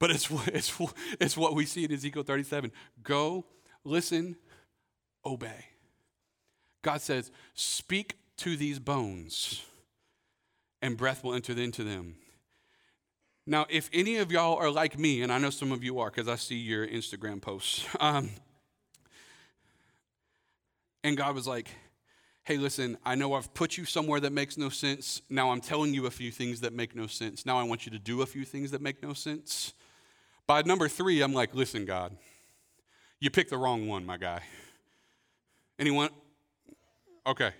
but 0.00 0.10
it's, 0.10 0.28
it's, 0.48 0.76
it's 1.20 1.36
what 1.36 1.54
we 1.54 1.66
see 1.66 1.84
in 1.84 1.92
Ezekiel 1.92 2.24
37. 2.24 2.72
Go, 3.04 3.46
listen, 3.84 4.34
obey. 5.24 5.66
God 6.82 7.00
says, 7.00 7.30
speak 7.54 8.16
to 8.38 8.56
these 8.56 8.78
bones, 8.78 9.62
and 10.82 10.96
breath 10.96 11.24
will 11.24 11.34
enter 11.34 11.52
into 11.52 11.84
them. 11.84 12.16
Now, 13.46 13.66
if 13.70 13.88
any 13.92 14.16
of 14.16 14.32
y'all 14.32 14.56
are 14.56 14.70
like 14.70 14.98
me, 14.98 15.22
and 15.22 15.32
I 15.32 15.38
know 15.38 15.50
some 15.50 15.70
of 15.70 15.84
you 15.84 16.00
are 16.00 16.10
because 16.10 16.28
I 16.28 16.36
see 16.36 16.56
your 16.56 16.86
Instagram 16.86 17.40
posts, 17.40 17.86
um, 18.00 18.30
and 21.04 21.16
God 21.16 21.34
was 21.34 21.46
like, 21.46 21.68
hey, 22.42 22.56
listen, 22.56 22.96
I 23.04 23.14
know 23.14 23.34
I've 23.34 23.52
put 23.54 23.76
you 23.76 23.84
somewhere 23.84 24.20
that 24.20 24.32
makes 24.32 24.56
no 24.56 24.68
sense. 24.68 25.22
Now 25.30 25.50
I'm 25.50 25.60
telling 25.60 25.94
you 25.94 26.06
a 26.06 26.10
few 26.10 26.30
things 26.30 26.60
that 26.60 26.72
make 26.72 26.94
no 26.94 27.06
sense. 27.06 27.46
Now 27.46 27.58
I 27.58 27.62
want 27.62 27.86
you 27.86 27.92
to 27.92 27.98
do 27.98 28.22
a 28.22 28.26
few 28.26 28.44
things 28.44 28.70
that 28.72 28.80
make 28.80 29.02
no 29.02 29.12
sense. 29.12 29.72
By 30.46 30.62
number 30.62 30.88
three, 30.88 31.22
I'm 31.22 31.32
like, 31.32 31.54
listen, 31.54 31.84
God, 31.84 32.16
you 33.18 33.30
picked 33.30 33.50
the 33.50 33.58
wrong 33.58 33.88
one, 33.88 34.06
my 34.06 34.16
guy. 34.16 34.42
Anyone? 35.78 36.10
Okay. 37.26 37.50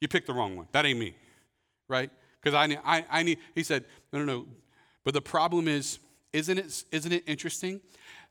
You 0.00 0.08
picked 0.08 0.26
the 0.26 0.32
wrong 0.32 0.56
one. 0.56 0.66
That 0.72 0.86
ain't 0.86 0.98
me, 0.98 1.14
right? 1.88 2.10
Because 2.42 2.54
I, 2.54 2.78
I, 2.84 3.04
I 3.10 3.22
need, 3.22 3.38
he 3.54 3.62
said, 3.62 3.84
no, 4.12 4.18
no, 4.18 4.24
no. 4.24 4.46
But 5.04 5.14
the 5.14 5.20
problem 5.22 5.68
is, 5.68 5.98
isn't 6.32 6.58
it, 6.58 6.84
isn't 6.90 7.12
it 7.12 7.24
interesting 7.26 7.80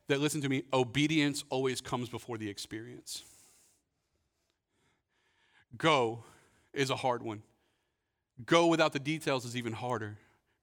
that, 0.08 0.20
listen 0.20 0.40
to 0.40 0.48
me, 0.48 0.64
obedience 0.72 1.44
always 1.50 1.80
comes 1.80 2.08
before 2.08 2.38
the 2.38 2.48
experience? 2.48 3.22
Go 5.76 6.24
is 6.72 6.90
a 6.90 6.96
hard 6.96 7.22
one. 7.22 7.42
Go 8.44 8.66
without 8.66 8.92
the 8.92 8.98
details 8.98 9.44
is 9.44 9.56
even 9.56 9.72
harder. 9.72 10.18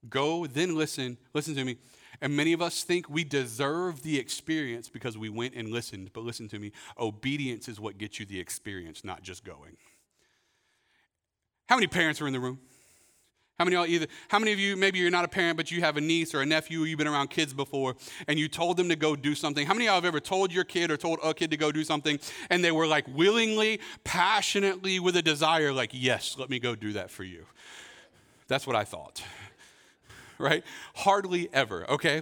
Go, 0.09 0.45
then 0.45 0.75
listen. 0.75 1.17
Listen 1.33 1.55
to 1.55 1.63
me. 1.63 1.77
And 2.21 2.35
many 2.35 2.53
of 2.53 2.61
us 2.61 2.83
think 2.83 3.09
we 3.09 3.23
deserve 3.23 4.01
the 4.01 4.17
experience 4.17 4.89
because 4.89 5.17
we 5.17 5.29
went 5.29 5.53
and 5.53 5.69
listened. 5.69 6.11
But 6.13 6.23
listen 6.23 6.47
to 6.49 6.59
me 6.59 6.71
obedience 6.99 7.67
is 7.67 7.79
what 7.79 7.97
gets 7.97 8.19
you 8.19 8.25
the 8.25 8.39
experience, 8.39 9.03
not 9.03 9.21
just 9.21 9.43
going. 9.43 9.77
How 11.67 11.75
many 11.75 11.87
parents 11.87 12.21
are 12.21 12.27
in 12.27 12.33
the 12.33 12.39
room? 12.39 12.59
How 13.59 13.65
many, 13.65 13.75
of 13.75 13.87
either, 13.87 14.05
how 14.27 14.37
many 14.37 14.53
of 14.53 14.59
you, 14.59 14.77
maybe 14.77 14.99
you're 14.99 15.09
not 15.09 15.25
a 15.25 15.27
parent, 15.27 15.57
but 15.57 15.71
you 15.71 15.81
have 15.81 15.97
a 15.97 16.01
niece 16.01 16.35
or 16.35 16.41
a 16.41 16.45
nephew, 16.45 16.81
you've 16.81 16.99
been 16.99 17.07
around 17.07 17.31
kids 17.31 17.53
before, 17.53 17.95
and 18.27 18.37
you 18.37 18.47
told 18.47 18.77
them 18.77 18.87
to 18.89 18.95
go 18.95 19.15
do 19.15 19.33
something? 19.33 19.65
How 19.65 19.73
many 19.73 19.85
of 19.85 19.87
y'all 19.87 19.95
have 19.95 20.05
ever 20.05 20.19
told 20.19 20.53
your 20.53 20.63
kid 20.63 20.91
or 20.91 20.97
told 20.97 21.17
a 21.23 21.33
kid 21.33 21.49
to 21.49 21.57
go 21.57 21.71
do 21.71 21.83
something, 21.83 22.19
and 22.51 22.63
they 22.63 22.71
were 22.71 22.85
like 22.85 23.07
willingly, 23.07 23.79
passionately, 24.03 24.99
with 24.99 25.15
a 25.15 25.23
desire, 25.23 25.73
like, 25.73 25.89
yes, 25.91 26.35
let 26.37 26.51
me 26.51 26.59
go 26.59 26.75
do 26.75 26.93
that 26.93 27.09
for 27.09 27.23
you? 27.23 27.45
That's 28.47 28.67
what 28.67 28.75
I 28.75 28.83
thought 28.83 29.23
right? 30.39 30.63
Hardly 30.95 31.49
ever, 31.53 31.89
okay? 31.89 32.21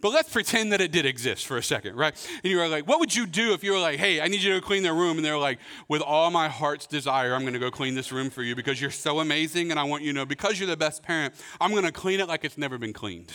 But 0.00 0.12
let's 0.12 0.30
pretend 0.30 0.72
that 0.72 0.80
it 0.80 0.92
did 0.92 1.06
exist 1.06 1.46
for 1.46 1.56
a 1.56 1.62
second, 1.62 1.96
right? 1.96 2.14
And 2.44 2.50
you 2.50 2.58
were 2.58 2.68
like, 2.68 2.86
what 2.86 3.00
would 3.00 3.14
you 3.14 3.26
do 3.26 3.52
if 3.52 3.64
you 3.64 3.72
were 3.72 3.78
like, 3.78 3.98
hey, 3.98 4.20
I 4.20 4.28
need 4.28 4.42
you 4.42 4.54
to 4.54 4.60
clean 4.60 4.82
their 4.82 4.94
room? 4.94 5.16
And 5.16 5.24
they're 5.24 5.38
like, 5.38 5.58
with 5.88 6.02
all 6.02 6.30
my 6.30 6.48
heart's 6.48 6.86
desire, 6.86 7.34
I'm 7.34 7.44
gonna 7.44 7.58
go 7.58 7.70
clean 7.70 7.94
this 7.94 8.12
room 8.12 8.30
for 8.30 8.42
you 8.42 8.54
because 8.54 8.80
you're 8.80 8.90
so 8.90 9.20
amazing 9.20 9.70
and 9.70 9.80
I 9.80 9.84
want 9.84 10.02
you 10.02 10.12
to 10.12 10.18
know, 10.18 10.26
because 10.26 10.58
you're 10.60 10.68
the 10.68 10.76
best 10.76 11.02
parent, 11.02 11.34
I'm 11.60 11.74
gonna 11.74 11.92
clean 11.92 12.20
it 12.20 12.28
like 12.28 12.44
it's 12.44 12.58
never 12.58 12.78
been 12.78 12.92
cleaned. 12.92 13.32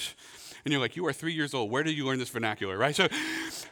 And 0.66 0.72
you're 0.72 0.80
like, 0.80 0.96
you 0.96 1.06
are 1.08 1.12
three 1.12 1.34
years 1.34 1.54
old. 1.54 1.70
Where 1.70 1.84
did 1.84 1.98
you 1.98 2.06
learn 2.06 2.20
this 2.20 2.30
vernacular, 2.30 2.78
right? 2.78 2.96
So 2.96 3.10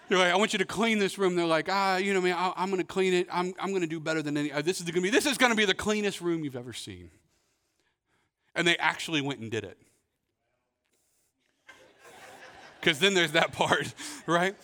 you're 0.09 0.19
like, 0.19 0.33
I 0.33 0.35
want 0.35 0.51
you 0.51 0.59
to 0.59 0.65
clean 0.65 0.99
this 0.99 1.17
room. 1.17 1.35
They're 1.37 1.45
like, 1.45 1.69
ah, 1.69 1.95
you 1.95 2.13
know, 2.13 2.19
man, 2.19 2.35
I, 2.37 2.51
am 2.57 2.69
going 2.69 2.81
to 2.81 2.87
clean 2.87 3.13
it. 3.13 3.29
I'm, 3.31 3.53
I'm 3.57 3.69
going 3.69 3.81
to 3.81 3.87
do 3.87 4.01
better 4.01 4.21
than 4.21 4.35
any. 4.35 4.51
Uh, 4.51 4.61
this 4.61 4.81
is 4.81 4.83
going 4.83 4.95
to 4.95 5.01
be. 5.01 5.09
This 5.09 5.25
is 5.25 5.37
going 5.37 5.51
to 5.51 5.55
be 5.55 5.63
the 5.63 5.73
cleanest 5.73 6.19
room 6.19 6.43
you've 6.43 6.57
ever 6.57 6.73
seen. 6.73 7.09
And 8.55 8.67
they 8.67 8.75
actually 8.75 9.21
went 9.21 9.39
and 9.39 9.49
did 9.49 9.63
it 9.63 9.77
because 12.81 12.99
then 12.99 13.13
there's 13.13 13.31
that 13.33 13.51
part, 13.53 13.93
right? 14.25 14.55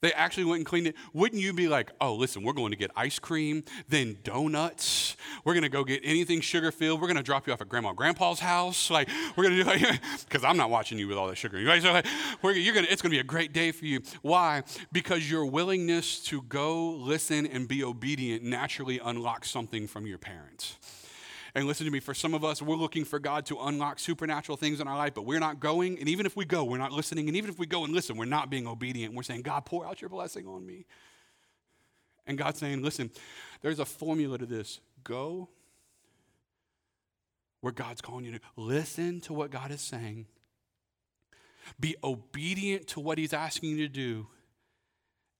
They 0.00 0.12
actually 0.12 0.44
went 0.44 0.58
and 0.58 0.66
cleaned 0.66 0.86
it. 0.86 0.94
Wouldn't 1.12 1.42
you 1.42 1.52
be 1.52 1.66
like, 1.66 1.90
oh, 2.00 2.14
listen, 2.14 2.44
we're 2.44 2.52
going 2.52 2.70
to 2.70 2.76
get 2.76 2.92
ice 2.94 3.18
cream, 3.18 3.64
then 3.88 4.18
donuts. 4.22 5.16
We're 5.44 5.54
going 5.54 5.64
to 5.64 5.68
go 5.68 5.82
get 5.82 6.02
anything 6.04 6.40
sugar 6.40 6.70
filled. 6.70 7.00
We're 7.00 7.08
going 7.08 7.16
to 7.16 7.22
drop 7.22 7.48
you 7.48 7.52
off 7.52 7.60
at 7.60 7.68
grandma 7.68 7.88
and 7.88 7.98
grandpa's 7.98 8.38
house. 8.38 8.92
Like, 8.92 9.08
we're 9.36 9.44
going 9.44 9.56
to 9.56 9.64
do 9.64 9.70
like, 9.88 10.00
because 10.28 10.44
I'm 10.44 10.56
not 10.56 10.70
watching 10.70 10.98
you 10.98 11.08
with 11.08 11.18
all 11.18 11.26
that 11.26 11.36
sugar. 11.36 11.60
Right? 11.64 11.82
So 11.82 11.92
like, 11.92 12.06
you're 12.44 12.74
gonna, 12.74 12.86
it's 12.88 13.02
going 13.02 13.10
to 13.10 13.16
be 13.16 13.18
a 13.18 13.24
great 13.24 13.52
day 13.52 13.72
for 13.72 13.86
you. 13.86 14.00
Why? 14.22 14.62
Because 14.92 15.28
your 15.28 15.46
willingness 15.46 16.22
to 16.26 16.42
go, 16.42 16.90
listen, 16.90 17.46
and 17.46 17.66
be 17.66 17.82
obedient 17.82 18.44
naturally 18.44 19.00
unlocks 19.02 19.50
something 19.50 19.88
from 19.88 20.06
your 20.06 20.18
parents. 20.18 20.76
And 21.58 21.66
listen 21.66 21.86
to 21.86 21.90
me, 21.90 21.98
for 21.98 22.14
some 22.14 22.34
of 22.34 22.44
us, 22.44 22.62
we're 22.62 22.76
looking 22.76 23.04
for 23.04 23.18
God 23.18 23.44
to 23.46 23.58
unlock 23.58 23.98
supernatural 23.98 24.56
things 24.56 24.78
in 24.78 24.86
our 24.86 24.96
life, 24.96 25.12
but 25.12 25.24
we're 25.24 25.40
not 25.40 25.58
going. 25.58 25.98
And 25.98 26.08
even 26.08 26.24
if 26.24 26.36
we 26.36 26.44
go, 26.44 26.62
we're 26.62 26.78
not 26.78 26.92
listening. 26.92 27.26
And 27.26 27.36
even 27.36 27.50
if 27.50 27.58
we 27.58 27.66
go 27.66 27.82
and 27.82 27.92
listen, 27.92 28.16
we're 28.16 28.26
not 28.26 28.48
being 28.48 28.68
obedient. 28.68 29.12
We're 29.12 29.24
saying, 29.24 29.42
God, 29.42 29.66
pour 29.66 29.84
out 29.84 30.00
your 30.00 30.08
blessing 30.08 30.46
on 30.46 30.64
me. 30.64 30.86
And 32.28 32.38
God's 32.38 32.60
saying, 32.60 32.80
listen, 32.82 33.10
there's 33.60 33.80
a 33.80 33.84
formula 33.84 34.38
to 34.38 34.46
this. 34.46 34.78
Go 35.02 35.48
where 37.60 37.72
God's 37.72 38.00
calling 38.00 38.24
you 38.24 38.32
to. 38.32 38.40
Listen 38.54 39.20
to 39.22 39.32
what 39.32 39.50
God 39.50 39.72
is 39.72 39.80
saying. 39.80 40.26
Be 41.80 41.96
obedient 42.04 42.86
to 42.88 43.00
what 43.00 43.18
He's 43.18 43.32
asking 43.32 43.70
you 43.70 43.78
to 43.78 43.88
do. 43.88 44.28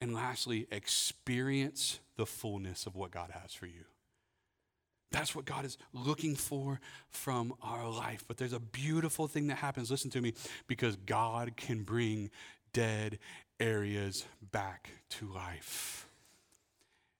And 0.00 0.12
lastly, 0.14 0.66
experience 0.72 2.00
the 2.16 2.26
fullness 2.26 2.86
of 2.86 2.96
what 2.96 3.12
God 3.12 3.30
has 3.40 3.54
for 3.54 3.66
you. 3.66 3.84
That's 5.10 5.34
what 5.34 5.46
God 5.46 5.64
is 5.64 5.78
looking 5.92 6.36
for 6.36 6.80
from 7.08 7.54
our 7.62 7.88
life. 7.88 8.24
But 8.28 8.36
there's 8.36 8.52
a 8.52 8.60
beautiful 8.60 9.26
thing 9.26 9.46
that 9.46 9.56
happens, 9.56 9.90
listen 9.90 10.10
to 10.10 10.20
me, 10.20 10.34
because 10.66 10.96
God 10.96 11.56
can 11.56 11.82
bring 11.82 12.30
dead 12.72 13.18
areas 13.58 14.26
back 14.52 14.90
to 15.10 15.26
life. 15.26 16.06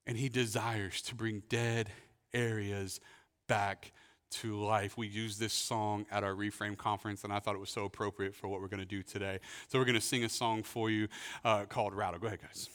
And 0.07 0.17
He 0.19 0.29
desires 0.29 1.01
to 1.03 1.15
bring 1.15 1.43
dead 1.49 1.91
areas 2.35 3.01
back 3.47 3.93
to 4.31 4.61
life. 4.63 4.99
We 4.99 5.07
used 5.07 5.41
this 5.41 5.55
song 5.55 6.05
at 6.11 6.23
our 6.23 6.35
Reframe 6.35 6.77
conference, 6.77 7.25
and 7.25 7.33
I 7.33 7.39
thought 7.39 7.55
it 7.55 7.61
was 7.61 7.71
so 7.71 7.85
appropriate 7.85 8.35
for 8.35 8.49
what 8.49 8.61
we're 8.61 8.69
going 8.69 8.81
to 8.81 8.87
do 8.87 9.03
today. 9.03 9.41
So 9.69 9.79
we're 9.79 9.87
going 9.87 9.95
to 9.95 10.01
sing 10.01 10.25
a 10.25 10.29
song 10.29 10.63
for 10.63 10.91
you 10.91 11.09
uh, 11.45 11.65
called 11.65 11.95
Rattle. 11.95 12.21
Go 12.21 12.27
ahead, 12.27 12.43
guys. 12.43 12.69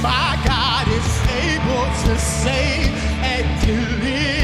my 0.00 0.40
God 0.44 0.88
is 0.88 1.10
able 1.44 1.86
to 2.06 2.18
save 2.18 2.92
and 3.22 3.66
deliver. 3.66 4.41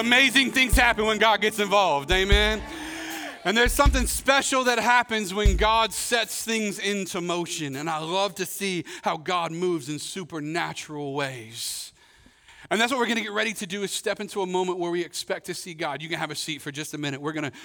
Amazing 0.00 0.50
things 0.50 0.74
happen 0.74 1.06
when 1.06 1.18
God 1.18 1.40
gets 1.40 1.58
involved. 1.58 2.10
Amen. 2.10 2.62
And 3.44 3.56
there's 3.56 3.72
something 3.72 4.06
special 4.06 4.64
that 4.64 4.78
happens 4.78 5.32
when 5.32 5.56
God 5.56 5.92
sets 5.92 6.42
things 6.44 6.78
into 6.78 7.20
motion. 7.20 7.76
And 7.76 7.88
I 7.88 7.98
love 7.98 8.34
to 8.36 8.46
see 8.46 8.84
how 9.02 9.16
God 9.16 9.52
moves 9.52 9.88
in 9.88 9.98
supernatural 9.98 11.14
ways. 11.14 11.92
And 12.70 12.80
that's 12.80 12.92
what 12.92 12.98
we're 12.98 13.06
going 13.06 13.16
to 13.16 13.22
get 13.22 13.32
ready 13.32 13.52
to 13.54 13.66
do 13.66 13.82
is 13.82 13.90
step 13.90 14.20
into 14.20 14.42
a 14.42 14.46
moment 14.46 14.78
where 14.78 14.90
we 14.90 15.04
expect 15.04 15.46
to 15.46 15.54
see 15.54 15.74
God. 15.74 16.02
You 16.02 16.08
can 16.08 16.18
have 16.18 16.30
a 16.30 16.34
seat 16.34 16.60
for 16.60 16.70
just 16.70 16.94
a 16.94 16.98
minute. 16.98 17.20
We're 17.20 17.32
going 17.32 17.50
to 17.50 17.56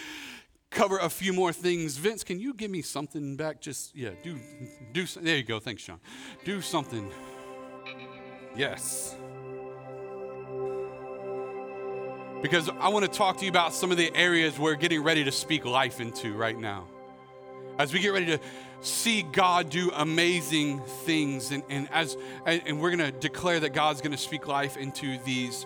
cover 0.71 0.97
a 0.97 1.09
few 1.09 1.33
more 1.33 1.53
things. 1.53 1.97
Vince, 1.97 2.23
can 2.23 2.39
you 2.39 2.53
give 2.53 2.71
me 2.71 2.81
something 2.81 3.35
back? 3.35 3.61
Just 3.61 3.95
yeah, 3.95 4.11
do 4.23 4.39
do 4.93 5.05
something. 5.05 5.25
there 5.25 5.37
you 5.37 5.43
go. 5.43 5.59
Thanks, 5.59 5.83
Sean. 5.83 5.99
Do 6.43 6.61
something. 6.61 7.11
Yes. 8.55 9.15
Because 12.41 12.69
I 12.79 12.89
want 12.89 13.05
to 13.05 13.11
talk 13.11 13.37
to 13.37 13.45
you 13.45 13.49
about 13.49 13.73
some 13.73 13.91
of 13.91 13.97
the 13.97 14.15
areas 14.15 14.59
we're 14.59 14.75
getting 14.75 15.03
ready 15.03 15.23
to 15.23 15.31
speak 15.31 15.65
life 15.65 15.99
into 15.99 16.33
right 16.33 16.57
now. 16.57 16.85
As 17.77 17.93
we 17.93 17.99
get 17.99 18.13
ready 18.13 18.27
to 18.27 18.39
see 18.81 19.23
God 19.23 19.69
do 19.69 19.91
amazing 19.93 20.79
things, 20.79 21.51
and, 21.51 21.63
and 21.69 21.89
as 21.91 22.17
and 22.45 22.79
we're 22.79 22.95
going 22.95 23.11
to 23.11 23.17
declare 23.19 23.59
that 23.59 23.73
God's 23.73 24.01
going 24.01 24.11
to 24.11 24.17
speak 24.17 24.47
life 24.47 24.77
into 24.77 25.17
these 25.25 25.65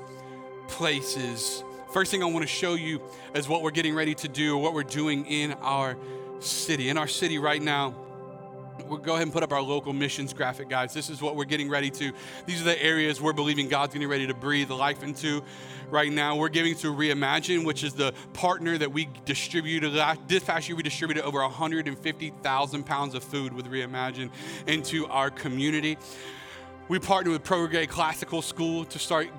places. 0.67 1.63
First 1.91 2.11
thing 2.11 2.21
I 2.21 2.27
want 2.27 2.43
to 2.43 2.47
show 2.47 2.75
you 2.75 3.01
is 3.33 3.47
what 3.47 3.61
we're 3.61 3.71
getting 3.71 3.95
ready 3.95 4.15
to 4.15 4.27
do, 4.27 4.57
what 4.57 4.73
we're 4.73 4.83
doing 4.83 5.25
in 5.25 5.53
our 5.53 5.97
city. 6.39 6.89
In 6.89 6.97
our 6.97 7.07
city 7.07 7.39
right 7.39 7.61
now, 7.61 7.93
We'll 8.87 8.97
go 8.97 9.13
ahead 9.13 9.23
and 9.23 9.33
put 9.33 9.43
up 9.43 9.51
our 9.51 9.61
local 9.61 9.93
missions 9.93 10.33
graphic, 10.33 10.69
guys. 10.69 10.93
This 10.93 11.09
is 11.09 11.21
what 11.21 11.35
we're 11.35 11.45
getting 11.45 11.69
ready 11.69 11.91
to. 11.91 12.11
These 12.45 12.61
are 12.61 12.65
the 12.65 12.81
areas 12.81 13.21
we're 13.21 13.33
believing 13.33 13.67
God's 13.67 13.93
getting 13.93 14.07
ready 14.07 14.25
to 14.27 14.33
breathe 14.33 14.71
life 14.71 15.03
into 15.03 15.43
right 15.89 16.11
now. 16.11 16.35
We're 16.35 16.49
giving 16.49 16.75
to 16.75 16.87
Reimagine, 16.93 17.65
which 17.65 17.83
is 17.83 17.93
the 17.93 18.13
partner 18.33 18.77
that 18.77 18.91
we 18.91 19.07
distributed. 19.25 19.93
This 20.27 20.43
past 20.43 20.67
year, 20.67 20.75
we 20.75 20.83
distributed 20.83 21.23
over 21.23 21.39
150,000 21.41 22.83
pounds 22.83 23.15
of 23.15 23.23
food 23.23 23.53
with 23.53 23.67
Reimagine 23.67 24.31
into 24.65 25.05
our 25.07 25.29
community. 25.29 25.97
We 26.89 26.97
partnered 26.97 27.33
with 27.33 27.43
Prograde 27.43 27.89
Classical 27.89 28.41
School 28.41 28.83
to 28.85 28.97
start 28.97 29.29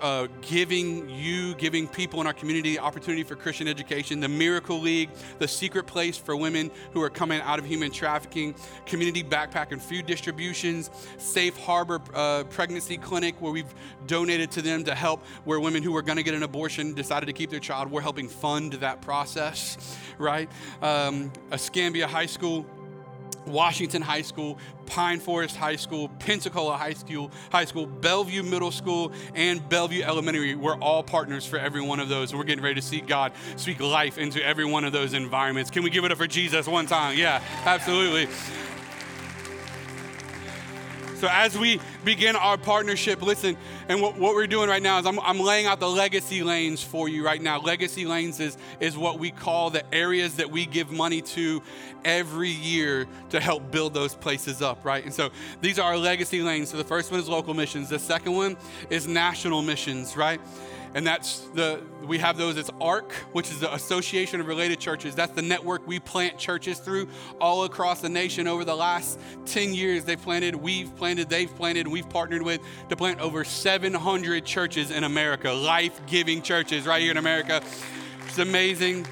uh, 0.00 0.26
giving 0.40 1.06
you, 1.10 1.54
giving 1.56 1.86
people 1.86 2.18
in 2.22 2.26
our 2.26 2.32
community 2.32 2.78
opportunity 2.78 3.22
for 3.22 3.36
Christian 3.36 3.68
education. 3.68 4.20
The 4.20 4.28
Miracle 4.28 4.80
League, 4.80 5.10
the 5.38 5.46
secret 5.46 5.86
place 5.86 6.16
for 6.16 6.34
women 6.34 6.70
who 6.94 7.02
are 7.02 7.10
coming 7.10 7.42
out 7.42 7.58
of 7.58 7.66
human 7.66 7.90
trafficking, 7.90 8.54
community 8.86 9.22
backpack 9.22 9.70
and 9.70 9.82
food 9.82 10.06
distributions, 10.06 10.88
Safe 11.18 11.54
Harbor 11.58 12.00
uh, 12.14 12.44
Pregnancy 12.44 12.96
Clinic, 12.96 13.38
where 13.38 13.52
we've 13.52 13.74
donated 14.06 14.50
to 14.52 14.62
them 14.62 14.82
to 14.84 14.94
help 14.94 15.26
where 15.44 15.60
women 15.60 15.82
who 15.82 15.92
were 15.92 16.00
going 16.00 16.16
to 16.16 16.22
get 16.22 16.32
an 16.32 16.42
abortion 16.42 16.94
decided 16.94 17.26
to 17.26 17.34
keep 17.34 17.50
their 17.50 17.60
child. 17.60 17.90
We're 17.90 18.00
helping 18.00 18.30
fund 18.30 18.72
that 18.74 19.02
process, 19.02 19.98
right? 20.16 20.50
Um, 20.80 21.30
Escambia 21.52 22.06
High 22.06 22.24
School 22.24 22.64
Washington 23.46 24.02
High 24.02 24.22
School, 24.22 24.58
Pine 24.86 25.20
Forest 25.20 25.56
High 25.56 25.76
School, 25.76 26.08
Pensacola 26.18 26.76
High 26.76 26.94
School, 26.94 27.30
High 27.50 27.64
School, 27.64 27.86
Bellview 27.86 28.48
Middle 28.48 28.70
School, 28.70 29.12
and 29.34 29.60
Bellview 29.68 30.02
Elementary. 30.02 30.54
We're 30.54 30.78
all 30.78 31.02
partners 31.02 31.46
for 31.46 31.58
every 31.58 31.80
one 31.80 32.00
of 32.00 32.08
those. 32.08 32.34
We're 32.34 32.44
getting 32.44 32.64
ready 32.64 32.76
to 32.76 32.86
see 32.86 33.00
God 33.00 33.32
speak 33.56 33.80
life 33.80 34.18
into 34.18 34.44
every 34.44 34.64
one 34.64 34.84
of 34.84 34.92
those 34.92 35.14
environments. 35.14 35.70
Can 35.70 35.82
we 35.82 35.90
give 35.90 36.04
it 36.04 36.12
up 36.12 36.18
for 36.18 36.26
Jesus 36.26 36.66
one 36.66 36.86
time? 36.86 37.18
Yeah, 37.18 37.42
absolutely. 37.64 38.28
So 41.24 41.30
as 41.32 41.56
we 41.56 41.80
begin 42.04 42.36
our 42.36 42.58
partnership, 42.58 43.22
listen, 43.22 43.56
and 43.88 44.02
what, 44.02 44.18
what 44.18 44.34
we're 44.34 44.46
doing 44.46 44.68
right 44.68 44.82
now 44.82 44.98
is 44.98 45.06
I'm, 45.06 45.18
I'm 45.20 45.40
laying 45.40 45.64
out 45.64 45.80
the 45.80 45.88
legacy 45.88 46.42
lanes 46.42 46.82
for 46.82 47.08
you 47.08 47.24
right 47.24 47.40
now. 47.40 47.60
Legacy 47.60 48.04
lanes 48.04 48.40
is, 48.40 48.58
is 48.78 48.94
what 48.94 49.18
we 49.18 49.30
call 49.30 49.70
the 49.70 49.82
areas 49.94 50.36
that 50.36 50.50
we 50.50 50.66
give 50.66 50.90
money 50.90 51.22
to 51.22 51.62
every 52.04 52.50
year 52.50 53.06
to 53.30 53.40
help 53.40 53.70
build 53.70 53.94
those 53.94 54.14
places 54.14 54.60
up, 54.60 54.84
right? 54.84 55.02
And 55.02 55.14
so 55.14 55.30
these 55.62 55.78
are 55.78 55.92
our 55.92 55.96
legacy 55.96 56.42
lanes. 56.42 56.68
So 56.68 56.76
the 56.76 56.84
first 56.84 57.10
one 57.10 57.20
is 57.20 57.26
local 57.26 57.54
missions. 57.54 57.88
The 57.88 57.98
second 57.98 58.34
one 58.34 58.58
is 58.90 59.08
national 59.08 59.62
missions, 59.62 60.18
right? 60.18 60.42
And 60.94 61.06
that's 61.06 61.40
the 61.54 61.82
we 62.04 62.18
have 62.18 62.36
those 62.36 62.56
it's 62.56 62.70
ARC, 62.80 63.12
which 63.32 63.50
is 63.50 63.60
the 63.60 63.72
Association 63.74 64.40
of 64.40 64.46
Related 64.46 64.78
Churches. 64.78 65.14
That's 65.14 65.32
the 65.32 65.42
network 65.42 65.86
we 65.86 65.98
plant 65.98 66.38
churches 66.38 66.78
through 66.78 67.08
all 67.40 67.64
across 67.64 68.00
the 68.00 68.08
nation 68.08 68.46
over 68.46 68.64
the 68.64 68.76
last 68.76 69.18
10 69.46 69.74
years. 69.74 70.04
They've 70.04 70.20
planted, 70.20 70.54
we've 70.54 70.94
planted, 70.96 71.28
they've 71.28 71.54
planted, 71.54 71.88
we've 71.88 72.08
partnered 72.08 72.42
with 72.42 72.60
to 72.88 72.96
plant 72.96 73.20
over 73.20 73.44
700 73.44 74.44
churches 74.44 74.90
in 74.90 75.04
America, 75.04 75.50
life-giving 75.50 76.42
churches 76.42 76.86
right 76.86 77.02
here 77.02 77.10
in 77.10 77.16
America. 77.16 77.62
It's 78.26 78.38
amazing. 78.38 79.06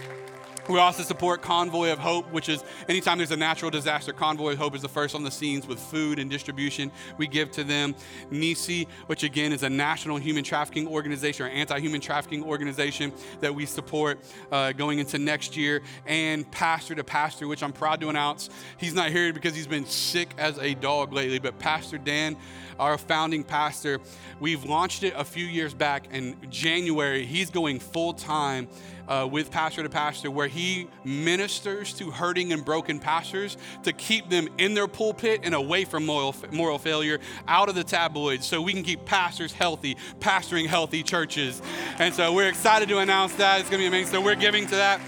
We 0.69 0.79
also 0.79 1.03
support 1.03 1.43
Convoy 1.43 1.91
of 1.91 1.99
Hope, 1.99 2.31
which 2.31 2.49
is 2.49 2.63
anytime 2.89 3.19
there's 3.19 3.33
a 3.33 3.37
natural 3.37 3.71
disaster, 3.71 4.13
Convoy 4.13 4.53
of 4.53 4.59
Hope 4.59 4.77
is 4.77 4.83
the 4.83 4.89
first 4.89 5.17
on 5.17 5.25
the 5.25 5.31
scenes 5.31 5.67
with 5.67 5.81
food 5.81 6.21
and 6.21 6.31
distribution. 6.31 6.93
We 7.19 7.27
give 7.27 7.51
to 7.53 7.65
them. 7.65 7.97
Nisi, 8.31 8.87
which 9.07 9.25
again 9.25 9.53
is 9.53 9.65
a 9.65 9.69
national 9.69 10.19
human 10.19 10.45
trafficking 10.45 10.87
organization 10.87 11.47
or 11.47 11.49
anti 11.49 11.81
human 11.81 12.01
trafficking 12.01 12.45
organization 12.45 13.13
that 13.41 13.53
we 13.53 13.67
support 13.67 14.21
uh, 14.53 14.71
going 14.71 15.01
into 15.01 15.19
next 15.19 15.57
year. 15.57 15.83
And 16.07 16.49
Pastor 16.53 16.95
to 16.95 17.03
Pastor, 17.03 17.49
which 17.49 17.65
I'm 17.65 17.73
proud 17.73 18.01
to 18.01 18.09
announce. 18.09 18.49
He's 18.77 18.95
not 18.95 19.11
here 19.11 19.33
because 19.33 19.57
he's 19.57 19.67
been 19.67 19.87
sick 19.87 20.31
as 20.39 20.59
a 20.59 20.75
dog 20.75 21.13
lately, 21.13 21.41
but 21.41 21.59
Pastor 21.59 21.99
Dan 21.99 22.37
our 22.79 22.99
founding 22.99 23.45
pastor. 23.45 24.01
We've 24.41 24.65
launched 24.65 25.03
it 25.03 25.15
a 25.17 25.25
few 25.25 25.47
years 25.47 25.75
back 25.75 26.13
in 26.13 26.37
January. 26.51 27.27
He's 27.27 27.51
going 27.51 27.81
full 27.81 28.15
time 28.15 28.69
uh, 29.09 29.29
with 29.31 29.51
Pastor 29.51 29.83
to 29.83 29.89
Pastor, 29.89 30.31
where 30.31 30.49
he 30.49 30.89
ministers 31.05 31.93
to 31.95 32.11
hurting 32.11 32.53
and 32.53 32.65
broken 32.65 32.99
pastors 32.99 33.57
to 33.83 33.93
keep 33.93 34.31
them 34.31 34.49
in 34.59 34.75
their 34.75 34.89
pulpit 34.89 35.41
and 35.43 35.55
away 35.55 35.85
from 35.85 36.07
moral, 36.07 36.35
moral 36.51 36.79
failure, 36.79 37.19
out 37.49 37.69
of 37.69 37.75
the 37.75 37.85
tabloids, 37.85 38.47
so 38.47 38.63
we 38.63 38.73
can 38.73 38.83
keep 38.83 39.05
pastors 39.05 39.53
healthy, 39.53 39.97
pastoring 40.21 40.67
healthy 40.67 41.03
churches. 41.03 41.61
And 41.99 42.15
so 42.15 42.33
we're 42.33 42.49
excited 42.49 42.89
to 42.89 42.99
announce 42.99 43.35
that. 43.35 43.61
It's 43.61 43.69
going 43.69 43.81
to 43.81 43.85
be 43.85 43.89
amazing. 43.89 44.13
So 44.13 44.21
we're 44.21 44.35
giving 44.35 44.67
to 44.67 44.77
that. 44.77 45.01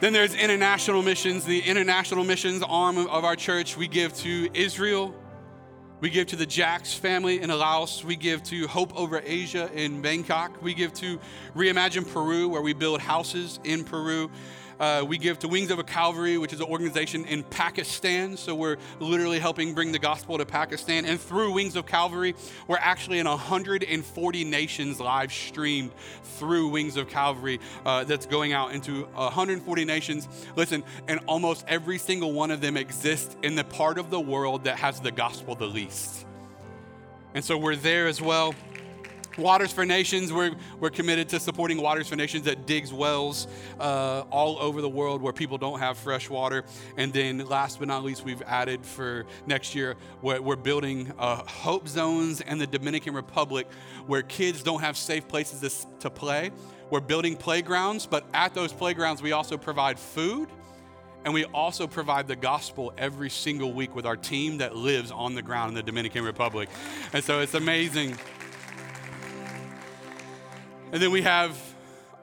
Then 0.00 0.12
there's 0.12 0.34
international 0.34 1.02
missions, 1.02 1.44
the 1.44 1.60
international 1.60 2.22
missions 2.22 2.62
arm 2.62 2.98
of 2.98 3.24
our 3.24 3.34
church. 3.34 3.76
We 3.76 3.88
give 3.88 4.14
to 4.18 4.48
Israel, 4.54 5.12
we 6.00 6.10
give 6.10 6.28
to 6.28 6.36
the 6.36 6.46
Jacks 6.46 6.94
family 6.94 7.42
in 7.42 7.50
Laos. 7.50 8.04
We 8.04 8.14
give 8.14 8.44
to 8.44 8.68
Hope 8.68 8.96
Over 8.96 9.20
Asia 9.24 9.68
in 9.74 10.00
Bangkok. 10.00 10.62
We 10.62 10.72
give 10.72 10.92
to 10.94 11.18
Reimagine 11.56 12.12
Peru, 12.12 12.48
where 12.48 12.62
we 12.62 12.72
build 12.72 13.00
houses 13.00 13.58
in 13.64 13.82
Peru. 13.82 14.30
Uh, 14.80 15.04
we 15.06 15.18
give 15.18 15.38
to 15.40 15.48
Wings 15.48 15.70
of 15.70 15.78
a 15.78 15.84
Calvary, 15.84 16.38
which 16.38 16.52
is 16.52 16.60
an 16.60 16.66
organization 16.66 17.24
in 17.24 17.42
Pakistan. 17.42 18.36
So 18.36 18.54
we're 18.54 18.76
literally 19.00 19.38
helping 19.38 19.74
bring 19.74 19.92
the 19.92 19.98
gospel 19.98 20.38
to 20.38 20.46
Pakistan. 20.46 21.04
And 21.04 21.20
through 21.20 21.52
Wings 21.52 21.76
of 21.76 21.86
Calvary, 21.86 22.34
we're 22.66 22.78
actually 22.78 23.18
in 23.18 23.26
140 23.26 24.44
nations 24.44 25.00
live 25.00 25.32
streamed 25.32 25.90
through 26.22 26.68
Wings 26.68 26.96
of 26.96 27.08
Calvary 27.08 27.58
uh, 27.84 28.04
that's 28.04 28.26
going 28.26 28.52
out 28.52 28.72
into 28.72 29.04
140 29.04 29.84
nations. 29.84 30.28
Listen, 30.56 30.84
and 31.08 31.20
almost 31.26 31.64
every 31.66 31.98
single 31.98 32.32
one 32.32 32.50
of 32.50 32.60
them 32.60 32.76
exists 32.76 33.36
in 33.42 33.54
the 33.54 33.64
part 33.64 33.98
of 33.98 34.10
the 34.10 34.20
world 34.20 34.64
that 34.64 34.78
has 34.78 35.00
the 35.00 35.10
gospel 35.10 35.54
the 35.54 35.66
least. 35.66 36.24
And 37.34 37.44
so 37.44 37.58
we're 37.58 37.76
there 37.76 38.06
as 38.06 38.20
well. 38.20 38.54
Waters 39.38 39.72
for 39.72 39.86
Nations, 39.86 40.32
we're, 40.32 40.52
we're 40.80 40.90
committed 40.90 41.28
to 41.28 41.40
supporting 41.40 41.80
Waters 41.80 42.08
for 42.08 42.16
Nations 42.16 42.44
that 42.44 42.66
digs 42.66 42.92
wells 42.92 43.46
uh, 43.78 44.24
all 44.30 44.58
over 44.58 44.82
the 44.82 44.88
world 44.88 45.22
where 45.22 45.32
people 45.32 45.58
don't 45.58 45.78
have 45.78 45.96
fresh 45.96 46.28
water. 46.28 46.64
And 46.96 47.12
then 47.12 47.46
last 47.46 47.78
but 47.78 47.86
not 47.86 48.02
least, 48.02 48.24
we've 48.24 48.42
added 48.42 48.84
for 48.84 49.26
next 49.46 49.74
year, 49.74 49.96
we're, 50.22 50.42
we're 50.42 50.56
building 50.56 51.12
uh, 51.18 51.36
hope 51.36 51.86
zones 51.86 52.40
in 52.40 52.58
the 52.58 52.66
Dominican 52.66 53.14
Republic 53.14 53.68
where 54.06 54.22
kids 54.22 54.62
don't 54.62 54.80
have 54.80 54.96
safe 54.96 55.28
places 55.28 55.60
to, 55.60 55.98
to 56.00 56.10
play. 56.10 56.50
We're 56.90 57.00
building 57.00 57.36
playgrounds, 57.36 58.06
but 58.06 58.24
at 58.34 58.54
those 58.54 58.72
playgrounds, 58.72 59.22
we 59.22 59.32
also 59.32 59.56
provide 59.56 59.98
food. 59.98 60.48
And 61.24 61.34
we 61.34 61.44
also 61.46 61.86
provide 61.86 62.26
the 62.26 62.36
gospel 62.36 62.92
every 62.96 63.28
single 63.28 63.72
week 63.72 63.94
with 63.94 64.06
our 64.06 64.16
team 64.16 64.58
that 64.58 64.76
lives 64.76 65.10
on 65.10 65.34
the 65.34 65.42
ground 65.42 65.70
in 65.70 65.74
the 65.74 65.82
Dominican 65.82 66.24
Republic. 66.24 66.68
And 67.12 67.22
so 67.22 67.40
it's 67.40 67.54
amazing. 67.54 68.16
And 70.90 71.02
then 71.02 71.10
we 71.10 71.20
have 71.20 71.58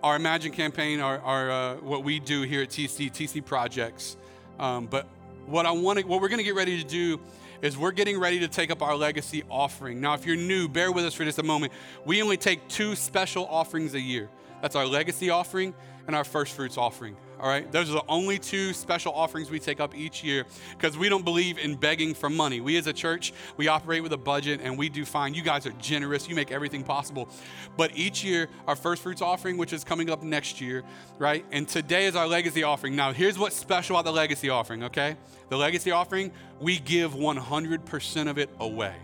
our 0.01 0.15
Imagine 0.15 0.51
campaign, 0.51 0.99
our, 0.99 1.19
our 1.19 1.51
uh, 1.51 1.75
what 1.75 2.03
we 2.03 2.19
do 2.19 2.41
here 2.41 2.63
at 2.63 2.69
TC, 2.69 3.11
TC 3.11 3.45
Projects. 3.45 4.17
Um, 4.59 4.87
but 4.87 5.07
what 5.45 5.67
I 5.67 5.71
want 5.71 6.03
what 6.07 6.19
we're 6.19 6.29
going 6.29 6.39
to 6.39 6.43
get 6.43 6.55
ready 6.55 6.81
to 6.81 6.87
do 6.87 7.19
is 7.61 7.77
we're 7.77 7.91
getting 7.91 8.19
ready 8.19 8.39
to 8.39 8.47
take 8.47 8.71
up 8.71 8.81
our 8.81 8.95
legacy 8.95 9.43
offering. 9.51 10.01
Now, 10.01 10.15
if 10.15 10.25
you're 10.25 10.35
new, 10.35 10.67
bear 10.67 10.91
with 10.91 11.05
us 11.05 11.13
for 11.13 11.23
just 11.25 11.37
a 11.37 11.43
moment. 11.43 11.73
We 12.05 12.23
only 12.23 12.37
take 12.37 12.67
two 12.67 12.95
special 12.95 13.45
offerings 13.45 13.93
a 13.93 13.99
year. 13.99 14.29
That's 14.61 14.75
our 14.75 14.85
legacy 14.85 15.29
offering 15.29 15.75
and 16.07 16.15
our 16.15 16.23
first 16.23 16.55
fruits 16.55 16.77
offering. 16.77 17.15
All 17.39 17.49
right, 17.49 17.69
those 17.71 17.89
are 17.89 17.93
the 17.93 18.05
only 18.07 18.39
two 18.39 18.73
special 18.73 19.13
offerings 19.13 19.49
we 19.49 19.59
take 19.59 19.79
up 19.79 19.95
each 19.95 20.23
year 20.23 20.45
because 20.77 20.97
we 20.97 21.09
don't 21.09 21.25
believe 21.25 21.57
in 21.57 21.75
begging 21.75 22.13
for 22.13 22.29
money. 22.29 22.61
We 22.61 22.77
as 22.77 22.87
a 22.87 22.93
church, 22.93 23.33
we 23.57 23.67
operate 23.67 24.03
with 24.03 24.13
a 24.13 24.17
budget 24.17 24.61
and 24.63 24.77
we 24.77 24.89
do 24.89 25.03
fine. 25.03 25.33
You 25.33 25.41
guys 25.41 25.65
are 25.65 25.73
generous, 25.73 26.29
you 26.29 26.35
make 26.35 26.51
everything 26.51 26.83
possible. 26.83 27.27
But 27.75 27.97
each 27.97 28.23
year, 28.23 28.47
our 28.67 28.75
first 28.75 29.03
fruits 29.03 29.21
offering, 29.21 29.57
which 29.57 29.73
is 29.73 29.83
coming 29.83 30.09
up 30.09 30.23
next 30.23 30.61
year, 30.61 30.83
right? 31.19 31.45
And 31.51 31.67
today 31.67 32.05
is 32.05 32.15
our 32.15 32.27
legacy 32.27 32.63
offering. 32.63 32.95
Now, 32.95 33.11
here's 33.11 33.37
what's 33.37 33.55
special 33.55 33.97
about 33.97 34.05
the 34.05 34.13
legacy 34.13 34.49
offering, 34.49 34.83
okay? 34.83 35.17
The 35.49 35.57
legacy 35.57 35.91
offering, 35.91 36.31
we 36.59 36.79
give 36.79 37.13
100% 37.13 38.29
of 38.29 38.37
it 38.37 38.49
away. 38.59 38.95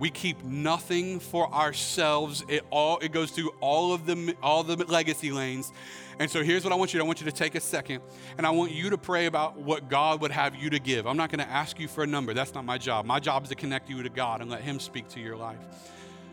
We 0.00 0.10
keep 0.10 0.42
nothing 0.42 1.20
for 1.20 1.52
ourselves. 1.52 2.42
It 2.48 2.64
all 2.70 2.98
it 2.98 3.12
goes 3.12 3.30
through 3.30 3.50
all 3.60 3.92
of 3.92 4.06
the 4.06 4.34
all 4.42 4.64
the 4.64 4.76
legacy 4.86 5.30
lanes. 5.30 5.70
And 6.18 6.30
so 6.30 6.42
here's 6.42 6.64
what 6.64 6.72
I 6.72 6.76
want 6.76 6.92
you 6.92 6.98
to 6.98 7.04
I 7.04 7.06
want 7.06 7.20
you 7.20 7.26
to 7.26 7.32
take 7.32 7.54
a 7.54 7.60
second 7.60 8.00
and 8.36 8.46
I 8.46 8.50
want 8.50 8.72
you 8.72 8.90
to 8.90 8.98
pray 8.98 9.26
about 9.26 9.58
what 9.58 9.90
God 9.90 10.22
would 10.22 10.30
have 10.30 10.56
you 10.56 10.70
to 10.70 10.78
give. 10.78 11.06
I'm 11.06 11.18
not 11.18 11.30
going 11.30 11.46
to 11.46 11.50
ask 11.50 11.78
you 11.78 11.86
for 11.86 12.02
a 12.02 12.06
number. 12.06 12.34
That's 12.34 12.54
not 12.54 12.64
my 12.64 12.78
job. 12.78 13.04
My 13.04 13.20
job 13.20 13.42
is 13.42 13.50
to 13.50 13.54
connect 13.54 13.90
you 13.90 14.02
to 14.02 14.08
God 14.08 14.40
and 14.40 14.50
let 14.50 14.62
him 14.62 14.80
speak 14.80 15.06
to 15.10 15.20
your 15.20 15.36
life. 15.36 15.58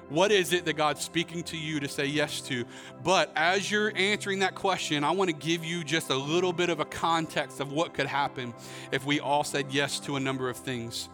What 0.10 0.32
is 0.32 0.54
it 0.54 0.64
that 0.64 0.78
God's 0.78 1.02
speaking 1.02 1.44
to 1.44 1.58
you 1.58 1.82
to 1.82 1.90
say 1.90 2.06
yes 2.06 2.40
to? 2.44 2.64
But 3.04 3.30
as 3.36 3.70
you're 3.70 3.92
answering 3.94 4.40
that 4.40 4.56
question, 4.56 5.04
I 5.04 5.12
want 5.12 5.30
to 5.30 5.36
give 5.36 5.66
you 5.66 5.84
just 5.84 6.10
a 6.10 6.16
little 6.16 6.54
bit 6.54 6.70
of 6.70 6.80
a 6.80 6.86
context 6.86 7.60
of 7.60 7.74
what 7.74 7.94
could 7.94 8.06
happen 8.06 8.54
if 8.94 9.06
we 9.06 9.20
all 9.20 9.44
said 9.44 9.66
yes 9.72 10.00
to 10.02 10.16
a 10.16 10.20
number 10.22 10.50
of 10.50 10.56
things. 10.56 11.10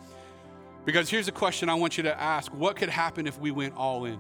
Because 0.86 1.10
here's 1.10 1.28
a 1.28 1.32
question 1.32 1.70
I 1.70 1.76
want 1.76 1.98
you 1.98 2.04
to 2.04 2.20
ask 2.20 2.52
What 2.54 2.76
could 2.76 2.90
happen 2.90 3.28
if 3.28 3.40
we 3.40 3.52
went 3.52 3.76
all 3.76 4.06
in? 4.06 4.20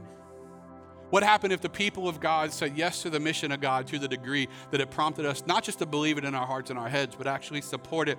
What 1.09 1.21
happened 1.21 1.53
if 1.53 1.61
the 1.61 1.69
people 1.69 2.09
of 2.09 2.19
God 2.19 2.51
said 2.51 2.75
yes 2.75 3.03
to 3.03 3.09
the 3.11 3.19
mission 3.19 3.51
of 3.51 3.61
God 3.61 3.85
to 3.87 3.99
the 3.99 4.07
degree 4.07 4.47
that 4.71 4.81
it 4.81 4.89
prompted 4.89 5.27
us 5.27 5.43
not 5.45 5.63
just 5.63 5.77
to 5.77 5.85
believe 5.85 6.17
it 6.17 6.25
in 6.25 6.33
our 6.33 6.47
hearts 6.47 6.71
and 6.71 6.79
our 6.79 6.89
heads, 6.89 7.15
but 7.15 7.27
actually 7.27 7.61
support 7.61 8.09
it? 8.09 8.17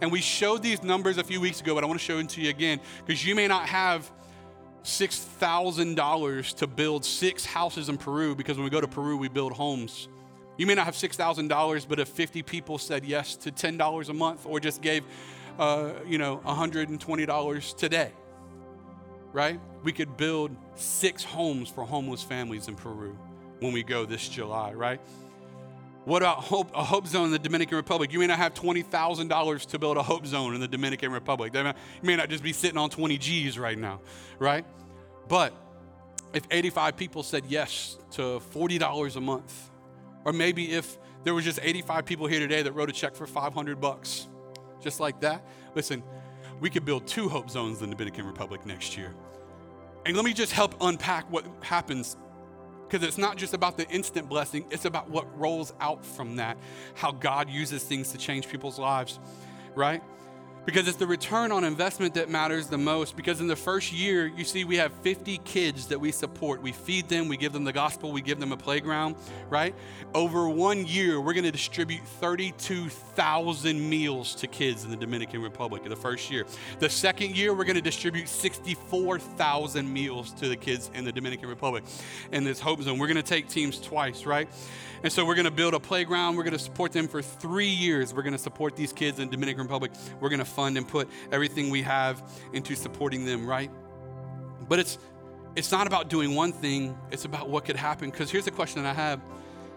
And 0.00 0.10
we 0.10 0.20
showed 0.20 0.60
these 0.60 0.82
numbers 0.82 1.18
a 1.18 1.24
few 1.24 1.40
weeks 1.40 1.60
ago, 1.60 1.72
but 1.76 1.84
I 1.84 1.86
want 1.86 2.00
to 2.00 2.04
show 2.04 2.16
them 2.16 2.26
to 2.26 2.40
you 2.40 2.50
again 2.50 2.80
because 3.06 3.24
you 3.24 3.36
may 3.36 3.46
not 3.46 3.68
have 3.68 4.10
$6,000 4.82 6.54
to 6.56 6.66
build 6.66 7.04
six 7.04 7.44
houses 7.44 7.88
in 7.88 7.96
Peru 7.96 8.34
because 8.34 8.56
when 8.56 8.64
we 8.64 8.70
go 8.70 8.80
to 8.80 8.88
Peru, 8.88 9.16
we 9.16 9.28
build 9.28 9.52
homes. 9.52 10.08
You 10.58 10.66
may 10.66 10.74
not 10.74 10.86
have 10.86 10.94
$6,000, 10.94 11.88
but 11.88 12.00
if 12.00 12.08
50 12.08 12.42
people 12.42 12.78
said 12.78 13.04
yes 13.04 13.36
to 13.36 13.52
$10 13.52 14.08
a 14.08 14.12
month 14.12 14.46
or 14.46 14.58
just 14.58 14.82
gave 14.82 15.04
uh, 15.58 15.92
you 16.06 16.18
know, 16.18 16.40
$120 16.44 17.76
today, 17.76 18.12
right? 19.32 19.60
We 19.82 19.92
could 19.92 20.16
build 20.16 20.54
six 20.74 21.24
homes 21.24 21.68
for 21.68 21.84
homeless 21.84 22.22
families 22.22 22.68
in 22.68 22.76
Peru 22.76 23.16
when 23.60 23.72
we 23.72 23.82
go 23.82 24.04
this 24.04 24.28
July, 24.28 24.72
right? 24.72 25.00
What 26.04 26.22
about 26.22 26.38
hope, 26.38 26.74
a 26.74 26.82
hope 26.82 27.06
zone 27.06 27.26
in 27.26 27.30
the 27.30 27.38
Dominican 27.38 27.76
Republic? 27.76 28.12
You 28.12 28.18
may 28.18 28.26
not 28.26 28.38
have 28.38 28.54
$20,000 28.54 29.66
to 29.66 29.78
build 29.78 29.96
a 29.96 30.02
hope 30.02 30.26
zone 30.26 30.54
in 30.54 30.60
the 30.60 30.66
Dominican 30.66 31.12
Republic. 31.12 31.54
You 31.54 31.72
may 32.02 32.16
not 32.16 32.28
just 32.28 32.42
be 32.42 32.52
sitting 32.52 32.76
on 32.76 32.90
20 32.90 33.18
G's 33.18 33.58
right 33.58 33.78
now, 33.78 34.00
right? 34.40 34.64
But 35.28 35.54
if 36.32 36.42
85 36.50 36.96
people 36.96 37.22
said 37.22 37.44
yes 37.46 37.98
to 38.12 38.40
$40 38.52 39.16
a 39.16 39.20
month, 39.20 39.70
or 40.24 40.32
maybe 40.32 40.72
if 40.72 40.98
there 41.22 41.34
was 41.34 41.44
just 41.44 41.60
85 41.62 42.04
people 42.04 42.26
here 42.26 42.40
today 42.40 42.62
that 42.62 42.72
wrote 42.72 42.90
a 42.90 42.92
check 42.92 43.14
for 43.14 43.26
500 43.26 43.80
bucks, 43.80 44.26
just 44.82 45.00
like 45.00 45.20
that. 45.20 45.42
Listen, 45.74 46.02
we 46.60 46.68
could 46.70 46.84
build 46.84 47.06
two 47.06 47.28
hope 47.28 47.50
zones 47.50 47.82
in 47.82 47.90
the 47.90 47.96
Dominican 47.96 48.26
Republic 48.26 48.66
next 48.66 48.96
year. 48.96 49.14
And 50.04 50.16
let 50.16 50.24
me 50.24 50.32
just 50.32 50.52
help 50.52 50.74
unpack 50.80 51.30
what 51.30 51.46
happens 51.60 52.16
because 52.92 53.06
it's 53.06 53.16
not 53.16 53.38
just 53.38 53.54
about 53.54 53.78
the 53.78 53.88
instant 53.88 54.28
blessing, 54.28 54.66
it's 54.70 54.84
about 54.84 55.08
what 55.08 55.26
rolls 55.38 55.72
out 55.80 56.04
from 56.04 56.36
that, 56.36 56.58
how 56.94 57.10
God 57.10 57.48
uses 57.48 57.82
things 57.82 58.12
to 58.12 58.18
change 58.18 58.48
people's 58.48 58.78
lives, 58.78 59.18
right? 59.74 60.02
Because 60.64 60.86
it's 60.86 60.96
the 60.96 61.06
return 61.06 61.50
on 61.50 61.64
investment 61.64 62.14
that 62.14 62.28
matters 62.28 62.68
the 62.68 62.78
most. 62.78 63.16
Because 63.16 63.40
in 63.40 63.46
the 63.46 63.56
first 63.56 63.92
year, 63.92 64.26
you 64.26 64.44
see, 64.44 64.64
we 64.64 64.76
have 64.76 64.92
50 65.02 65.38
kids 65.38 65.86
that 65.88 65.98
we 65.98 66.12
support. 66.12 66.62
We 66.62 66.72
feed 66.72 67.08
them, 67.08 67.28
we 67.28 67.36
give 67.36 67.52
them 67.52 67.64
the 67.64 67.72
gospel, 67.72 68.12
we 68.12 68.22
give 68.22 68.38
them 68.38 68.52
a 68.52 68.56
playground, 68.56 69.16
right? 69.48 69.74
Over 70.14 70.48
one 70.48 70.86
year, 70.86 71.20
we're 71.20 71.32
going 71.32 71.44
to 71.44 71.52
distribute 71.52 72.06
32,000 72.20 73.88
meals 73.88 74.34
to 74.36 74.46
kids 74.46 74.84
in 74.84 74.90
the 74.90 74.96
Dominican 74.96 75.42
Republic 75.42 75.82
in 75.84 75.90
the 75.90 75.96
first 75.96 76.30
year. 76.30 76.46
The 76.78 76.90
second 76.90 77.36
year, 77.36 77.54
we're 77.54 77.64
going 77.64 77.76
to 77.76 77.82
distribute 77.82 78.28
64,000 78.28 79.92
meals 79.92 80.32
to 80.34 80.48
the 80.48 80.56
kids 80.56 80.90
in 80.94 81.04
the 81.04 81.12
Dominican 81.12 81.48
Republic 81.48 81.84
in 82.30 82.44
this 82.44 82.60
Hope 82.60 82.82
Zone. 82.82 82.98
We're 82.98 83.08
going 83.08 83.16
to 83.16 83.22
take 83.22 83.48
teams 83.48 83.80
twice, 83.80 84.26
right? 84.26 84.48
And 85.02 85.12
so 85.12 85.24
we're 85.24 85.34
going 85.34 85.46
to 85.46 85.50
build 85.50 85.74
a 85.74 85.80
playground. 85.80 86.36
We're 86.36 86.44
going 86.44 86.52
to 86.52 86.58
support 86.58 86.92
them 86.92 87.08
for 87.08 87.22
three 87.22 87.66
years. 87.66 88.14
We're 88.14 88.22
going 88.22 88.34
to 88.34 88.38
support 88.38 88.76
these 88.76 88.92
kids 88.92 89.18
in 89.18 89.30
Dominican 89.30 89.62
Republic. 89.62 89.90
We're 90.20 90.28
going 90.28 90.38
to 90.38 90.44
fund 90.44 90.76
and 90.76 90.86
put 90.86 91.08
everything 91.32 91.70
we 91.70 91.82
have 91.82 92.22
into 92.52 92.76
supporting 92.76 93.24
them, 93.24 93.46
right? 93.46 93.70
But 94.68 94.78
it's 94.78 94.98
it's 95.54 95.70
not 95.70 95.86
about 95.86 96.08
doing 96.08 96.34
one 96.34 96.52
thing, 96.52 96.96
it's 97.10 97.26
about 97.26 97.48
what 97.48 97.66
could 97.66 97.76
happen. 97.76 98.10
Because 98.10 98.30
here's 98.30 98.46
the 98.46 98.50
question 98.50 98.82
that 98.82 98.90
I 98.90 98.94
have. 98.94 99.20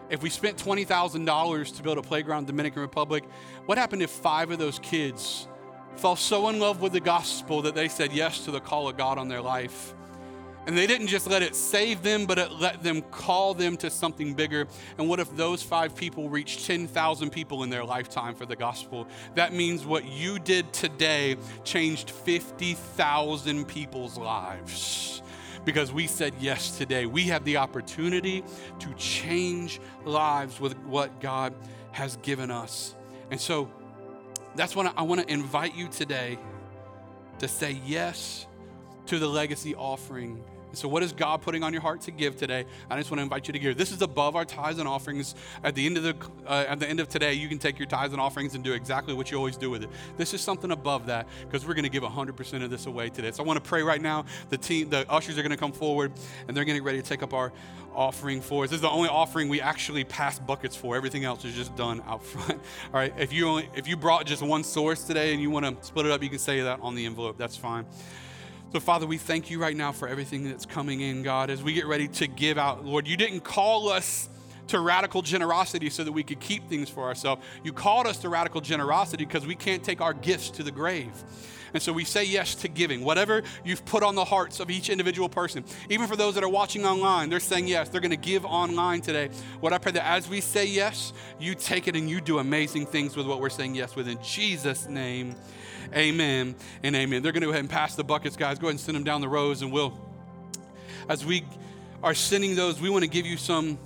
If 0.09 0.21
we 0.21 0.29
spent 0.29 0.57
$20,000 0.57 1.77
to 1.77 1.83
build 1.83 1.97
a 1.97 2.01
playground 2.01 2.41
in 2.41 2.45
Dominican 2.45 2.81
Republic, 2.81 3.25
what 3.65 3.77
happened 3.77 4.01
if 4.01 4.11
five 4.11 4.51
of 4.51 4.59
those 4.59 4.79
kids 4.79 5.47
fell 5.95 6.15
so 6.15 6.47
in 6.49 6.59
love 6.59 6.79
with 6.79 6.93
the 6.93 6.99
gospel 6.99 7.63
that 7.63 7.73
they 7.73 7.87
said 7.87 8.13
yes 8.13 8.45
to 8.45 8.51
the 8.51 8.59
call 8.59 8.87
of 8.87 8.97
God 8.97 9.17
on 9.17 9.27
their 9.27 9.41
life? 9.41 9.95
And 10.67 10.75
they 10.75 10.87
didn't 10.87 11.07
just 11.07 11.27
let 11.27 11.43
it 11.43 11.55
save 11.55 12.01
them, 12.01 12.25
but 12.25 12.39
it 12.39 12.51
let 12.53 12.81
them 12.81 13.03
call 13.03 13.53
them 13.53 13.77
to 13.77 13.89
something 13.91 14.33
bigger. 14.33 14.67
And 14.97 15.07
what 15.07 15.19
if 15.19 15.35
those 15.35 15.61
five 15.61 15.95
people 15.95 16.27
reached 16.27 16.65
10,000 16.65 17.29
people 17.29 17.63
in 17.63 17.69
their 17.69 17.85
lifetime 17.85 18.33
for 18.33 18.47
the 18.47 18.55
gospel? 18.55 19.07
That 19.35 19.53
means 19.53 19.85
what 19.85 20.05
you 20.05 20.39
did 20.39 20.73
today 20.73 21.37
changed 21.63 22.09
50,000 22.09 23.67
people's 23.67 24.17
lives. 24.17 25.21
Because 25.65 25.91
we 25.91 26.07
said 26.07 26.33
yes 26.39 26.77
today. 26.77 27.05
We 27.05 27.23
have 27.23 27.43
the 27.43 27.57
opportunity 27.57 28.43
to 28.79 28.93
change 28.95 29.79
lives 30.03 30.59
with 30.59 30.77
what 30.79 31.19
God 31.21 31.53
has 31.91 32.17
given 32.17 32.49
us. 32.49 32.95
And 33.29 33.39
so 33.39 33.71
that's 34.55 34.75
what 34.75 34.93
I 34.97 35.03
want 35.03 35.21
to 35.21 35.31
invite 35.31 35.75
you 35.75 35.87
today 35.89 36.39
to 37.39 37.47
say 37.47 37.79
yes 37.85 38.47
to 39.07 39.19
the 39.19 39.27
legacy 39.27 39.75
offering 39.75 40.43
so, 40.77 40.87
what 40.87 41.03
is 41.03 41.13
God 41.13 41.41
putting 41.41 41.63
on 41.63 41.73
your 41.73 41.81
heart 41.81 42.01
to 42.01 42.11
give 42.11 42.35
today? 42.37 42.65
I 42.89 42.97
just 42.97 43.11
want 43.11 43.19
to 43.19 43.23
invite 43.23 43.47
you 43.47 43.53
to 43.53 43.59
give. 43.59 43.77
This 43.77 43.91
is 43.91 44.01
above 44.01 44.35
our 44.35 44.45
tithes 44.45 44.79
and 44.79 44.87
offerings. 44.87 45.35
At 45.63 45.75
the 45.75 45.85
end 45.85 45.97
of 45.97 46.03
the 46.03 46.15
uh, 46.45 46.65
at 46.67 46.79
the 46.79 46.87
end 46.87 46.99
of 46.99 47.09
today, 47.09 47.33
you 47.33 47.47
can 47.47 47.59
take 47.59 47.79
your 47.79 47.87
tithes 47.87 48.13
and 48.13 48.21
offerings 48.21 48.55
and 48.55 48.63
do 48.63 48.73
exactly 48.73 49.13
what 49.13 49.31
you 49.31 49.37
always 49.37 49.57
do 49.57 49.69
with 49.69 49.83
it. 49.83 49.89
This 50.17 50.33
is 50.33 50.41
something 50.41 50.71
above 50.71 51.05
that 51.07 51.27
because 51.41 51.65
we're 51.65 51.73
going 51.73 51.83
to 51.83 51.89
give 51.89 52.03
100% 52.03 52.63
of 52.63 52.69
this 52.69 52.85
away 52.85 53.09
today. 53.09 53.31
So, 53.31 53.43
I 53.43 53.47
want 53.47 53.63
to 53.63 53.67
pray 53.67 53.81
right 53.81 54.01
now. 54.01 54.25
The 54.49 54.57
team, 54.57 54.89
the 54.89 55.09
ushers 55.11 55.37
are 55.37 55.41
going 55.41 55.51
to 55.51 55.57
come 55.57 55.71
forward 55.71 56.11
and 56.47 56.55
they're 56.55 56.65
getting 56.65 56.83
ready 56.83 57.01
to 57.01 57.07
take 57.07 57.23
up 57.23 57.33
our 57.33 57.51
offering 57.95 58.41
for 58.41 58.63
us. 58.63 58.69
This 58.69 58.77
is 58.77 58.81
the 58.81 58.89
only 58.89 59.09
offering 59.09 59.49
we 59.49 59.61
actually 59.61 60.03
pass 60.03 60.37
buckets 60.37 60.75
for. 60.75 60.95
Everything 60.95 61.23
else 61.23 61.45
is 61.45 61.55
just 61.55 61.75
done 61.75 62.03
out 62.05 62.23
front. 62.23 62.59
All 62.93 62.99
right. 62.99 63.13
If 63.17 63.33
you 63.33 63.47
only 63.47 63.69
if 63.75 63.87
you 63.87 63.97
brought 63.97 64.25
just 64.25 64.43
one 64.43 64.63
source 64.63 65.03
today 65.03 65.33
and 65.33 65.41
you 65.41 65.49
want 65.49 65.65
to 65.65 65.85
split 65.85 66.05
it 66.05 66.11
up, 66.11 66.21
you 66.21 66.29
can 66.29 66.39
say 66.39 66.61
that 66.61 66.79
on 66.81 66.95
the 66.95 67.05
envelope. 67.05 67.37
That's 67.37 67.57
fine. 67.57 67.85
So, 68.73 68.79
Father, 68.79 69.05
we 69.07 69.17
thank 69.17 69.49
you 69.49 69.59
right 69.59 69.75
now 69.75 69.91
for 69.91 70.07
everything 70.07 70.43
that's 70.43 70.65
coming 70.65 70.99
in, 70.99 71.23
God, 71.23 71.49
as 71.49 71.63
we 71.63 71.73
get 71.73 71.85
ready 71.85 72.07
to 72.09 72.27
give 72.27 72.57
out. 72.57 72.83
Lord, 72.83 73.07
you 73.07 73.15
didn't 73.15 73.41
call 73.41 73.87
us 73.87 74.27
to 74.67 74.79
radical 74.79 75.21
generosity 75.21 75.89
so 75.89 76.03
that 76.03 76.11
we 76.11 76.23
could 76.23 76.39
keep 76.39 76.67
things 76.67 76.89
for 76.89 77.03
ourselves. 77.03 77.41
You 77.63 77.71
called 77.71 78.07
us 78.07 78.17
to 78.19 78.29
radical 78.29 78.61
generosity 78.61 79.23
because 79.23 79.45
we 79.45 79.55
can't 79.55 79.83
take 79.83 80.01
our 80.01 80.13
gifts 80.13 80.49
to 80.51 80.63
the 80.63 80.71
grave. 80.71 81.11
And 81.73 81.83
so 81.83 81.91
we 81.91 82.05
say 82.05 82.23
yes 82.23 82.55
to 82.55 82.69
giving. 82.69 83.03
Whatever 83.03 83.43
you've 83.65 83.83
put 83.85 84.01
on 84.01 84.15
the 84.15 84.23
hearts 84.23 84.61
of 84.61 84.69
each 84.69 84.89
individual 84.89 85.27
person, 85.27 85.65
even 85.89 86.07
for 86.07 86.15
those 86.15 86.35
that 86.35 86.43
are 86.43 86.49
watching 86.49 86.85
online, 86.85 87.29
they're 87.29 87.41
saying 87.41 87.67
yes. 87.67 87.89
They're 87.89 88.01
going 88.01 88.11
to 88.11 88.17
give 88.17 88.45
online 88.45 89.01
today. 89.01 89.29
What 89.59 89.73
I 89.73 89.77
pray 89.77 89.91
that 89.91 90.07
as 90.07 90.29
we 90.29 90.39
say 90.39 90.65
yes, 90.65 91.11
you 91.37 91.53
take 91.53 91.87
it 91.89 91.95
and 91.95 92.09
you 92.09 92.21
do 92.21 92.39
amazing 92.39 92.85
things 92.85 93.17
with 93.17 93.27
what 93.27 93.41
we're 93.41 93.49
saying 93.49 93.75
yes 93.75 93.95
with. 93.95 94.07
In 94.07 94.21
Jesus' 94.23 94.87
name, 94.87 95.35
Amen 95.95 96.55
and 96.83 96.95
amen. 96.95 97.23
They're 97.23 97.31
going 97.31 97.41
to 97.41 97.47
go 97.47 97.51
ahead 97.51 97.61
and 97.61 97.69
pass 97.69 97.95
the 97.95 98.03
buckets, 98.03 98.35
guys. 98.35 98.59
Go 98.59 98.67
ahead 98.67 98.73
and 98.73 98.79
send 98.79 98.95
them 98.95 99.05
down 99.05 99.21
the 99.21 99.29
rows, 99.29 99.61
and 99.61 99.71
we'll, 99.71 99.97
as 101.07 101.25
we 101.25 101.45
are 102.03 102.13
sending 102.13 102.55
those, 102.55 102.81
we 102.81 102.89
want 102.89 103.03
to 103.03 103.09
give 103.09 103.25
you 103.25 103.37
some 103.37 103.79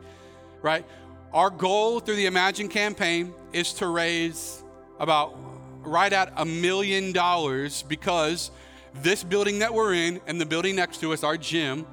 right? 0.61 0.85
Our 1.33 1.49
goal 1.49 1.99
through 1.99 2.15
the 2.15 2.27
Imagine 2.27 2.69
campaign 2.69 3.33
is 3.51 3.73
to 3.73 3.87
raise 3.87 4.63
about 5.01 5.37
right 5.81 6.13
at 6.13 6.31
a 6.37 6.45
million 6.45 7.11
dollars 7.11 7.83
because 7.83 8.51
this 8.95 9.23
building 9.23 9.59
that 9.59 9.73
we're 9.73 9.93
in 9.93 10.21
and 10.27 10.39
the 10.39 10.45
building 10.45 10.75
next 10.75 10.99
to 11.01 11.13
us, 11.13 11.23
our 11.23 11.37
gym, 11.37 11.85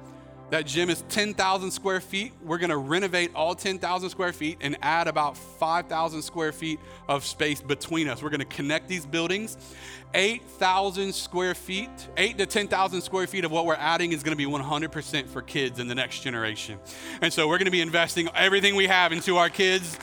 that 0.51 0.67
gym 0.67 0.91
is 0.91 1.03
10,000 1.09 1.71
square 1.71 1.99
feet. 1.99 2.31
We're 2.43 2.59
going 2.59 2.69
to 2.69 2.77
renovate 2.77 3.33
all 3.33 3.55
10,000 3.55 4.09
square 4.09 4.31
feet 4.31 4.59
and 4.61 4.77
add 4.81 5.07
about 5.07 5.35
5,000 5.35 6.21
square 6.21 6.51
feet 6.51 6.79
of 7.07 7.25
space 7.25 7.61
between 7.61 8.07
us. 8.07 8.21
We're 8.21 8.29
going 8.29 8.39
to 8.41 8.45
connect 8.45 8.87
these 8.87 9.07
buildings. 9.07 9.57
8,000 10.13 11.13
square 11.13 11.55
feet, 11.55 11.89
8 12.15 12.37
to 12.37 12.45
10,000 12.45 13.01
square 13.01 13.27
feet 13.27 13.43
of 13.43 13.51
what 13.51 13.65
we're 13.65 13.73
adding 13.73 14.13
is 14.13 14.23
going 14.23 14.37
to 14.37 14.41
be 14.41 14.49
100% 14.49 15.27
for 15.27 15.41
kids 15.41 15.79
in 15.79 15.87
the 15.87 15.95
next 15.95 16.19
generation. 16.21 16.79
And 17.21 17.33
so 17.33 17.47
we're 17.47 17.57
going 17.57 17.65
to 17.65 17.71
be 17.71 17.81
investing 17.81 18.29
everything 18.35 18.75
we 18.75 18.87
have 18.87 19.11
into 19.11 19.37
our 19.37 19.49
kids. 19.49 19.97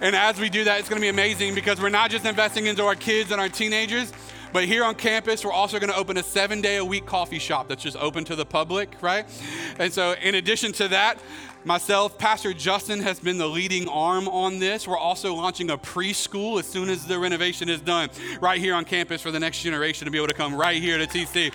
And 0.00 0.14
as 0.14 0.40
we 0.40 0.48
do 0.48 0.64
that, 0.64 0.78
it's 0.78 0.88
going 0.88 1.00
to 1.00 1.04
be 1.04 1.10
amazing 1.10 1.54
because 1.54 1.80
we're 1.80 1.88
not 1.88 2.10
just 2.10 2.24
investing 2.24 2.66
into 2.66 2.84
our 2.84 2.94
kids 2.94 3.32
and 3.32 3.40
our 3.40 3.48
teenagers, 3.48 4.12
but 4.54 4.66
here 4.66 4.84
on 4.84 4.94
campus, 4.94 5.44
we're 5.44 5.50
also 5.50 5.80
going 5.80 5.90
to 5.90 5.96
open 5.96 6.16
a 6.16 6.22
seven 6.22 6.60
day 6.60 6.76
a 6.76 6.84
week 6.84 7.06
coffee 7.06 7.40
shop 7.40 7.66
that's 7.66 7.82
just 7.82 7.96
open 7.96 8.24
to 8.26 8.36
the 8.36 8.46
public, 8.46 8.94
right? 9.02 9.26
And 9.80 9.92
so, 9.92 10.14
in 10.22 10.36
addition 10.36 10.70
to 10.74 10.86
that, 10.88 11.18
myself, 11.64 12.16
Pastor 12.18 12.54
Justin 12.54 13.00
has 13.00 13.18
been 13.18 13.36
the 13.36 13.48
leading 13.48 13.88
arm 13.88 14.28
on 14.28 14.60
this. 14.60 14.86
We're 14.86 14.96
also 14.96 15.34
launching 15.34 15.70
a 15.70 15.76
preschool 15.76 16.60
as 16.60 16.66
soon 16.66 16.88
as 16.88 17.04
the 17.04 17.18
renovation 17.18 17.68
is 17.68 17.80
done, 17.80 18.10
right 18.40 18.60
here 18.60 18.76
on 18.76 18.84
campus 18.84 19.20
for 19.20 19.32
the 19.32 19.40
next 19.40 19.60
generation 19.60 20.04
to 20.04 20.12
be 20.12 20.18
able 20.18 20.28
to 20.28 20.34
come 20.34 20.54
right 20.54 20.80
here 20.80 20.98
to 20.98 21.06
TC. 21.08 21.52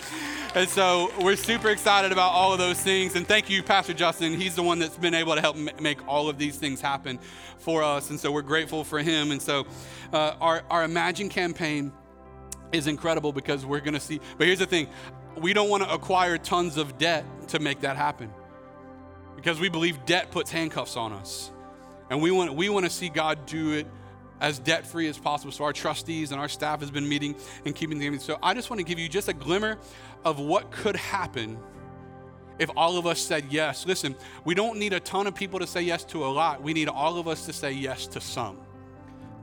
And 0.54 0.68
so 0.68 1.10
we're 1.22 1.38
super 1.38 1.70
excited 1.70 2.12
about 2.12 2.34
all 2.34 2.52
of 2.52 2.60
those 2.60 2.82
things. 2.82 3.16
And 3.16 3.26
thank 3.26 3.50
you, 3.50 3.64
Pastor 3.64 3.94
Justin. 3.94 4.34
He's 4.34 4.56
the 4.56 4.64
one 4.64 4.78
that's 4.78 4.98
been 4.98 5.14
able 5.14 5.36
to 5.36 5.42
help 5.42 5.56
make 5.80 6.06
all 6.06 6.28
of 6.28 6.38
these 6.38 6.58
things 6.58 6.82
happen 6.82 7.18
for 7.60 7.82
us. 7.82 8.10
And 8.10 8.20
so 8.20 8.30
we're 8.30 8.42
grateful 8.42 8.84
for 8.84 9.00
him. 9.00 9.32
And 9.32 9.42
so 9.42 9.66
uh, 10.12 10.34
our, 10.42 10.64
our 10.70 10.84
Imagine 10.84 11.30
campaign 11.30 11.94
is 12.72 12.88
incredible 12.88 13.32
because 13.32 13.66
we're 13.66 13.80
going 13.80 13.94
to 13.94 14.00
see. 14.00 14.20
But 14.38 14.48
here's 14.48 14.60
the 14.60 14.66
thing 14.66 14.88
we 15.38 15.54
don't 15.54 15.70
want 15.70 15.84
to 15.84 15.94
acquire 15.94 16.38
tons 16.38 16.78
of 16.78 16.98
debt 16.98 17.26
to 17.50 17.60
make 17.60 17.82
that 17.82 17.96
happen 17.96 18.32
because 19.36 19.60
we 19.60 19.70
believe 19.70 20.06
debt 20.06 20.32
puts 20.32 20.52
handcuffs 20.52 20.98
on 20.98 21.14
us. 21.14 21.52
And 22.10 22.22
we 22.22 22.32
want, 22.32 22.54
we 22.54 22.70
want 22.70 22.86
to 22.86 22.90
see 22.90 23.10
God 23.10 23.46
do 23.46 23.72
it 23.72 23.88
as 24.42 24.60
debt 24.60 24.86
free 24.86 25.08
as 25.08 25.18
possible. 25.18 25.52
So 25.52 25.64
our 25.64 25.74
trustees 25.74 26.32
and 26.32 26.42
our 26.42 26.50
staff 26.50 26.80
has 26.82 26.92
been 26.92 27.08
meeting 27.08 27.36
and 27.66 27.76
keeping 27.76 28.00
the 28.00 28.10
game. 28.10 28.20
So 28.20 28.38
I 28.42 28.54
just 28.54 28.70
want 28.70 28.80
to 28.80 28.84
give 28.84 29.00
you 29.00 29.08
just 29.08 29.28
a 29.28 29.34
glimmer 29.34 29.78
of 30.26 30.40
what 30.40 30.72
could 30.72 30.96
happen 30.96 31.58
if 32.58 32.70
all 32.76 32.98
of 32.98 33.06
us 33.06 33.20
said 33.20 33.46
yes. 33.50 33.86
Listen, 33.86 34.16
we 34.44 34.54
don't 34.56 34.78
need 34.78 34.92
a 34.94 35.00
ton 35.00 35.28
of 35.28 35.36
people 35.36 35.60
to 35.60 35.68
say 35.68 35.82
yes 35.82 36.04
to 36.06 36.26
a 36.26 36.28
lot. 36.28 36.62
We 36.62 36.74
need 36.74 36.90
all 36.90 37.18
of 37.18 37.28
us 37.28 37.46
to 37.46 37.54
say 37.54 37.72
yes 37.72 38.08
to 38.08 38.22
some 38.22 38.58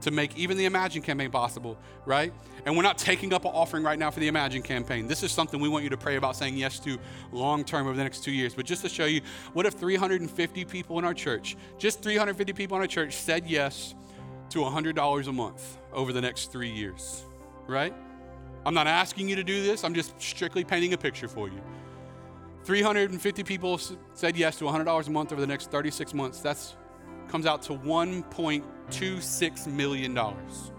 to 0.01 0.11
make 0.11 0.37
even 0.37 0.57
the 0.57 0.65
Imagine 0.65 1.01
campaign 1.01 1.31
possible, 1.31 1.77
right? 2.05 2.33
And 2.65 2.75
we're 2.75 2.83
not 2.83 2.97
taking 2.97 3.33
up 3.33 3.45
an 3.45 3.51
offering 3.53 3.83
right 3.83 3.97
now 3.97 4.11
for 4.11 4.19
the 4.19 4.27
Imagine 4.27 4.61
campaign. 4.61 5.07
This 5.07 5.23
is 5.23 5.31
something 5.31 5.59
we 5.59 5.69
want 5.69 5.83
you 5.83 5.89
to 5.89 5.97
pray 5.97 6.15
about 6.15 6.35
saying 6.35 6.57
yes 6.57 6.79
to 6.79 6.97
long 7.31 7.63
term 7.63 7.87
over 7.87 7.95
the 7.95 8.03
next 8.03 8.23
two 8.23 8.31
years. 8.31 8.53
But 8.53 8.65
just 8.65 8.81
to 8.83 8.89
show 8.89 9.05
you, 9.05 9.21
what 9.53 9.65
if 9.65 9.73
350 9.73 10.65
people 10.65 10.99
in 10.99 11.05
our 11.05 11.13
church, 11.13 11.55
just 11.77 12.01
350 12.01 12.53
people 12.53 12.77
in 12.77 12.81
our 12.81 12.87
church, 12.87 13.15
said 13.15 13.47
yes 13.47 13.95
to 14.49 14.59
$100 14.59 15.27
a 15.27 15.31
month 15.31 15.77
over 15.93 16.13
the 16.13 16.21
next 16.21 16.51
three 16.51 16.69
years, 16.69 17.23
right? 17.67 17.93
I'm 18.65 18.73
not 18.73 18.87
asking 18.87 19.29
you 19.29 19.35
to 19.37 19.43
do 19.43 19.63
this, 19.63 19.83
I'm 19.83 19.93
just 19.93 20.19
strictly 20.21 20.63
painting 20.63 20.93
a 20.93 20.97
picture 20.97 21.27
for 21.27 21.47
you. 21.47 21.61
350 22.63 23.43
people 23.43 23.79
said 24.13 24.35
yes 24.35 24.57
to 24.57 24.65
$100 24.65 25.07
a 25.07 25.09
month 25.09 25.31
over 25.31 25.39
the 25.39 25.47
next 25.47 25.71
36 25.71 26.13
months. 26.13 26.41
That's 26.41 26.75
comes 27.29 27.45
out 27.45 27.61
to 27.63 27.73
1.26 28.89 29.67
million 29.67 30.13
dollars. 30.13 30.71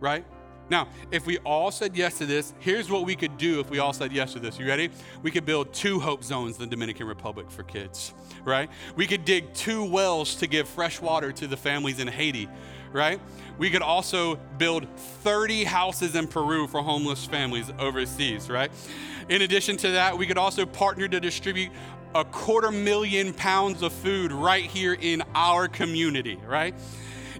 Right? 0.00 0.24
Now, 0.70 0.86
if 1.10 1.26
we 1.26 1.38
all 1.38 1.72
said 1.72 1.96
yes 1.96 2.18
to 2.18 2.26
this, 2.26 2.54
here's 2.60 2.88
what 2.88 3.04
we 3.04 3.16
could 3.16 3.36
do 3.36 3.58
if 3.58 3.70
we 3.70 3.80
all 3.80 3.92
said 3.92 4.12
yes 4.12 4.34
to 4.34 4.38
this. 4.38 4.56
You 4.56 4.68
ready? 4.68 4.90
We 5.20 5.32
could 5.32 5.44
build 5.44 5.74
two 5.74 5.98
hope 5.98 6.22
zones 6.22 6.56
in 6.56 6.62
the 6.62 6.68
Dominican 6.68 7.08
Republic 7.08 7.50
for 7.50 7.64
kids, 7.64 8.14
right? 8.44 8.70
We 8.94 9.08
could 9.08 9.24
dig 9.24 9.52
two 9.52 9.84
wells 9.84 10.36
to 10.36 10.46
give 10.46 10.68
fresh 10.68 11.00
water 11.00 11.32
to 11.32 11.48
the 11.48 11.56
families 11.56 11.98
in 11.98 12.06
Haiti, 12.06 12.48
right? 12.92 13.20
We 13.58 13.68
could 13.68 13.82
also 13.82 14.36
build 14.58 14.86
30 14.96 15.64
houses 15.64 16.14
in 16.14 16.28
Peru 16.28 16.68
for 16.68 16.80
homeless 16.82 17.26
families 17.26 17.70
overseas, 17.80 18.48
right? 18.48 18.70
In 19.28 19.42
addition 19.42 19.76
to 19.78 19.90
that, 19.90 20.16
we 20.16 20.24
could 20.24 20.38
also 20.38 20.64
partner 20.66 21.08
to 21.08 21.18
distribute 21.18 21.72
a 22.14 22.24
quarter 22.24 22.70
million 22.70 23.32
pounds 23.32 23.82
of 23.82 23.92
food 23.92 24.32
right 24.32 24.64
here 24.64 24.96
in 25.00 25.22
our 25.34 25.68
community, 25.68 26.38
right? 26.46 26.74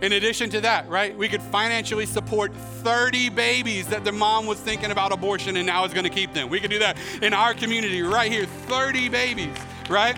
In 0.02 0.12
addition 0.12 0.48
to 0.50 0.62
that, 0.62 0.88
right, 0.88 1.16
we 1.16 1.28
could 1.28 1.42
financially 1.42 2.06
support 2.06 2.54
30 2.54 3.28
babies 3.28 3.86
that 3.88 4.02
the 4.02 4.12
mom 4.12 4.46
was 4.46 4.58
thinking 4.58 4.90
about 4.90 5.12
abortion 5.12 5.56
and 5.56 5.66
now 5.66 5.84
is 5.84 5.92
going 5.92 6.04
to 6.04 6.10
keep 6.10 6.32
them. 6.32 6.48
We 6.48 6.58
could 6.58 6.70
do 6.70 6.78
that 6.78 6.96
in 7.20 7.34
our 7.34 7.52
community 7.52 8.00
right 8.00 8.32
here, 8.32 8.46
30 8.46 9.10
babies, 9.10 9.54
right? 9.90 10.16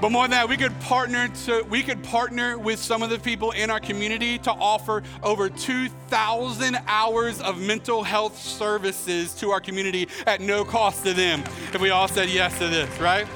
But 0.00 0.12
more 0.12 0.24
than 0.24 0.30
that, 0.30 0.48
we 0.48 0.56
could 0.56 0.78
partner 0.80 1.28
to 1.44 1.62
we 1.68 1.82
could 1.82 2.02
partner 2.02 2.58
with 2.58 2.78
some 2.78 3.02
of 3.02 3.10
the 3.10 3.18
people 3.18 3.50
in 3.50 3.68
our 3.68 3.80
community 3.80 4.38
to 4.38 4.50
offer 4.50 5.02
over 5.22 5.50
2,000 5.50 6.78
hours 6.86 7.40
of 7.42 7.60
mental 7.60 8.02
health 8.02 8.38
services 8.38 9.34
to 9.34 9.50
our 9.50 9.60
community 9.60 10.08
at 10.26 10.40
no 10.40 10.64
cost 10.64 11.04
to 11.04 11.12
them 11.12 11.40
if 11.74 11.82
we 11.82 11.90
all 11.90 12.08
said 12.08 12.30
yes 12.30 12.58
to 12.58 12.68
this, 12.68 12.98
right? 12.98 13.26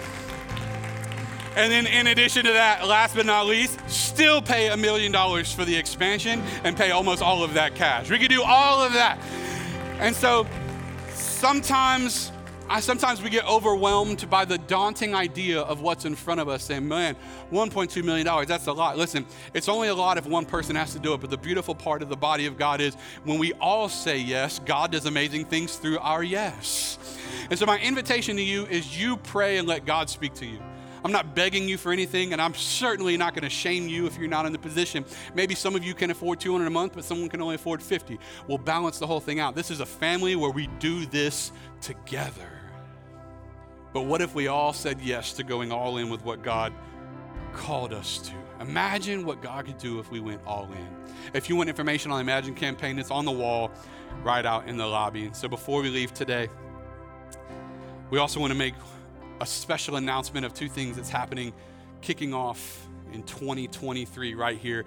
And 1.57 1.70
then, 1.70 1.86
in 1.86 2.09
addition 2.09 2.44
to 2.46 2.52
that, 2.52 2.86
last 2.88 3.14
but 3.14 3.26
not 3.26 3.46
least, 3.46 3.78
still 3.88 4.42
pay 4.42 4.70
a 4.70 4.76
million 4.76 5.12
dollars 5.12 5.52
for 5.52 5.64
the 5.64 5.76
expansion 5.76 6.42
and 6.64 6.76
pay 6.76 6.90
almost 6.90 7.22
all 7.22 7.44
of 7.44 7.55
that 7.55 7.76
cash. 7.76 8.11
We 8.11 8.18
could 8.18 8.30
do 8.30 8.42
all 8.42 8.82
of 8.82 8.92
that. 8.94 9.18
And 10.00 10.16
so 10.16 10.48
sometimes, 11.12 12.32
I, 12.68 12.80
sometimes 12.80 13.22
we 13.22 13.30
get 13.30 13.46
overwhelmed 13.46 14.28
by 14.28 14.44
the 14.44 14.59
daunting 14.59 15.14
idea 15.14 15.61
of 15.61 15.80
what's 15.80 16.05
in 16.05 16.16
front 16.16 16.40
of 16.40 16.48
us, 16.48 16.64
saying, 16.64 16.88
man, 16.88 17.14
$1.2 17.52 18.02
million, 18.02 18.46
that's 18.48 18.66
a 18.66 18.72
lot. 18.72 18.98
Listen, 18.98 19.24
it's 19.52 19.68
only 19.68 19.86
a 19.86 19.94
lot 19.94 20.18
if 20.18 20.26
one 20.26 20.46
person 20.46 20.74
has 20.74 20.92
to 20.94 20.98
do 20.98 21.14
it, 21.14 21.20
but 21.20 21.30
the 21.30 21.38
beautiful 21.38 21.76
part 21.76 22.02
of 22.02 22.09
the 22.09 22.16
body 22.16 22.46
of 22.46 22.59
God 22.59 22.80
is 22.80 22.96
when 23.22 23.38
we 23.38 23.52
all 23.55 23.88
say 23.88 24.18
yes, 24.18 24.59
God 24.59 24.90
does 24.90 25.07
amazing 25.07 25.44
things 25.44 25.76
through 25.76 26.00
our 26.00 26.24
yes. 26.24 26.98
And 27.48 27.57
so, 27.57 27.66
my 27.66 27.78
invitation 27.78 28.36
to 28.36 28.42
you 28.42 28.66
is 28.66 29.00
you 29.00 29.18
pray 29.18 29.59
and 29.59 29.68
let 29.68 29.84
God 29.84 30.11
speak 30.11 30.34
to 30.34 30.46
you. 30.46 30.59
I'm 31.05 31.12
not 31.12 31.34
begging 31.34 31.68
you 31.68 31.76
for 31.76 31.92
anything, 31.92 32.32
and 32.32 32.40
I'm 32.40 32.55
certainly 32.55 33.18
not 33.18 33.34
going 33.34 33.42
to 33.42 33.50
shame 33.50 33.86
you 33.88 34.07
if 34.07 34.16
you're 34.16 34.26
not 34.26 34.46
in 34.46 34.52
the 34.52 34.59
position. 34.59 35.05
Maybe 35.34 35.55
some 35.55 35.76
of 35.76 35.84
you 35.84 35.92
can 35.92 36.11
afford 36.11 36.40
200 36.40 36.66
a 36.66 36.70
month, 36.70 36.94
but 36.94 37.05
someone 37.05 37.28
can 37.28 37.42
only 37.42 37.57
afford 37.57 37.82
50. 37.82 38.18
We'll 38.48 38.57
balance 38.57 38.98
the 38.98 39.07
whole 39.07 39.20
thing 39.20 39.38
out. 39.38 39.55
This 39.55 39.70
is 39.70 39.80
a 39.80 39.86
family 39.86 40.34
where 40.34 40.50
we 40.50 40.66
do 40.78 41.05
this 41.05 41.52
together. 41.82 42.48
But 43.92 44.02
what 44.02 44.22
if 44.22 44.34
we 44.34 44.48
all 44.48 44.72
said 44.72 44.98
yes 45.02 45.34
to 45.34 45.44
going 45.44 45.70
all 45.70 45.98
in 45.98 46.09
with 46.09 46.24
what 46.24 46.42
God 46.42 46.72
called 47.52 47.92
us 47.92 48.18
to? 48.20 48.32
Imagine 48.61 49.26
what 49.26 49.42
God 49.42 49.66
could 49.66 49.78
do 49.78 49.98
if 49.98 50.11
we 50.11 50.20
went 50.20 50.40
all 50.46 50.70
in. 50.72 51.14
If 51.34 51.50
you 51.50 51.57
want 51.57 51.68
information 51.68 52.12
on 52.12 52.16
the 52.16 52.22
Imagine 52.22 52.55
campaign, 52.55 52.98
it's 52.98 53.11
on 53.11 53.26
the 53.26 53.30
wall 53.30 53.70
right 54.22 54.46
out 54.46 54.68
in 54.68 54.78
the 54.78 54.86
lobby. 54.86 55.26
And 55.26 55.36
so 55.36 55.48
before 55.48 55.82
we 55.82 55.90
leave 55.90 56.14
today, 56.14 56.48
we 58.09 58.18
also 58.18 58.40
want 58.40 58.52
to 58.52 58.59
make 58.59 58.74
a 59.41 59.47
special 59.47 59.97
announcement 59.97 60.47
of 60.47 60.55
two 60.55 60.68
things 60.68 60.97
that's 60.97 61.11
happening 61.11 61.53
kicking 62.01 62.35
off 62.35 62.87
in 63.12 63.22
2023 63.22 64.35
right 64.35 64.59
here 64.59 64.85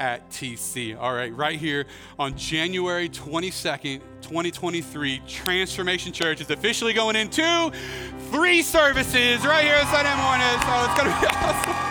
at 0.00 0.28
TC. 0.30 0.98
All 0.98 1.14
right, 1.14 1.34
right 1.36 1.58
here 1.58 1.86
on 2.18 2.36
January 2.36 3.08
22nd, 3.08 4.00
2023, 4.22 5.22
Transformation 5.28 6.12
Church 6.12 6.40
is 6.40 6.50
officially 6.50 6.92
going 6.92 7.16
into 7.16 7.70
three 8.30 8.62
services 8.62 9.44
right 9.46 9.64
here 9.64 9.78
Sunday 9.86 10.16
morning. 10.16 10.46
So 10.62 10.68
oh, 10.68 10.86
it's 10.88 11.00
going 11.00 11.12
to 11.12 11.20
be 11.20 11.26
awesome. 11.36 11.86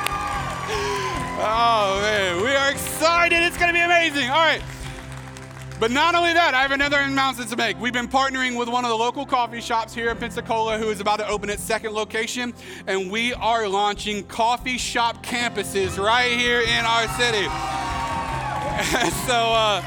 Oh, 1.38 1.99
man, 2.01 2.43
we 2.43 2.56
are 2.56 2.72
excited. 2.72 3.43
It's 3.43 3.58
going 3.58 3.68
to 3.68 3.74
be 3.74 3.82
amazing. 3.82 4.30
All 4.30 4.38
right. 4.38 4.62
But 5.80 5.91
not 5.91 6.15
only 6.15 6.32
that, 6.32 6.53
I 6.53 6.61
have 6.61 6.71
another 6.71 6.99
announcement 6.99 7.49
to 7.49 7.57
make. 7.57 7.78
We've 7.80 7.91
been 7.91 8.07
partnering 8.07 8.57
with 8.57 8.69
one 8.69 8.86
of 8.86 8.89
the 8.89 8.95
local 8.95 9.26
coffee 9.26 9.59
shops 9.59 9.93
here 9.93 10.09
in 10.09 10.17
Pensacola 10.17 10.78
who 10.78 10.89
is 10.89 11.01
about 11.01 11.19
to 11.19 11.28
open 11.28 11.49
its 11.49 11.61
second 11.61 11.91
location, 11.91 12.53
and 12.88 13.11
we 13.11 13.34
are 13.34 13.67
launching 13.67 14.23
coffee 14.23 14.78
shop 14.78 15.23
campuses 15.26 16.01
right 16.01 16.32
here 16.32 16.61
in 16.61 16.86
our 16.86 17.07
city. 17.09 17.43
so, 19.28 19.34
uh, 19.34 19.84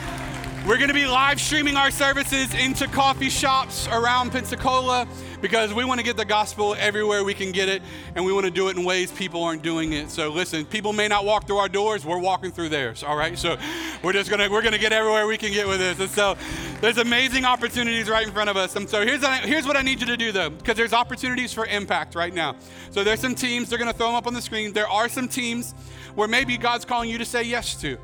We're 0.66 0.76
going 0.76 0.89
to 0.89 0.95
be 0.95 1.07
live 1.07 1.41
streaming 1.41 1.76
our 1.76 1.91
services 1.91 2.53
into 2.53 2.86
coffee 2.89 3.30
shops 3.30 3.89
around 3.89 4.32
Pensacola 4.32 5.09
because 5.41 5.72
we 5.72 5.84
want 5.84 6.01
to 6.01 6.05
get 6.05 6.16
the 6.16 6.24
gospel 6.24 6.74
everywhere 6.78 7.24
we 7.24 7.34
can 7.34 7.53
get 7.53 7.68
it, 7.68 7.82
and 8.14 8.24
we 8.24 8.32
want 8.32 8.45
to 8.45 8.51
do 8.51 8.68
it 8.68 8.76
in 8.76 8.84
ways 8.84 9.11
people 9.12 9.43
aren't 9.43 9.62
doing 9.62 9.93
it. 9.93 10.11
So 10.11 10.30
listen, 10.30 10.64
people 10.64 10.93
may 10.93 11.09
not 11.09 11.24
walk 11.24 11.47
through 11.47 11.59
our 11.59 11.68
doors, 11.68 12.05
we're 12.05 12.18
walking 12.18 12.51
through 12.51 12.70
theirs. 12.70 13.03
All 13.03 13.16
right, 13.16 13.39
so 13.39 13.57
we're 14.03 14.12
just 14.12 14.30
gonna 14.30 14.49
we're 14.51 14.62
gonna 14.62 14.78
get 14.78 14.93
everywhere 14.93 15.26
we 15.26 15.36
can 15.36 15.53
get 15.53 15.66
with 15.66 15.78
this. 15.78 15.99
And 16.01 16.11
so 16.11 16.36
there's 16.80 16.99
amazing 16.99 17.45
opportunities 17.45 18.09
right 18.09 18.26
in 18.26 18.32
front 18.32 18.51
of 18.51 18.57
us. 18.57 18.76
And 18.76 18.89
so 18.89 19.05
here's 19.05 19.26
here's 19.45 19.66
what 19.66 19.76
I 19.76 19.82
need 19.82 20.01
you 20.01 20.07
to 20.07 20.16
do 20.16 20.32
though, 20.32 20.51
because 20.51 20.76
there's 20.76 20.93
opportunities 20.93 21.53
for 21.53 21.66
impact 21.66 22.14
right 22.14 22.32
now. 22.34 22.57
So 22.91 23.05
there's 23.05 23.20
some 23.20 23.34
teams 23.34 23.68
they're 23.68 23.78
gonna 23.78 23.93
throw 23.93 24.07
them 24.07 24.16
up 24.16 24.26
on 24.26 24.34
the 24.34 24.43
screen. 24.43 24.72
There 24.72 24.89
are 24.89 25.09
some 25.09 25.28
teams 25.28 25.72
where 26.14 26.28
maybe 26.28 26.57
God's 26.57 26.84
calling 26.84 27.11
you 27.11 27.18
to 27.18 27.24
say 27.24 27.43
yes 27.43 27.74
to. 27.82 27.99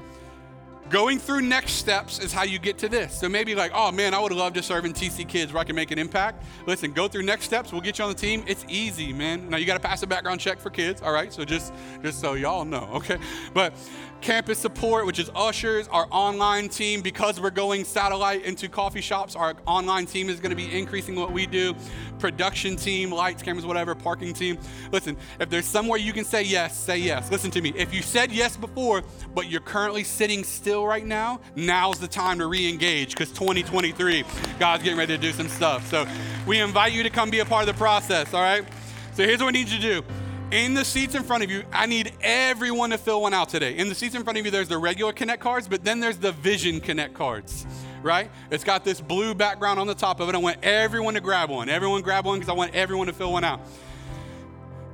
Going 0.91 1.19
through 1.19 1.41
next 1.41 1.73
steps 1.73 2.19
is 2.19 2.33
how 2.33 2.43
you 2.43 2.59
get 2.59 2.77
to 2.79 2.89
this. 2.89 3.19
So 3.19 3.29
maybe 3.29 3.55
like, 3.55 3.73
oh 3.75 3.91
man, 3.91 4.13
I 4.13 4.21
would 4.21 4.33
love 4.33 4.53
to 4.53 4.63
serve 4.63 4.85
in 4.85 4.93
TC 4.93 5.27
Kids 5.27 5.53
where 5.53 5.61
I 5.61 5.65
can 5.65 5.75
make 5.75 5.91
an 5.91 5.99
impact. 5.99 6.45
Listen, 6.67 6.93
go 6.93 7.09
through 7.09 7.23
next 7.23 7.47
steps. 7.47 7.73
We'll 7.73 7.81
get 7.81 7.99
you 7.99 8.05
on 8.05 8.11
the 8.11 8.17
team. 8.17 8.45
It's 8.47 8.65
easy, 8.69 9.13
man. 9.13 9.49
Now 9.49 9.57
you 9.57 9.65
got 9.65 9.75
to 9.75 9.89
pass 9.89 10.03
a 10.03 10.07
background 10.07 10.41
check 10.41 10.61
for 10.61 10.69
kids. 10.71 11.01
All 11.01 11.13
right. 11.13 11.33
So 11.33 11.45
just 11.45 11.73
just 12.03 12.21
so 12.21 12.35
y'all 12.35 12.65
know, 12.65 12.89
okay. 12.95 13.19
But 13.55 13.73
campus 14.21 14.59
support, 14.59 15.07
which 15.07 15.19
is 15.19 15.31
ushers, 15.35 15.89
our 15.89 16.07
online 16.11 16.69
team, 16.69 17.03
because 17.03 17.41
we're 17.41 17.51
going 17.51 17.85
satellite 17.85 18.45
into 18.45 18.69
coffee 18.69 19.01
shops, 19.01 19.37
our 19.37 19.55
online 19.67 20.07
team 20.07 20.29
is 20.29 20.41
going 20.41 20.51
to 20.51 20.57
be 20.57 20.77
increasing 20.77 21.15
what 21.15 21.33
we 21.33 21.47
do. 21.47 21.75
Production 22.19 22.77
team, 22.77 23.11
lights, 23.11 23.43
cameras, 23.43 23.67
whatever, 23.67 23.95
parking 23.95 24.33
team. 24.33 24.59
Listen, 24.93 25.17
if 25.41 25.51
there's 25.51 25.67
somewhere 25.67 25.99
you 25.99 26.13
can 26.13 26.25
say 26.25 26.43
yes, 26.43 26.79
say 26.79 26.99
yes. 26.99 27.31
Listen 27.31 27.51
to 27.51 27.61
me. 27.61 27.73
If 27.77 27.93
you 27.93 28.03
said 28.03 28.33
yes 28.33 28.57
before, 28.57 29.03
but 29.35 29.51
you're 29.51 29.61
currently 29.61 30.05
sitting 30.05 30.45
still 30.45 30.87
right 30.87 31.05
now, 31.05 31.41
now's 31.57 31.99
the 31.99 32.09
time 32.09 32.39
to 32.39 32.47
re 32.47 32.69
engage 32.69 33.11
because 33.11 33.31
2023, 33.33 34.25
God's 34.59 34.83
getting 34.83 34.99
ready 34.99 35.17
to 35.17 35.21
do 35.21 35.33
some 35.33 35.49
stuff. 35.49 35.87
So 35.89 36.07
we 36.47 36.61
invite 36.61 36.93
you 36.93 37.03
to 37.03 37.11
come 37.11 37.31
be 37.31 37.41
a 37.41 37.45
part 37.45 37.69
of 37.69 37.75
the 37.75 37.79
process, 37.79 38.33
all 38.33 38.43
right? 38.43 38.65
So 39.13 39.25
here's 39.25 39.41
what 39.41 39.53
we 39.53 39.53
need 39.53 39.69
you 39.69 39.79
to 39.79 40.03
do 40.03 40.24
in 40.55 40.73
the 40.73 40.85
seats 40.85 41.17
in 41.17 41.25
front 41.25 41.43
of 41.43 41.51
you, 41.51 41.65
I 41.73 41.87
need 41.87 42.13
everyone 42.23 42.91
to 42.91 42.99
fill 42.99 43.23
one 43.23 43.35
out 43.35 43.49
today. 43.49 43.77
In 43.77 43.89
the 43.89 43.95
seats 43.95 44.15
in 44.15 44.23
front 44.23 44.39
of 44.39 44.45
you, 44.45 44.53
there's 44.53 44.69
the 44.69 44.79
regular 44.79 45.13
Connect 45.13 45.43
cards, 45.43 45.67
but 45.67 45.83
then 45.83 45.99
there's 45.99 46.17
the 46.17 46.31
Vision 46.31 46.81
Connect 46.81 47.13
cards, 47.13 47.67
right? 48.03 48.31
It's 48.53 48.63
got 48.63 48.85
this 48.85 49.01
blue 49.01 49.35
background 49.35 49.81
on 49.81 49.89
the 49.89 49.97
top 49.97 50.21
of 50.21 50.29
it. 50.29 50.35
I 50.37 50.39
want 50.39 50.59
everyone 50.63 51.15
to 51.15 51.21
grab 51.21 51.51
one. 51.51 51.69
Everyone 51.69 52.03
grab 52.03 52.25
one 52.25 52.39
because 52.39 52.49
I 52.49 52.55
want 52.55 52.73
everyone 52.73 53.09
to 53.09 53.13
fill 53.13 53.33
one 53.33 53.43
out. 53.43 53.63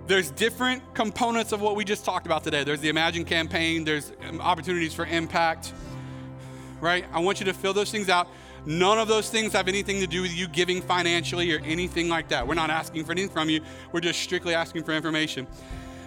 There's 0.07 0.31
different 0.31 0.95
components 0.95 1.53
of 1.53 1.61
what 1.61 1.77
we 1.77 1.85
just 1.85 2.07
talked 2.07 2.25
about 2.25 2.43
today. 2.43 2.65
There's 2.65 2.81
the 2.81 2.89
Imagine 2.89 3.27
campaign, 3.27 3.85
there's 3.85 4.13
um, 4.27 4.41
opportunities 4.41 4.95
for 4.95 5.05
impact, 5.05 5.75
right? 6.81 7.05
I 7.13 7.21
want 7.21 7.39
you 7.39 7.45
to 7.47 7.53
fill 7.53 7.75
those 7.75 7.91
things 7.91 8.09
out. 8.09 8.29
None 8.67 8.99
of 8.99 9.09
those 9.09 9.31
things 9.31 9.53
have 9.53 9.69
anything 9.69 10.01
to 10.01 10.07
do 10.07 10.23
with 10.23 10.33
you 10.33 10.49
giving 10.49 10.83
financially 10.83 11.53
or 11.53 11.61
anything 11.65 12.09
like 12.09 12.29
that. 12.29 12.47
We're 12.47 12.55
not 12.55 12.71
asking 12.71 13.05
for 13.05 13.13
anything 13.13 13.31
from 13.31 13.49
you, 13.49 13.61
we're 13.93 14.01
just 14.01 14.21
strictly 14.21 14.55
asking 14.55 14.85
for 14.85 14.93
information. 14.93 15.47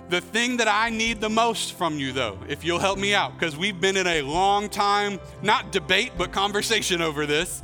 The 0.10 0.22
thing 0.22 0.58
that 0.58 0.68
I 0.68 0.90
need 0.90 1.22
the 1.22 1.30
most 1.30 1.74
from 1.74 1.98
you, 1.98 2.12
though, 2.12 2.38
if 2.48 2.64
you'll 2.64 2.80
help 2.80 3.00
me 3.00 3.16
out, 3.16 3.34
because 3.34 3.58
we've 3.58 3.80
been 3.80 3.98
in 3.98 4.06
a 4.06 4.22
long 4.22 4.70
time, 4.70 5.20
not 5.42 5.72
debate, 5.72 6.12
but 6.18 6.32
conversation 6.32 7.02
over 7.10 7.26
this. 7.26 7.62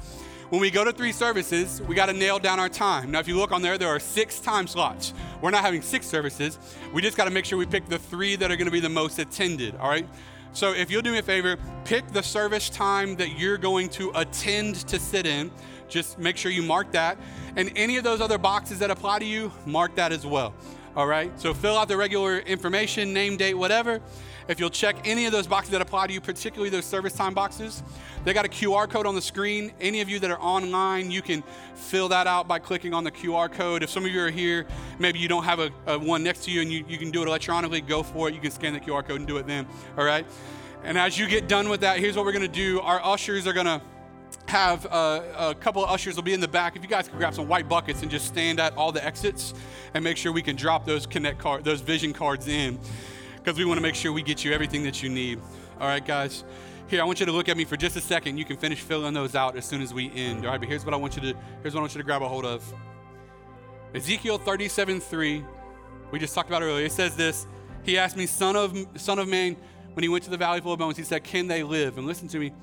When 0.50 0.60
we 0.62 0.72
go 0.72 0.84
to 0.84 0.92
three 0.92 1.12
services, 1.12 1.80
we 1.84 1.94
got 1.94 2.08
to 2.08 2.14
nail 2.14 2.40
down 2.40 2.60
our 2.60 2.70
time. 2.70 3.12
Now, 3.12 3.20
if 3.20 3.28
you 3.28 3.38
look 3.38 3.52
on 3.52 3.62
there, 3.62 3.78
there 3.78 3.90
are 3.90 4.00
six 4.00 4.40
time 4.40 4.66
slots. 4.66 5.14
We're 5.42 5.52
not 5.52 5.62
having 5.62 5.84
six 5.84 6.08
services. 6.08 6.58
We 6.92 7.04
just 7.04 7.16
got 7.16 7.26
to 7.26 7.30
make 7.30 7.46
sure 7.46 7.60
we 7.60 7.68
pick 7.68 7.88
the 7.88 8.00
three 8.00 8.36
that 8.38 8.50
are 8.50 8.56
going 8.56 8.66
to 8.66 8.72
be 8.72 8.80
the 8.80 8.90
most 8.90 9.20
attended, 9.20 9.76
all 9.76 9.90
right? 9.90 10.08
So 10.52 10.74
if 10.74 10.90
you'll 10.90 11.02
do 11.02 11.12
me 11.12 11.20
a 11.20 11.24
favor, 11.24 11.58
pick 11.86 12.08
the 12.08 12.24
service 12.24 12.70
time 12.70 13.16
that 13.18 13.38
you're 13.38 13.58
going 13.58 13.90
to 13.90 14.12
attend 14.16 14.76
to 14.88 15.00
sit 15.00 15.26
in. 15.26 15.52
Just 15.88 16.18
make 16.18 16.38
sure 16.38 16.52
you 16.52 16.64
mark 16.64 16.92
that. 16.92 17.18
And 17.56 17.72
any 17.76 17.98
of 17.98 18.04
those 18.04 18.22
other 18.22 18.38
boxes 18.38 18.80
that 18.80 18.92
apply 18.92 19.20
to 19.20 19.26
you, 19.26 19.52
mark 19.66 19.96
that 19.96 20.12
as 20.12 20.26
well. 20.26 20.54
All 20.96 21.08
right? 21.08 21.32
So 21.40 21.54
fill 21.54 21.78
out 21.78 21.88
the 21.88 21.98
regular 21.98 22.40
information, 22.40 23.14
name, 23.14 23.38
date, 23.38 23.54
whatever. 23.54 24.02
If 24.50 24.60
you'll 24.60 24.72
check 24.72 25.08
any 25.08 25.28
of 25.28 25.32
those 25.32 25.46
boxes 25.46 25.72
that 25.74 25.82
apply 25.82 26.08
to 26.08 26.14
you, 26.14 26.20
particularly 26.20 26.72
those 26.72 26.84
service 26.84 27.14
time 27.14 27.36
boxes, 27.36 27.84
they 28.26 28.34
got 28.34 28.46
a 28.46 28.50
QR 28.50 28.90
code 28.90 29.06
on 29.06 29.14
the 29.14 29.22
screen. 29.22 29.72
Any 29.80 30.02
of 30.02 30.10
you 30.10 30.18
that 30.18 30.32
are 30.32 30.42
online, 30.42 31.12
you 31.12 31.22
can 31.22 31.44
fill 31.76 32.10
that 32.10 32.26
out 32.26 32.48
by 32.48 32.58
clicking 32.58 32.92
on 32.92 33.04
the 33.04 33.12
QR 33.12 33.52
code. 33.52 33.84
If 33.84 33.92
some 33.92 34.06
of 34.06 34.12
you 34.12 34.20
are 34.22 34.32
here, 34.32 34.66
maybe 34.98 35.20
you 35.20 35.28
don't 35.28 35.44
have 35.44 35.60
a, 35.60 35.70
a 35.86 36.00
one 36.00 36.24
next 36.24 36.46
to 36.46 36.52
you 36.52 36.62
and 36.62 36.72
you, 36.72 36.84
you 36.90 36.98
can 36.98 37.12
do 37.12 37.22
it 37.22 37.28
electronically, 37.28 37.80
go 37.80 38.02
for 38.02 38.28
it. 38.28 38.34
You 38.34 38.42
can 38.42 38.50
scan 38.50 38.74
the 38.74 38.80
QR 38.80 39.06
code 39.06 39.20
and 39.20 39.28
do 39.28 39.38
it 39.38 39.46
then. 39.46 39.68
All 39.96 40.04
right? 40.04 40.26
And 40.84 40.98
as 40.98 41.16
you 41.16 41.28
get 41.28 41.48
done 41.48 41.70
with 41.70 41.82
that, 41.82 42.00
here's 42.00 42.16
what 42.16 42.26
we're 42.26 42.32
to 42.42 42.48
do. 42.48 42.80
Our 42.80 43.06
ushers 43.06 43.46
are 43.46 43.54
to 43.68 43.84
have 44.48 44.88
uh, 44.88 45.22
a 45.38 45.54
couple 45.54 45.84
of 45.84 45.92
ushers 45.92 46.16
will 46.16 46.24
be 46.24 46.34
in 46.34 46.40
the 46.40 46.48
back. 46.48 46.76
If 46.76 46.82
you 46.82 46.90
guys 46.90 47.08
could 47.08 47.20
grab 47.20 47.36
some 47.36 47.48
white 47.48 47.70
buckets 47.70 48.02
and 48.02 48.10
just 48.10 48.26
stand 48.26 48.60
at 48.60 48.76
all 48.76 48.92
the 48.92 49.06
exits 49.06 49.54
and 49.94 50.04
make 50.04 50.18
sure 50.18 50.32
we 50.32 50.42
can 50.42 50.56
drop 50.56 50.88
those 50.88 51.06
connect 51.06 51.38
card, 51.38 51.64
those 51.64 51.82
vision 51.82 52.14
cards 52.14 52.48
in 52.48 52.80
because 53.44 53.58
we 53.58 53.66
want 53.66 53.78
to 53.78 53.82
make 53.82 53.96
sure 53.96 54.12
we 54.12 54.22
get 54.22 54.44
you 54.44 54.54
everything 54.54 54.84
that 54.84 55.02
you 55.02 55.10
need. 55.10 55.40
All 55.80 55.88
right, 55.88 56.06
guys. 56.06 56.44
Here, 56.88 57.02
I 57.02 57.06
want 57.06 57.20
you 57.20 57.26
to 57.28 57.32
look 57.32 57.50
at 57.50 57.56
me 57.56 57.66
for 57.66 57.78
just 57.78 57.96
a 57.96 58.02
second. 58.02 58.38
You 58.38 58.46
can 58.46 58.58
finish 58.58 58.82
filling 58.82 59.14
those 59.14 59.36
out 59.36 59.56
as 59.56 59.66
soon 59.66 59.82
as 59.82 59.94
we 59.94 60.12
end. 60.14 60.46
All 60.46 60.52
right, 60.52 60.60
but 60.60 60.68
here's 60.68 60.84
what 60.84 60.94
I 60.94 60.98
want 60.98 61.16
you 61.16 61.22
to 61.22 61.40
here's 61.62 61.74
what 61.74 61.82
I 61.82 61.84
want 61.84 61.94
you 61.94 62.00
to 62.00 62.06
grab 62.06 62.22
a 62.22 62.28
hold 62.28 62.46
of. 62.46 62.74
Ezekiel 63.94 64.38
37, 64.38 65.00
3. 65.00 65.46
We 66.12 66.20
just 66.20 66.34
talked 66.34 66.50
about 66.50 66.62
earlier. 66.62 66.86
It 66.86 66.92
says 66.92 67.16
this. 67.16 67.48
He 67.84 67.98
asked 67.98 68.18
me, 68.18 68.26
Son 68.26 68.56
of 68.56 68.76
Son 68.96 69.20
of 69.20 69.28
Man, 69.28 69.56
when 69.94 70.04
he 70.04 70.10
went 70.10 70.24
to 70.26 70.30
the 70.30 70.38
valley 70.38 70.62
full 70.62 70.74
of 70.74 70.80
bones, 70.80 70.98
he 70.98 71.04
said, 71.04 71.24
Can 71.24 71.48
they 71.48 71.64
live? 71.64 71.98
And 71.98 72.08
listen 72.08 72.28
to 72.30 72.40
me. 72.40 72.54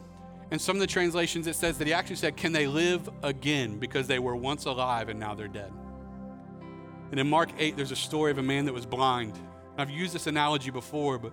In 0.51 0.59
some 0.59 0.77
of 0.77 0.81
the 0.81 0.87
translations, 0.87 1.47
it 1.47 1.57
says 1.57 1.79
that 1.79 1.87
he 1.87 1.93
actually 1.93 2.17
said, 2.17 2.37
Can 2.37 2.53
they 2.53 2.67
live 2.67 3.09
again? 3.23 3.79
Because 3.79 4.07
they 4.07 4.19
were 4.19 4.37
once 4.37 4.65
alive 4.65 5.09
and 5.09 5.19
now 5.19 5.35
they're 5.35 5.49
dead. 5.49 5.73
And 7.11 7.21
in 7.21 7.29
Mark 7.29 7.51
8, 7.59 7.77
there's 7.77 7.93
a 7.93 7.97
story 7.97 8.31
of 8.31 8.39
a 8.39 8.43
man 8.43 8.65
that 8.65 8.73
was 8.73 8.87
blind. 8.87 9.39
I've 9.79 9.91
used 9.91 10.15
this 10.15 10.27
analogy 10.27 10.71
before, 10.71 11.19
but 11.19 11.33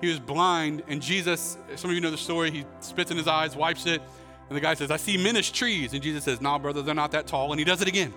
he 0.00 0.08
was 0.08 0.20
blind, 0.20 0.82
and 0.88 1.00
Jesus, 1.00 1.56
some 1.76 1.90
of 1.90 1.94
you 1.94 2.00
know 2.00 2.10
the 2.10 2.16
story, 2.16 2.50
he 2.50 2.64
spits 2.80 3.10
in 3.10 3.16
his 3.16 3.26
eyes, 3.26 3.56
wipes 3.56 3.86
it, 3.86 4.02
and 4.48 4.56
the 4.56 4.60
guy 4.60 4.74
says, 4.74 4.90
I 4.90 4.96
see 4.98 5.16
men 5.16 5.36
as 5.36 5.50
trees. 5.50 5.94
And 5.94 6.02
Jesus 6.02 6.24
says, 6.24 6.40
Nah, 6.40 6.58
brother, 6.58 6.82
they're 6.82 6.94
not 6.94 7.12
that 7.12 7.26
tall. 7.26 7.52
And 7.52 7.58
he 7.58 7.64
does 7.64 7.80
it 7.80 7.88
again. 7.88 8.12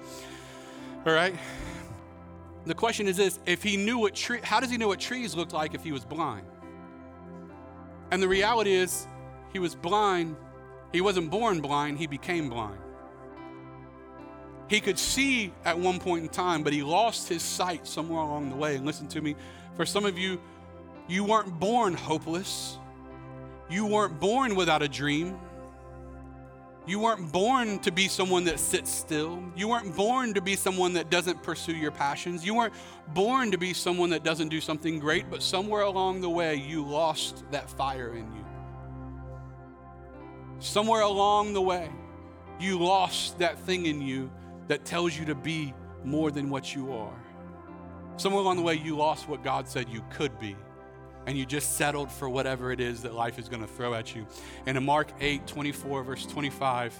All 1.05 1.13
right? 1.13 1.33
The 2.65 2.75
question 2.75 3.07
is 3.07 3.15
this 3.15 3.39
if 3.45 3.63
he 3.63 3.77
knew 3.77 3.97
what 3.97 4.13
tree, 4.13 4.39
how 4.43 4.59
does 4.59 4.69
he 4.69 4.77
know 4.77 4.89
what 4.89 4.99
trees 4.99 5.35
looked 5.35 5.53
like 5.53 5.73
if 5.73 5.83
he 5.83 5.93
was 5.93 6.03
blind? 6.03 6.45
And 8.11 8.21
the 8.21 8.27
reality 8.27 8.73
is, 8.73 9.07
he 9.53 9.59
was 9.59 9.73
blind. 9.73 10.35
He 10.91 11.01
wasn't 11.01 11.29
born 11.31 11.61
blind, 11.61 11.97
he 11.97 12.07
became 12.07 12.49
blind. 12.49 12.79
He 14.67 14.81
could 14.81 14.99
see 14.99 15.53
at 15.63 15.79
one 15.79 15.99
point 15.99 16.23
in 16.23 16.29
time, 16.29 16.63
but 16.63 16.73
he 16.73 16.83
lost 16.83 17.29
his 17.29 17.41
sight 17.41 17.87
somewhere 17.87 18.19
along 18.19 18.49
the 18.49 18.55
way. 18.55 18.75
And 18.75 18.85
listen 18.85 19.07
to 19.09 19.21
me, 19.21 19.35
for 19.75 19.85
some 19.85 20.05
of 20.05 20.17
you, 20.17 20.41
you 21.07 21.23
weren't 21.23 21.59
born 21.59 21.93
hopeless. 21.93 22.77
You 23.69 23.85
weren't 23.85 24.19
born 24.19 24.55
without 24.55 24.81
a 24.81 24.87
dream. 24.89 25.37
You 26.85 26.99
weren't 26.99 27.31
born 27.31 27.79
to 27.79 27.91
be 27.91 28.07
someone 28.07 28.45
that 28.45 28.59
sits 28.59 28.89
still. 28.89 29.41
You 29.55 29.67
weren't 29.67 29.95
born 29.95 30.33
to 30.33 30.41
be 30.41 30.55
someone 30.55 30.93
that 30.93 31.09
doesn't 31.09 31.43
pursue 31.43 31.75
your 31.75 31.91
passions. 31.91 32.45
You 32.45 32.55
weren't 32.55 32.73
born 33.13 33.51
to 33.51 33.57
be 33.57 33.73
someone 33.73 34.09
that 34.11 34.23
doesn't 34.23 34.49
do 34.49 34.61
something 34.61 34.99
great, 34.99 35.29
but 35.29 35.41
somewhere 35.41 35.81
along 35.81 36.21
the 36.21 36.29
way, 36.29 36.55
you 36.55 36.85
lost 36.85 37.43
that 37.51 37.69
fire 37.69 38.15
in 38.15 38.31
you. 38.33 38.45
Somewhere 40.59 41.01
along 41.01 41.53
the 41.53 41.61
way, 41.61 41.89
you 42.59 42.79
lost 42.79 43.39
that 43.39 43.59
thing 43.59 43.85
in 43.85 44.01
you 44.01 44.31
that 44.67 44.85
tells 44.85 45.17
you 45.17 45.25
to 45.25 45.35
be 45.35 45.73
more 46.03 46.31
than 46.31 46.49
what 46.49 46.75
you 46.75 46.93
are. 46.93 47.13
Somewhere 48.17 48.41
along 48.41 48.57
the 48.57 48.63
way, 48.63 48.75
you 48.75 48.97
lost 48.97 49.29
what 49.29 49.43
God 49.43 49.67
said 49.67 49.89
you 49.89 50.03
could 50.11 50.39
be, 50.39 50.55
and 51.25 51.37
you 51.37 51.45
just 51.45 51.77
settled 51.77 52.11
for 52.11 52.29
whatever 52.29 52.71
it 52.71 52.79
is 52.79 53.01
that 53.03 53.13
life 53.13 53.37
is 53.37 53.47
going 53.49 53.61
to 53.61 53.67
throw 53.67 53.93
at 53.93 54.15
you. 54.15 54.25
And 54.65 54.77
in 54.77 54.83
Mark 54.83 55.11
8, 55.19 55.45
24, 55.45 56.03
verse 56.03 56.25
25, 56.25 56.93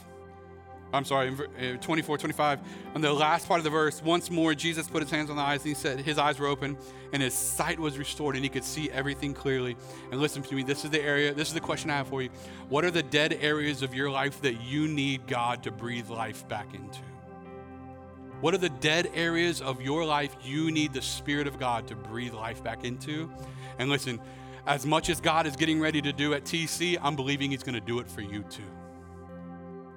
I'm 0.93 1.03
sorry, 1.03 1.29
uh, 1.59 1.77
24, 1.77 2.17
25, 2.17 2.59
on 2.95 3.01
the 3.01 3.11
last 3.11 3.47
part 3.47 3.59
of 3.59 3.65
the 3.65 3.69
verse, 3.69 4.01
once 4.01 4.31
more 4.31 4.53
Jesus 4.53 4.87
put 4.87 5.01
his 5.01 5.11
hands 5.11 5.29
on 5.29 5.35
the 5.35 5.41
eyes 5.41 5.61
and 5.61 5.69
he 5.69 5.73
said 5.73 5.99
his 5.99 6.17
eyes 6.17 6.39
were 6.39 6.47
open 6.47 6.77
and 7.11 7.21
his 7.21 7.33
sight 7.33 7.77
was 7.77 7.97
restored 7.97 8.35
and 8.35 8.43
he 8.43 8.49
could 8.49 8.63
see 8.63 8.89
everything 8.91 9.33
clearly. 9.33 9.75
And 10.11 10.21
listen 10.21 10.43
to 10.43 10.55
me, 10.55 10.63
this 10.63 10.85
is 10.85 10.91
the 10.91 11.01
area, 11.01 11.33
this 11.33 11.49
is 11.49 11.53
the 11.53 11.59
question 11.59 11.89
I 11.89 11.97
have 11.97 12.07
for 12.07 12.21
you. 12.21 12.29
What 12.69 12.85
are 12.85 12.91
the 12.91 13.03
dead 13.03 13.37
areas 13.41 13.81
of 13.81 13.93
your 13.93 14.09
life 14.09 14.41
that 14.41 14.61
you 14.61 14.87
need 14.87 15.27
God 15.27 15.63
to 15.63 15.71
breathe 15.71 16.09
life 16.09 16.47
back 16.47 16.73
into? 16.73 16.99
What 18.41 18.53
are 18.53 18.59
the 18.59 18.69
dead 18.69 19.09
areas 19.13 19.61
of 19.61 19.81
your 19.81 20.05
life 20.05 20.35
you 20.43 20.71
need 20.71 20.93
the 20.93 21.01
Spirit 21.01 21.47
of 21.47 21.57
God 21.57 21.87
to 21.87 21.95
breathe 21.95 22.33
life 22.33 22.63
back 22.63 22.83
into? 22.83 23.31
And 23.79 23.89
listen, 23.89 24.19
as 24.65 24.85
much 24.85 25.09
as 25.09 25.19
God 25.19 25.47
is 25.47 25.55
getting 25.55 25.79
ready 25.79 26.01
to 26.01 26.13
do 26.13 26.33
at 26.33 26.43
TC, 26.43 26.99
I'm 27.01 27.15
believing 27.15 27.51
He's 27.51 27.63
going 27.63 27.75
to 27.75 27.81
do 27.81 27.99
it 27.99 28.07
for 28.09 28.21
you 28.21 28.43
too. 28.43 28.63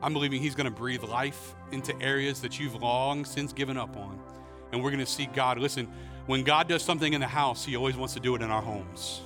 I'm 0.02 0.12
believing 0.12 0.40
He's 0.40 0.54
going 0.54 0.64
to 0.66 0.76
breathe 0.76 1.02
life 1.02 1.54
into 1.72 1.94
areas 2.00 2.40
that 2.40 2.58
you've 2.58 2.76
long 2.76 3.24
since 3.24 3.52
given 3.52 3.76
up 3.76 3.96
on. 3.96 4.18
And 4.72 4.82
we're 4.82 4.90
going 4.90 5.04
to 5.04 5.10
see 5.10 5.26
God. 5.26 5.58
Listen, 5.58 5.88
when 6.26 6.42
God 6.44 6.68
does 6.68 6.82
something 6.82 7.12
in 7.12 7.20
the 7.20 7.26
house, 7.26 7.64
He 7.64 7.76
always 7.76 7.96
wants 7.96 8.14
to 8.14 8.20
do 8.20 8.34
it 8.34 8.42
in 8.42 8.50
our 8.50 8.62
homes. 8.62 9.20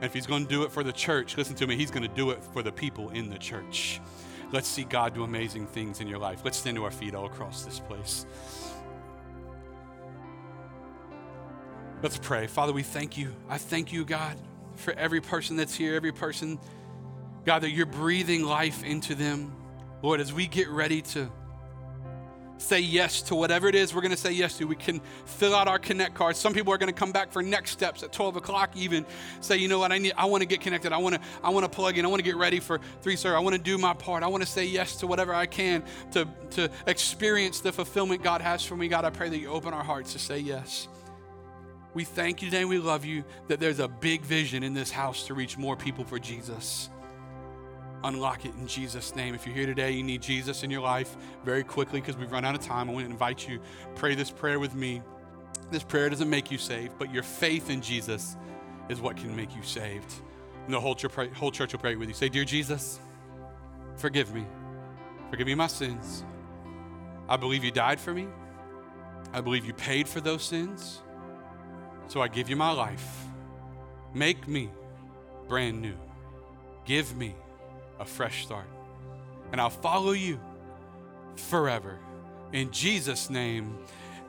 And 0.00 0.06
if 0.06 0.14
he's 0.14 0.26
going 0.26 0.44
to 0.44 0.48
do 0.48 0.62
it 0.62 0.72
for 0.72 0.82
the 0.82 0.92
church, 0.92 1.36
listen 1.36 1.54
to 1.56 1.66
me, 1.66 1.76
he's 1.76 1.90
going 1.90 2.02
to 2.02 2.14
do 2.14 2.30
it 2.30 2.42
for 2.42 2.62
the 2.62 2.72
people 2.72 3.10
in 3.10 3.28
the 3.28 3.36
church. 3.36 4.00
Let's 4.52 4.68
see 4.68 4.84
God 4.84 5.14
do 5.14 5.22
amazing 5.22 5.66
things 5.66 6.00
in 6.00 6.08
your 6.08 6.18
life. 6.18 6.40
Let's 6.44 6.58
stand 6.58 6.76
to 6.76 6.84
our 6.84 6.90
feet 6.90 7.14
all 7.14 7.26
across 7.26 7.64
this 7.64 7.78
place. 7.78 8.26
Let's 12.02 12.18
pray. 12.18 12.46
Father, 12.46 12.72
we 12.72 12.82
thank 12.82 13.16
you. 13.16 13.34
I 13.48 13.58
thank 13.58 13.92
you, 13.92 14.04
God, 14.04 14.36
for 14.74 14.92
every 14.94 15.20
person 15.20 15.56
that's 15.56 15.74
here, 15.74 15.94
every 15.94 16.12
person, 16.12 16.58
God, 17.44 17.60
that 17.60 17.70
you're 17.70 17.86
breathing 17.86 18.42
life 18.42 18.82
into 18.82 19.14
them. 19.14 19.54
Lord, 20.02 20.20
as 20.20 20.32
we 20.32 20.46
get 20.46 20.68
ready 20.68 21.02
to 21.02 21.30
say 22.60 22.80
yes 22.80 23.22
to 23.22 23.34
whatever 23.34 23.68
it 23.68 23.74
is 23.74 23.94
we're 23.94 24.00
going 24.00 24.10
to 24.10 24.16
say 24.16 24.32
yes 24.32 24.58
to. 24.58 24.64
We 24.66 24.76
can 24.76 25.00
fill 25.24 25.54
out 25.54 25.68
our 25.68 25.78
connect 25.78 26.14
cards. 26.14 26.38
Some 26.38 26.52
people 26.52 26.72
are 26.72 26.78
going 26.78 26.92
to 26.92 26.98
come 26.98 27.12
back 27.12 27.32
for 27.32 27.42
next 27.42 27.70
steps 27.70 28.02
at 28.02 28.12
12 28.12 28.36
o'clock. 28.36 28.76
Even 28.76 29.06
say, 29.40 29.56
you 29.56 29.68
know 29.68 29.78
what, 29.78 29.92
I 29.92 29.98
need. 29.98 30.12
I 30.16 30.26
want 30.26 30.42
to 30.42 30.46
get 30.46 30.60
connected. 30.60 30.92
I 30.92 30.98
want 30.98 31.16
to. 31.16 31.20
I 31.42 31.50
want 31.50 31.64
to 31.64 31.70
plug 31.70 31.98
in. 31.98 32.04
I 32.04 32.08
want 32.08 32.20
to 32.20 32.24
get 32.24 32.36
ready 32.36 32.60
for 32.60 32.80
three 33.02 33.16
sir. 33.16 33.34
I 33.34 33.40
want 33.40 33.56
to 33.56 33.62
do 33.62 33.78
my 33.78 33.94
part. 33.94 34.22
I 34.22 34.26
want 34.28 34.42
to 34.42 34.48
say 34.48 34.64
yes 34.64 34.96
to 34.96 35.06
whatever 35.06 35.34
I 35.34 35.46
can 35.46 35.82
to 36.12 36.28
to 36.50 36.70
experience 36.86 37.60
the 37.60 37.72
fulfillment 37.72 38.22
God 38.22 38.40
has 38.40 38.64
for 38.64 38.76
me. 38.76 38.88
God, 38.88 39.04
I 39.04 39.10
pray 39.10 39.28
that 39.28 39.38
you 39.38 39.48
open 39.48 39.72
our 39.72 39.84
hearts 39.84 40.12
to 40.12 40.18
say 40.18 40.38
yes. 40.38 40.88
We 41.92 42.04
thank 42.04 42.40
you 42.40 42.50
today. 42.50 42.64
We 42.64 42.78
love 42.78 43.04
you 43.04 43.24
that 43.48 43.58
there's 43.58 43.80
a 43.80 43.88
big 43.88 44.22
vision 44.22 44.62
in 44.62 44.74
this 44.74 44.90
house 44.90 45.26
to 45.26 45.34
reach 45.34 45.58
more 45.58 45.76
people 45.76 46.04
for 46.04 46.18
Jesus 46.20 46.88
unlock 48.04 48.44
it 48.44 48.54
in 48.54 48.66
Jesus' 48.66 49.14
name. 49.14 49.34
If 49.34 49.46
you're 49.46 49.54
here 49.54 49.66
today, 49.66 49.90
you 49.90 50.02
need 50.02 50.22
Jesus 50.22 50.62
in 50.62 50.70
your 50.70 50.80
life 50.80 51.16
very 51.44 51.62
quickly 51.62 52.00
because 52.00 52.16
we've 52.16 52.32
run 52.32 52.44
out 52.44 52.54
of 52.54 52.60
time. 52.60 52.88
I 52.88 52.92
want 52.92 53.06
to 53.06 53.10
invite 53.10 53.48
you, 53.48 53.60
pray 53.94 54.14
this 54.14 54.30
prayer 54.30 54.58
with 54.58 54.74
me. 54.74 55.02
This 55.70 55.82
prayer 55.82 56.08
doesn't 56.08 56.28
make 56.28 56.50
you 56.50 56.58
saved, 56.58 56.94
but 56.98 57.12
your 57.12 57.22
faith 57.22 57.70
in 57.70 57.80
Jesus 57.80 58.36
is 58.88 59.00
what 59.00 59.16
can 59.16 59.34
make 59.34 59.54
you 59.54 59.62
saved. 59.62 60.12
And 60.64 60.74
the 60.74 60.80
whole 60.80 60.94
church, 60.94 61.12
whole 61.34 61.50
church 61.50 61.72
will 61.72 61.80
pray 61.80 61.96
with 61.96 62.08
you. 62.08 62.14
Say, 62.14 62.28
Dear 62.28 62.44
Jesus, 62.44 62.98
forgive 63.96 64.34
me. 64.34 64.44
Forgive 65.30 65.46
me 65.46 65.54
my 65.54 65.68
sins. 65.68 66.24
I 67.28 67.36
believe 67.36 67.62
you 67.62 67.70
died 67.70 68.00
for 68.00 68.12
me. 68.12 68.26
I 69.32 69.40
believe 69.40 69.64
you 69.64 69.72
paid 69.72 70.08
for 70.08 70.20
those 70.20 70.42
sins. 70.42 71.00
So 72.08 72.20
I 72.20 72.26
give 72.26 72.50
you 72.50 72.56
my 72.56 72.72
life. 72.72 73.24
Make 74.12 74.48
me 74.48 74.70
brand 75.46 75.80
new. 75.80 75.94
Give 76.84 77.16
me 77.16 77.36
a 78.00 78.04
fresh 78.04 78.44
start. 78.44 78.66
And 79.52 79.60
I'll 79.60 79.70
follow 79.70 80.12
you 80.12 80.40
forever. 81.36 81.98
In 82.52 82.72
Jesus' 82.72 83.30
name, 83.30 83.78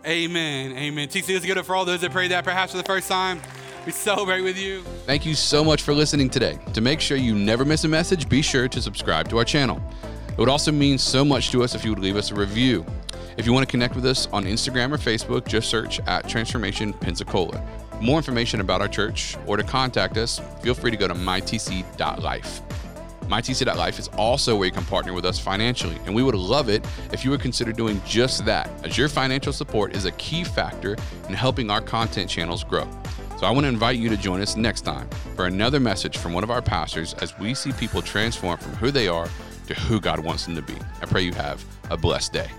amen. 0.05 0.77
Amen. 0.77 1.07
TC, 1.07 1.33
let's 1.33 1.45
get 1.45 1.57
it 1.57 1.65
for 1.65 1.75
all 1.75 1.85
those 1.85 2.01
that 2.01 2.11
prayed 2.11 2.31
that 2.31 2.43
perhaps 2.43 2.71
for 2.73 2.77
the 2.77 2.83
first 2.83 3.07
time. 3.07 3.41
We 3.85 3.91
celebrate 3.91 4.41
with 4.41 4.59
you. 4.59 4.83
Thank 5.07 5.25
you 5.25 5.33
so 5.33 5.63
much 5.63 5.81
for 5.81 5.93
listening 5.93 6.29
today. 6.29 6.59
To 6.73 6.81
make 6.81 7.01
sure 7.01 7.17
you 7.17 7.33
never 7.33 7.65
miss 7.65 7.83
a 7.83 7.87
message, 7.87 8.29
be 8.29 8.43
sure 8.43 8.67
to 8.67 8.81
subscribe 8.81 9.27
to 9.29 9.39
our 9.39 9.45
channel. 9.45 9.81
It 10.27 10.37
would 10.37 10.49
also 10.49 10.71
mean 10.71 10.99
so 10.99 11.25
much 11.25 11.49
to 11.51 11.63
us 11.63 11.73
if 11.73 11.83
you 11.83 11.89
would 11.91 11.99
leave 11.99 12.15
us 12.15 12.29
a 12.29 12.35
review. 12.35 12.85
If 13.37 13.47
you 13.47 13.53
want 13.53 13.67
to 13.67 13.71
connect 13.71 13.95
with 13.95 14.05
us 14.05 14.27
on 14.27 14.43
Instagram 14.45 14.93
or 14.93 14.97
Facebook, 14.97 15.47
just 15.47 15.69
search 15.69 15.99
at 16.01 16.27
Transformation 16.29 16.93
Pensacola. 16.93 17.65
For 17.91 18.01
more 18.01 18.17
information 18.17 18.59
about 18.59 18.81
our 18.81 18.87
church 18.87 19.35
or 19.47 19.57
to 19.57 19.63
contact 19.63 20.17
us, 20.17 20.39
feel 20.61 20.75
free 20.75 20.91
to 20.91 20.97
go 20.97 21.07
to 21.07 21.15
mytc.life. 21.15 22.61
MyTC.life 23.31 23.97
is 23.97 24.09
also 24.09 24.57
where 24.57 24.65
you 24.65 24.73
can 24.73 24.83
partner 24.83 25.13
with 25.13 25.23
us 25.23 25.39
financially, 25.39 25.95
and 26.05 26.13
we 26.13 26.21
would 26.21 26.35
love 26.35 26.67
it 26.67 26.85
if 27.13 27.23
you 27.23 27.31
would 27.31 27.39
consider 27.39 27.71
doing 27.71 28.01
just 28.05 28.43
that, 28.43 28.69
as 28.83 28.97
your 28.97 29.07
financial 29.07 29.53
support 29.53 29.95
is 29.95 30.03
a 30.03 30.11
key 30.13 30.43
factor 30.43 30.97
in 31.29 31.33
helping 31.33 31.71
our 31.71 31.79
content 31.79 32.29
channels 32.29 32.65
grow. 32.65 32.85
So 33.39 33.47
I 33.47 33.51
want 33.51 33.63
to 33.63 33.69
invite 33.69 33.97
you 33.97 34.09
to 34.09 34.17
join 34.17 34.41
us 34.41 34.57
next 34.57 34.81
time 34.81 35.07
for 35.37 35.45
another 35.45 35.79
message 35.79 36.17
from 36.17 36.33
one 36.33 36.43
of 36.43 36.51
our 36.51 36.61
pastors 36.61 37.13
as 37.21 37.37
we 37.39 37.53
see 37.53 37.71
people 37.71 38.01
transform 38.01 38.57
from 38.57 38.73
who 38.73 38.91
they 38.91 39.07
are 39.07 39.29
to 39.67 39.73
who 39.75 40.01
God 40.01 40.19
wants 40.19 40.45
them 40.45 40.55
to 40.57 40.61
be. 40.61 40.75
I 41.01 41.05
pray 41.05 41.21
you 41.21 41.33
have 41.33 41.63
a 41.89 41.95
blessed 41.95 42.33
day. 42.33 42.49